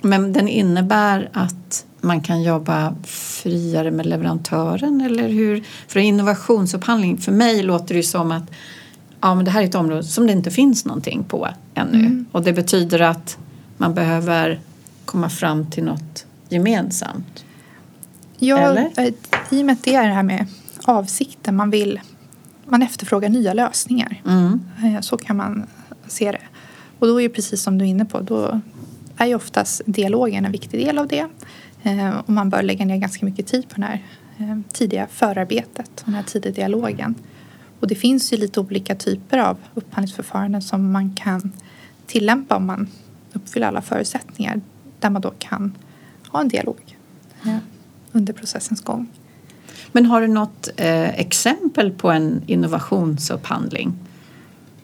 Men 0.00 0.32
den 0.32 0.48
innebär 0.48 1.30
att 1.32 1.86
man 2.00 2.20
kan 2.20 2.42
jobba 2.42 2.94
friare 3.04 3.90
med 3.90 4.06
leverantören 4.06 5.00
eller 5.00 5.28
hur? 5.28 5.64
För 5.88 6.00
innovationsupphandling, 6.00 7.18
för 7.18 7.32
mig 7.32 7.62
låter 7.62 7.94
det 7.94 8.02
som 8.02 8.32
att 8.32 8.50
ja, 9.20 9.34
men 9.34 9.44
det 9.44 9.50
här 9.50 9.62
är 9.62 9.66
ett 9.66 9.74
område 9.74 10.04
som 10.04 10.26
det 10.26 10.32
inte 10.32 10.50
finns 10.50 10.84
någonting 10.84 11.24
på 11.24 11.48
ännu. 11.74 11.98
Mm. 11.98 12.26
Och 12.32 12.42
det 12.42 12.52
betyder 12.52 13.00
att 13.00 13.38
man 13.76 13.94
behöver 13.94 14.60
komma 15.04 15.30
fram 15.30 15.70
till 15.70 15.84
något 15.84 16.26
gemensamt? 16.48 17.44
Ja, 18.38 18.58
Eller? 18.58 18.90
Eh, 18.96 19.14
i 19.50 19.62
och 19.62 19.66
med 19.66 19.72
att 19.72 19.84
det 19.84 19.94
är 19.94 20.08
det 20.08 20.14
här 20.14 20.22
med 20.22 20.46
avsikten. 20.84 21.56
Man 21.56 21.70
vill, 21.70 22.00
man 22.66 22.82
efterfrågar 22.82 23.28
nya 23.28 23.52
lösningar. 23.52 24.22
Mm. 24.26 24.60
Eh, 24.84 25.00
så 25.00 25.16
kan 25.16 25.36
man 25.36 25.66
se 26.06 26.32
det. 26.32 26.42
Och 26.98 27.06
då 27.06 27.20
är 27.20 27.28
det 27.28 27.34
precis 27.34 27.62
som 27.62 27.78
du 27.78 27.84
är 27.84 27.88
inne 27.88 28.04
på, 28.04 28.20
då 28.20 28.60
är 29.16 29.26
ju 29.26 29.34
oftast 29.34 29.82
dialogen 29.86 30.44
en 30.44 30.52
viktig 30.52 30.80
del 30.86 30.98
av 30.98 31.08
det. 31.08 31.26
Eh, 31.82 32.18
och 32.18 32.30
man 32.30 32.50
bör 32.50 32.62
lägga 32.62 32.84
ner 32.84 32.96
ganska 32.96 33.26
mycket 33.26 33.46
tid 33.46 33.68
på 33.68 33.80
det 33.80 33.86
här 33.86 34.00
tidiga 34.72 35.06
förarbetet, 35.06 36.02
den 36.04 36.14
här 36.14 36.22
tidiga 36.22 36.52
dialogen. 36.52 37.14
Och 37.80 37.88
det 37.88 37.94
finns 37.94 38.32
ju 38.32 38.36
lite 38.36 38.60
olika 38.60 38.94
typer 38.94 39.38
av 39.38 39.56
upphandlingsförfaranden 39.74 40.62
som 40.62 40.92
man 40.92 41.14
kan 41.14 41.52
tillämpa 42.06 42.56
om 42.56 42.66
man 42.66 42.88
uppfyller 43.32 43.66
alla 43.66 43.82
förutsättningar 43.82 44.60
där 45.00 45.10
man 45.10 45.22
då 45.22 45.32
kan 45.38 45.76
ha 46.28 46.40
en 46.40 46.48
dialog 46.48 46.96
eh, 47.44 47.56
under 48.12 48.32
processens 48.32 48.80
gång. 48.80 49.06
Men 49.92 50.06
har 50.06 50.20
du 50.20 50.26
något 50.26 50.68
eh, 50.76 51.20
exempel 51.20 51.90
på 51.90 52.10
en 52.10 52.42
innovationsupphandling? 52.46 53.94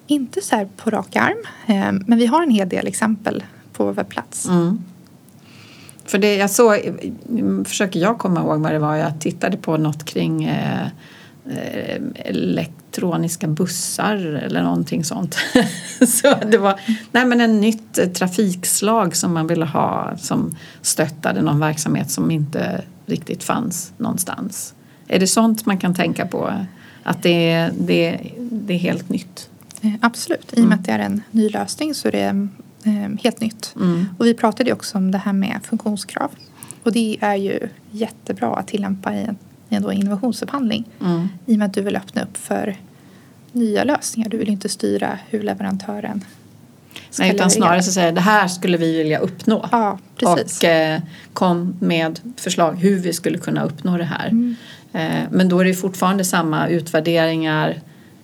Inte 0.07 0.41
så 0.41 0.57
här 0.57 0.69
på 0.77 0.91
rak 0.91 1.17
arm, 1.17 1.47
eh, 1.67 1.93
men 2.07 2.19
vi 2.19 2.27
har 2.27 2.43
en 2.43 2.51
hel 2.51 2.69
del 2.69 2.87
exempel 2.87 3.45
på 3.73 3.85
vår 3.85 3.93
webbplats. 3.93 4.49
Mm. 4.49 4.79
För 6.05 6.19
det 6.19 6.37
jag 6.37 6.51
såg, 6.51 6.77
försöker 7.67 8.01
jag 8.01 8.19
komma 8.19 8.41
ihåg 8.41 8.61
vad 8.61 8.73
det 8.73 8.79
var, 8.79 8.97
jag 8.97 9.21
tittade 9.21 9.57
på 9.57 9.77
något 9.77 10.05
kring 10.05 10.45
eh, 10.45 10.87
eh 11.51 12.03
elektroniska 12.15 13.49
bussar 13.49 14.17
eller 14.17 14.63
någonting 14.63 15.05
sånt. 15.05 15.37
så 16.09 16.35
det 16.47 16.59
var 16.59 16.81
nej 17.13 17.25
men 17.25 17.41
en 17.41 17.61
nytt 17.61 18.15
trafikslag 18.15 19.17
som 19.17 19.35
man 19.35 19.47
ville 19.47 19.65
ha 19.65 20.17
som 20.19 20.57
stöttade 20.83 21.43
någon 21.43 21.61
verksamhet 21.61 22.11
som 22.11 22.31
inte 22.31 22.85
riktigt 23.07 23.45
fanns 23.45 23.93
någonstans. 23.97 24.75
Är 25.09 25.19
det 25.19 25.27
sånt 25.27 25.67
man 25.67 25.79
kan 25.79 25.95
tänka 25.95 26.27
på? 26.27 26.53
Att 27.03 27.23
det 27.23 27.51
är, 27.51 27.73
det, 27.79 28.21
det 28.39 28.75
är 28.75 28.79
helt 28.79 29.09
nytt? 29.09 29.51
Eh, 29.81 29.93
absolut, 30.01 30.53
i 30.53 30.57
och 30.57 30.59
med 30.59 30.67
mm. 30.67 30.79
att 30.79 30.85
det 30.85 30.93
är 30.93 30.99
en 30.99 31.23
ny 31.31 31.49
lösning 31.49 31.95
så 31.95 32.09
är 32.09 32.13
det 32.13 32.49
eh, 32.85 33.23
helt 33.23 33.41
nytt. 33.41 33.73
Mm. 33.77 34.07
Och 34.19 34.27
vi 34.27 34.35
pratade 34.35 34.73
också 34.73 34.99
om 34.99 35.11
det 35.11 35.19
här 35.19 35.33
med 35.33 35.61
funktionskrav. 35.65 36.31
Och 36.83 36.93
det 36.93 37.17
är 37.21 37.37
ju 37.37 37.69
jättebra 37.91 38.57
att 38.57 38.69
tillämpa 38.69 39.15
i 39.15 39.25
en, 39.25 39.37
i 39.69 39.75
en 39.75 39.93
innovationsupphandling. 39.93 40.85
Mm. 41.01 41.29
I 41.47 41.55
och 41.55 41.59
med 41.59 41.67
att 41.67 41.75
du 41.75 41.83
vill 41.83 41.97
öppna 41.97 42.23
upp 42.23 42.37
för 42.37 42.77
nya 43.53 43.85
lösningar. 43.85 44.29
Du 44.29 44.37
vill 44.37 44.49
inte 44.49 44.69
styra 44.69 45.19
hur 45.29 45.43
leverantören 45.43 46.25
ska 47.11 47.23
Nej, 47.23 47.35
utan 47.35 47.51
snarare 47.51 47.83
så 47.83 47.93
säga 47.93 48.13
det 48.13 48.21
här 48.21 48.49
skulle 48.49 48.77
vi 48.77 48.97
vilja 48.97 49.19
uppnå. 49.19 49.69
Ja. 49.73 49.99
Och 50.23 50.65
eh, 50.65 51.01
kom 51.33 51.77
med 51.81 52.21
förslag 52.37 52.73
hur 52.73 52.99
vi 52.99 53.13
skulle 53.13 53.39
kunna 53.39 53.65
uppnå 53.65 53.99
det 53.99 54.05
här. 54.05 54.29
Mm. 54.29 54.57
Eh, 54.93 55.23
men 55.31 55.49
då 55.49 55.61
är 55.61 55.65
det 55.65 55.75
fortfarande 55.75 56.25
samma 56.25 56.69
utvärderingar, 56.69 57.81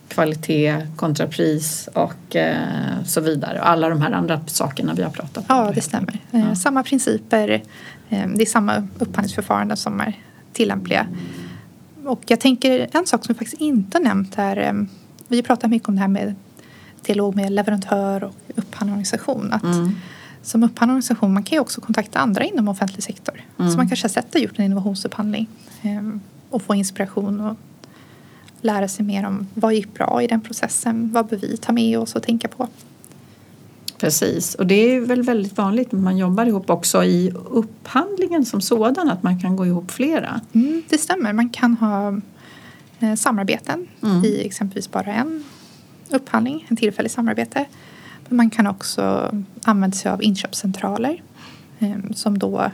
kvalitet, 0.07 0.87
kontrapris 0.95 1.89
och 1.93 2.35
eh, 2.35 3.03
så 3.05 3.21
vidare. 3.21 3.61
Alla 3.61 3.89
de 3.89 4.01
här 4.01 4.11
andra 4.11 4.41
sakerna 4.47 4.93
vi 4.93 5.03
har 5.03 5.11
pratat 5.11 5.37
om. 5.37 5.43
Ja, 5.47 5.71
det 5.75 5.81
stämmer. 5.81 6.19
Eh, 6.31 6.39
ja. 6.39 6.55
Samma 6.55 6.83
principer, 6.83 7.63
det 8.09 8.41
är 8.41 8.45
samma 8.45 8.87
upphandlingsförfarande 8.99 9.75
som 9.75 9.99
är 9.99 10.13
tillämpliga. 10.53 11.07
Och 12.05 12.21
jag 12.25 12.39
tänker 12.39 12.87
en 12.91 13.05
sak 13.05 13.25
som 13.25 13.33
vi 13.33 13.37
faktiskt 13.37 13.61
inte 13.61 13.99
nämnt 13.99 14.35
här 14.35 14.87
vi 15.27 15.43
pratar 15.43 15.67
mycket 15.67 15.89
om 15.89 15.95
det 15.95 16.01
här 16.01 16.07
med 16.07 16.35
dialog 17.01 17.35
med 17.35 17.51
leverantör 17.51 18.23
och 18.23 18.35
upphandlingsorganisation. 18.55 19.53
Att 19.53 19.63
mm. 19.63 19.95
Som 20.41 20.63
upphandlingsorganisation 20.63 21.33
man 21.33 21.43
kan 21.43 21.55
ju 21.55 21.59
också 21.59 21.81
kontakta 21.81 22.19
andra 22.19 22.43
inom 22.43 22.67
offentlig 22.67 23.03
sektor. 23.03 23.41
Mm. 23.59 23.71
Så 23.71 23.77
man 23.77 23.87
kanske 23.87 24.03
har 24.03 24.09
sett 24.09 24.31
det 24.31 24.39
gjort 24.39 24.59
en 24.59 24.65
innovationsupphandling 24.65 25.47
eh, 25.81 26.01
och 26.55 26.61
få 26.61 26.75
inspiration 26.75 27.41
och 27.41 27.55
lära 28.61 28.87
sig 28.87 29.05
mer 29.05 29.25
om 29.25 29.47
vad 29.53 29.73
gick 29.73 29.93
bra 29.93 30.21
i 30.21 30.27
den 30.27 30.41
processen. 30.41 31.11
Vad 31.13 31.27
bör 31.27 31.37
vi 31.37 31.57
ta 31.57 31.73
med 31.73 31.99
oss 31.99 32.15
och 32.15 32.23
tänka 32.23 32.47
på? 32.47 32.67
Precis, 33.97 34.55
och 34.55 34.67
det 34.67 34.75
är 34.75 34.99
väl 34.99 35.23
väldigt 35.23 35.57
vanligt 35.57 35.93
att 35.93 35.99
man 35.99 36.17
jobbar 36.17 36.45
ihop 36.45 36.69
också 36.69 37.03
i 37.03 37.31
upphandlingen 37.49 38.45
som 38.45 38.61
sådan, 38.61 39.09
att 39.09 39.23
man 39.23 39.39
kan 39.39 39.55
gå 39.55 39.65
ihop 39.65 39.91
flera. 39.91 40.41
Mm, 40.53 40.83
det 40.89 40.97
stämmer, 40.97 41.33
man 41.33 41.49
kan 41.49 41.73
ha 41.77 42.13
Eh, 42.99 43.15
samarbeten 43.15 43.87
mm. 44.03 44.25
i 44.25 44.45
exempelvis 44.45 44.91
bara 44.91 45.13
en 45.13 45.43
upphandling, 46.09 46.65
en 46.69 46.77
tillfällig 46.77 47.11
samarbete. 47.11 47.65
Men 48.27 48.37
man 48.37 48.49
kan 48.49 48.67
också 48.67 49.35
använda 49.63 49.95
sig 49.95 50.11
av 50.11 50.23
inköpscentraler 50.23 51.21
eh, 51.79 51.97
som 52.13 52.39
då 52.39 52.71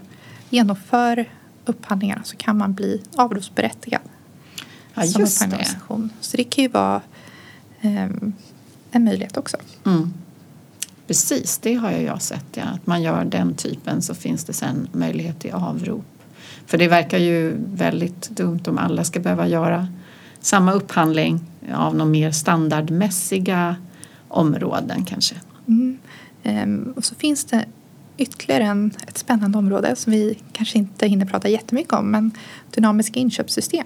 genomför 0.50 1.26
upphandlingarna 1.66 2.24
så 2.24 2.38
kan 2.38 2.58
man 2.58 2.74
bli 2.74 3.02
avropsberättigad 3.16 4.02
Ja, 4.94 5.04
som 5.04 5.22
just 5.22 5.40
det. 5.40 5.46
upphandlingsorganisation. 5.46 6.10
Så 6.22 6.38
det 6.38 6.44
kan 6.44 6.64
ju 6.64 6.68
vara 6.70 7.02
ehm, 7.82 8.34
en 8.92 9.04
möjlighet 9.04 9.38
också. 9.38 9.58
Mm. 9.86 10.14
Precis, 11.08 11.58
det 11.58 11.74
har 11.74 11.92
jag 11.92 12.22
sett. 12.22 12.46
Ja. 12.54 12.64
Att 12.64 12.88
man 12.88 13.02
gör 13.02 13.26
den 13.26 13.56
typen 13.56 14.02
så 14.02 14.16
finns 14.16 14.44
det 14.44 14.54
sen 14.54 14.88
möjlighet 14.92 15.40
till 15.40 15.52
avrop. 15.54 16.06
För 16.66 16.78
det 16.78 16.88
verkar 16.88 17.18
ju 17.18 17.56
väldigt 17.74 18.30
dumt 18.30 18.62
om 18.68 18.78
alla 18.78 19.04
ska 19.04 19.20
behöva 19.20 19.48
göra 19.48 19.88
samma 20.40 20.74
upphandling 20.74 21.40
av 21.74 21.98
de 21.98 22.12
mer 22.12 22.32
standardmässiga 22.32 23.76
områden 24.28 25.06
kanske. 25.06 25.36
Mm. 25.68 25.98
Ehm, 26.44 26.94
och 26.96 27.06
så 27.06 27.16
finns 27.16 27.46
det 27.46 27.66
ytterligare 28.22 28.64
en, 28.64 28.92
ett 29.08 29.18
spännande 29.18 29.58
område 29.58 29.96
som 29.96 30.12
vi 30.12 30.40
kanske 30.52 30.78
inte 30.78 31.08
hinner 31.08 31.26
prata 31.26 31.50
jättemycket 31.50 31.94
om 31.94 32.12
men 32.12 32.32
dynamiska 32.72 33.20
inköpssystem 33.20 33.86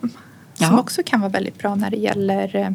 som 0.53 0.65
Jaha. 0.65 0.79
också 0.79 1.01
kan 1.05 1.21
vara 1.21 1.31
väldigt 1.31 1.57
bra 1.57 1.75
när 1.75 1.91
det 1.91 1.97
gäller 1.97 2.55
eh, 2.55 2.69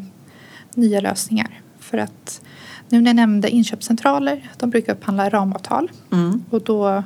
nya 0.75 1.01
lösningar. 1.01 1.61
För 1.79 1.97
att 1.97 2.41
nu 2.89 3.01
när 3.01 3.09
jag 3.09 3.15
nämnde 3.15 3.49
inköpscentraler, 3.49 4.49
de 4.57 4.69
brukar 4.69 4.93
upphandla 4.93 5.29
ramavtal 5.29 5.91
Mm. 6.11 6.43
och 6.49 6.61
då 6.61 7.03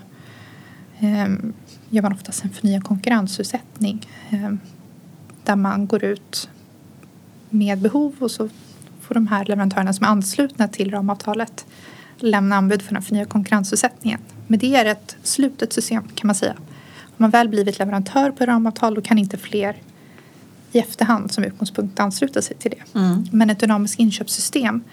ehm, 0.99 1.53
gör 1.89 2.01
man 2.01 2.13
oftast 2.13 2.43
en 2.43 2.49
förnyad 2.49 2.83
konkurrensutsättning 2.83 4.07
ehm, 4.29 4.59
där 5.43 5.55
man 5.55 5.87
går 5.87 6.03
ut 6.03 6.49
med 7.49 7.79
behov 7.79 8.15
och 8.19 8.31
så 8.31 8.49
får 9.01 9.13
de 9.15 9.27
här 9.27 9.45
leverantörerna 9.45 9.93
som 9.93 10.05
är 10.05 10.09
anslutna 10.09 10.67
till 10.67 10.91
ramavtalet 10.91 11.65
lämna 12.17 12.55
anbud 12.55 12.81
för 12.81 12.93
den 12.93 13.01
förnyade 13.03 13.29
konkurrensutsättningen. 13.29 14.19
Men 14.47 14.59
det 14.59 14.75
är 14.75 14.85
ett 14.85 15.17
slutet 15.23 15.73
system 15.73 16.03
kan 16.15 16.27
man 16.27 16.35
säga. 16.35 16.55
Om 17.01 17.15
man 17.17 17.29
väl 17.29 17.49
blivit 17.49 17.79
leverantör 17.79 18.31
på 18.31 18.45
ramavtal 18.45 18.95
då 18.95 19.01
kan 19.01 19.17
inte 19.17 19.37
fler 19.37 19.75
i 20.71 20.79
efterhand 20.79 21.31
som 21.31 21.43
utgångspunkt 21.43 21.99
ansluta 21.99 22.41
sig 22.41 22.57
till 22.57 22.71
det. 22.71 22.99
Mm. 22.99 23.27
Men 23.31 23.49
ett 23.49 23.59
dynamiskt 23.59 23.99
inköpssystem 23.99 24.83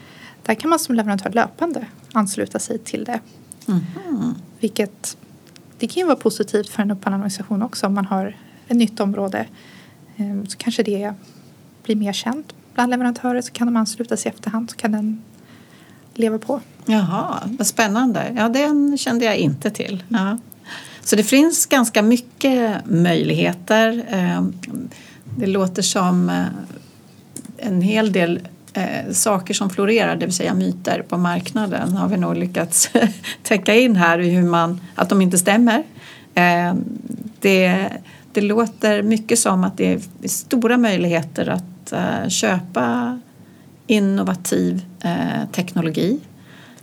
där 0.42 0.54
kan 0.54 0.70
man 0.70 0.78
som 0.78 0.94
leverantör 0.94 1.30
löpande 1.30 1.86
ansluta 2.12 2.58
sig 2.58 2.78
till 2.78 3.04
det. 3.04 3.20
Mhm. 3.66 4.34
Vilket 4.60 5.16
det 5.78 5.86
kan 5.86 6.00
ju 6.00 6.06
vara 6.06 6.16
positivt 6.16 6.68
för 6.68 6.82
en 6.82 6.90
upphandlande 6.90 7.24
organisation 7.24 7.62
också 7.62 7.86
om 7.86 7.94
man 7.94 8.06
har 8.06 8.36
ett 8.68 8.76
nytt 8.76 9.00
område. 9.00 9.46
eh, 10.16 10.44
Så 10.48 10.56
kanske 10.58 10.82
det 10.82 11.14
blir 11.82 11.96
mer 11.96 12.12
känt 12.12 12.52
bland 12.74 12.90
leverantörer 12.90 13.42
så 13.42 13.52
kan 13.52 13.66
de 13.66 13.76
ansluta 13.76 14.16
sig 14.16 14.32
i 14.32 14.34
efterhand 14.34 14.70
så 14.70 14.76
kan 14.76 14.92
den 14.92 15.22
leva 16.14 16.38
på. 16.38 16.60
Jaha, 16.86 17.42
vad 17.58 17.66
spännande. 17.66 18.32
Ja, 18.36 18.48
den 18.48 18.98
kände 18.98 19.24
jag 19.24 19.36
inte 19.36 19.70
till. 19.70 20.04
Ja. 20.08 20.38
Så 21.04 21.16
det 21.16 21.22
finns 21.22 21.66
ganska 21.66 22.02
mycket 22.02 22.86
möjligheter. 22.86 24.04
Ehm, 24.08 24.52
det 25.38 25.46
låter 25.46 25.82
som 25.82 26.30
eh, 26.30 26.44
en 27.56 27.82
hel 27.82 28.12
del 28.12 28.40
eh, 28.72 29.12
saker 29.12 29.54
som 29.54 29.70
florerar, 29.70 30.16
det 30.16 30.26
vill 30.26 30.34
säga 30.34 30.54
myter 30.54 31.04
på 31.08 31.18
marknaden 31.18 31.92
har 31.92 32.08
vi 32.08 32.16
nog 32.16 32.36
lyckats 32.36 32.90
täcka 33.42 33.74
in 33.74 33.96
här 33.96 34.18
i 34.18 34.30
hur 34.30 34.42
man, 34.42 34.80
att 34.94 35.08
de 35.08 35.22
inte 35.22 35.38
stämmer. 35.38 35.82
Ehm, 36.34 36.84
det, 37.40 37.88
det 38.32 38.40
låter 38.40 39.02
mycket 39.02 39.38
som 39.38 39.64
att 39.64 39.76
det 39.76 39.92
är 39.92 40.28
stora 40.28 40.76
möjligheter 40.76 41.48
att 41.48 41.92
eh, 41.92 42.28
köpa 42.28 43.18
innovativ 43.92 44.84
eh, 45.04 45.48
teknologi 45.52 46.20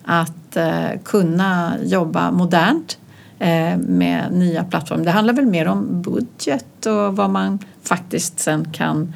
att 0.03 0.57
eh, 0.57 0.89
kunna 1.05 1.73
jobba 1.83 2.31
modernt 2.31 2.97
eh, 3.39 3.77
med 3.77 4.31
nya 4.31 4.63
plattformar. 4.63 5.05
Det 5.05 5.11
handlar 5.11 5.33
väl 5.33 5.45
mer 5.45 5.67
om 5.67 6.01
budget 6.01 6.85
och 6.85 7.15
vad 7.15 7.29
man 7.29 7.59
faktiskt 7.83 8.39
sen 8.39 8.71
kan 8.71 9.13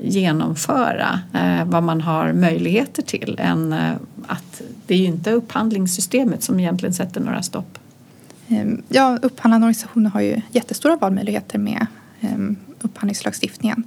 genomföra, 0.00 1.20
eh, 1.34 1.64
vad 1.64 1.82
man 1.82 2.00
har 2.00 2.32
möjligheter 2.32 3.02
till 3.02 3.36
än 3.40 3.72
eh, 3.72 3.92
att 4.26 4.62
det 4.86 4.94
är 4.94 4.98
ju 4.98 5.04
inte 5.04 5.32
upphandlingssystemet 5.32 6.42
som 6.42 6.60
egentligen 6.60 6.94
sätter 6.94 7.20
några 7.20 7.42
stopp. 7.42 7.78
Ehm, 8.48 8.82
ja, 8.88 9.18
upphandlande 9.22 9.64
organisationer 9.64 10.10
har 10.10 10.20
ju 10.20 10.40
jättestora 10.52 10.96
valmöjligheter 10.96 11.58
med 11.58 11.86
eh, 12.20 12.38
upphandlingslagstiftningen. 12.80 13.84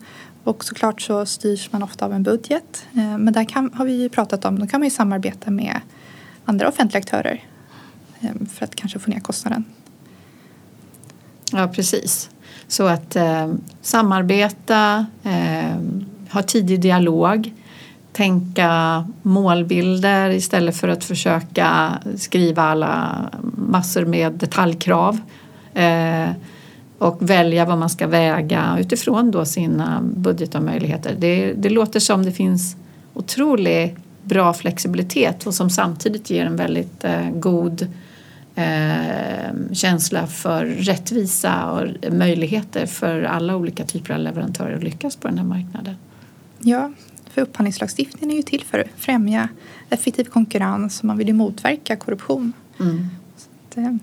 Och 0.48 0.64
såklart 0.64 1.02
så 1.02 1.26
styrs 1.26 1.72
man 1.72 1.84
ofta 1.84 2.06
av 2.06 2.14
en 2.14 2.24
budget. 2.24 2.86
Eh, 2.94 3.18
men 3.18 3.34
där 3.34 3.44
kan, 3.44 3.72
har 3.74 3.86
vi 3.86 4.02
ju 4.02 4.10
pratat 4.10 4.46
om, 4.46 4.60
då 4.60 4.68
kan 4.68 4.80
man 4.80 4.88
ju 4.88 4.92
samarbeta 4.92 5.52
med 5.52 5.82
andra 6.46 6.68
offentliga 6.68 7.00
aktörer 7.00 7.44
eh, 8.20 8.30
för 8.54 8.66
att 8.66 8.76
kanske 8.76 9.00
få 9.00 9.10
ner 9.12 9.20
kostnaden. 9.20 9.66
Ja, 11.52 11.68
precis. 11.68 12.30
Så 12.68 12.88
att 12.88 13.16
eh, 13.16 13.54
samarbeta, 13.82 15.06
eh, 15.24 15.78
ha 16.32 16.42
tidig 16.42 16.82
dialog, 16.82 17.54
tänka 18.12 19.06
målbilder 19.22 20.30
istället 20.30 20.78
för 20.78 20.88
att 20.88 21.04
försöka 21.04 21.94
skriva 22.18 22.64
alla 22.64 23.30
massor 23.58 24.06
med 24.06 24.34
detaljkrav. 24.34 25.20
Eh, 25.74 26.30
och 26.98 27.30
välja 27.30 27.66
vad 27.66 27.78
man 27.78 27.90
ska 27.90 28.08
väga 28.08 28.78
utifrån 28.80 29.32
då 29.32 29.46
sina 29.46 30.02
budgetomöjligheter. 30.02 31.16
Det, 31.20 31.54
det 31.54 31.70
låter 31.70 32.00
som 32.00 32.26
det 32.26 32.32
finns 32.32 32.76
otroligt 33.14 33.98
bra 34.24 34.54
flexibilitet 34.54 35.48
och 35.48 35.54
som 35.54 35.70
samtidigt 35.70 36.30
ger 36.30 36.46
en 36.46 36.56
väldigt 36.56 37.04
eh, 37.04 37.30
god 37.30 37.88
eh, 38.56 39.74
känsla 39.74 40.28
för 40.28 40.66
rättvisa 40.66 41.72
och 41.72 42.14
möjligheter 42.14 42.86
för 42.86 43.24
alla 43.24 43.56
olika 43.56 43.84
typer 43.84 44.14
av 44.14 44.20
leverantörer 44.20 44.76
att 44.76 44.84
lyckas 44.84 45.16
på 45.16 45.28
den 45.28 45.38
här 45.38 45.46
marknaden. 45.46 45.96
Ja, 46.60 46.92
för 47.30 47.42
upphandlingslagstiftningen 47.42 48.32
är 48.32 48.36
ju 48.38 48.44
till 48.44 48.64
för 48.64 48.80
att 48.80 48.88
främja 48.98 49.50
effektiv 49.90 50.24
konkurrens 50.24 51.00
och 51.00 51.06
man 51.06 51.18
vill 51.18 51.28
ju 51.28 51.34
motverka 51.34 51.96
korruption. 51.96 52.54
Det, 53.74 53.98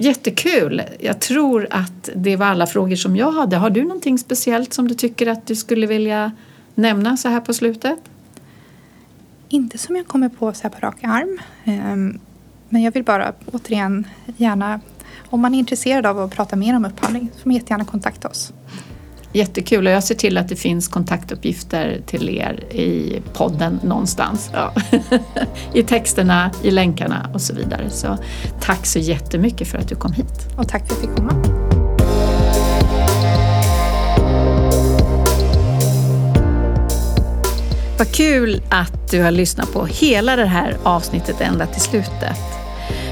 Jättekul! 0.00 0.82
Jag 1.00 1.20
tror 1.20 1.66
att 1.70 2.08
det 2.14 2.36
var 2.36 2.46
alla 2.46 2.66
frågor 2.66 2.96
som 2.96 3.16
jag 3.16 3.32
hade. 3.32 3.56
Har 3.56 3.70
du 3.70 3.82
någonting 3.82 4.18
speciellt 4.18 4.72
som 4.72 4.88
du 4.88 4.94
tycker 4.94 5.26
att 5.26 5.46
du 5.46 5.56
skulle 5.56 5.86
vilja 5.86 6.32
nämna 6.74 7.16
så 7.16 7.28
här 7.28 7.40
på 7.40 7.54
slutet? 7.54 7.98
Inte 9.48 9.78
som 9.78 9.96
jag 9.96 10.06
kommer 10.06 10.28
på 10.28 10.52
så 10.52 10.62
här 10.62 10.70
på 10.70 10.86
rak 10.86 10.96
arm. 11.02 11.38
Ehm, 11.64 12.20
men 12.68 12.82
jag 12.82 12.92
vill 12.92 13.04
bara 13.04 13.32
återigen 13.52 14.06
gärna, 14.36 14.80
om 15.30 15.40
man 15.40 15.54
är 15.54 15.58
intresserad 15.58 16.06
av 16.06 16.18
att 16.20 16.34
prata 16.34 16.56
mer 16.56 16.76
om 16.76 16.84
upphandling 16.84 17.30
så 17.34 17.40
får 17.42 17.48
man 17.48 17.56
jättegärna 17.56 17.84
kontakta 17.84 18.28
oss. 18.28 18.52
Jättekul 19.32 19.86
och 19.86 19.92
jag 19.92 20.04
ser 20.04 20.14
till 20.14 20.38
att 20.38 20.48
det 20.48 20.56
finns 20.56 20.88
kontaktuppgifter 20.88 22.00
till 22.06 22.28
er 22.28 22.64
i 22.74 23.22
podden 23.32 23.80
någonstans. 23.84 24.50
Ja. 24.52 24.72
I 25.74 25.82
texterna, 25.82 26.50
i 26.62 26.70
länkarna 26.70 27.30
och 27.34 27.40
så 27.40 27.54
vidare. 27.54 27.90
Så 27.90 28.18
tack 28.60 28.86
så 28.86 28.98
jättemycket 28.98 29.68
för 29.68 29.78
att 29.78 29.88
du 29.88 29.94
kom 29.94 30.12
hit. 30.12 30.48
Och 30.56 30.68
tack 30.68 30.88
för 30.88 30.94
att 30.94 31.02
jag 31.02 31.10
fick 31.10 31.16
komma. 31.16 31.32
Vad 37.98 38.12
kul 38.12 38.62
att 38.70 39.10
du 39.10 39.22
har 39.22 39.30
lyssnat 39.30 39.72
på 39.72 39.86
hela 39.86 40.36
det 40.36 40.46
här 40.46 40.76
avsnittet 40.82 41.40
ända 41.40 41.66
till 41.66 41.80
slutet. 41.80 42.38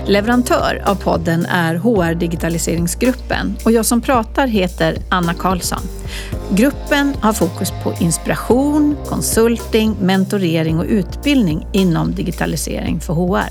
Leverantör 0.09 0.83
av 0.87 0.95
podden 0.95 1.47
är 1.47 1.75
HR 1.75 2.15
Digitaliseringsgruppen 2.15 3.57
och 3.65 3.73
jag 3.73 3.87
som 3.87 4.01
pratar 4.01 4.47
heter 4.47 4.99
Anna 5.09 5.35
Karlsson. 5.35 5.83
Gruppen 6.51 7.15
har 7.21 7.33
fokus 7.33 7.73
på 7.85 7.95
inspiration, 8.01 8.97
konsulting, 9.07 9.97
mentorering 10.01 10.79
och 10.79 10.85
utbildning 10.89 11.67
inom 11.73 12.15
digitalisering 12.15 13.01
för 13.01 13.15
HR. 13.15 13.49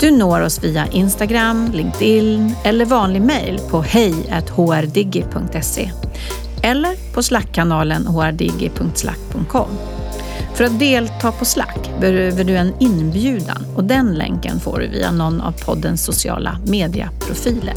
Du 0.00 0.10
når 0.10 0.40
oss 0.40 0.64
via 0.64 0.86
Instagram, 0.86 1.70
LinkedIn 1.74 2.54
eller 2.64 2.84
vanlig 2.84 3.22
mejl 3.22 3.60
på 3.70 3.82
hej.hrdigi.se 3.82 5.90
eller 6.62 7.14
på 7.14 7.22
slackkanalen 7.22 8.06
hrdigi.slack.com. 8.06 9.95
För 10.56 10.64
att 10.64 10.78
delta 10.78 11.32
på 11.32 11.44
Slack 11.44 11.90
behöver 12.00 12.44
du 12.44 12.56
en 12.56 12.72
inbjudan 12.80 13.66
och 13.76 13.84
den 13.84 14.14
länken 14.14 14.60
får 14.60 14.78
du 14.78 14.88
via 14.88 15.12
någon 15.12 15.40
av 15.40 15.52
poddens 15.52 16.04
sociala 16.04 16.58
medieprofiler. 16.66 17.74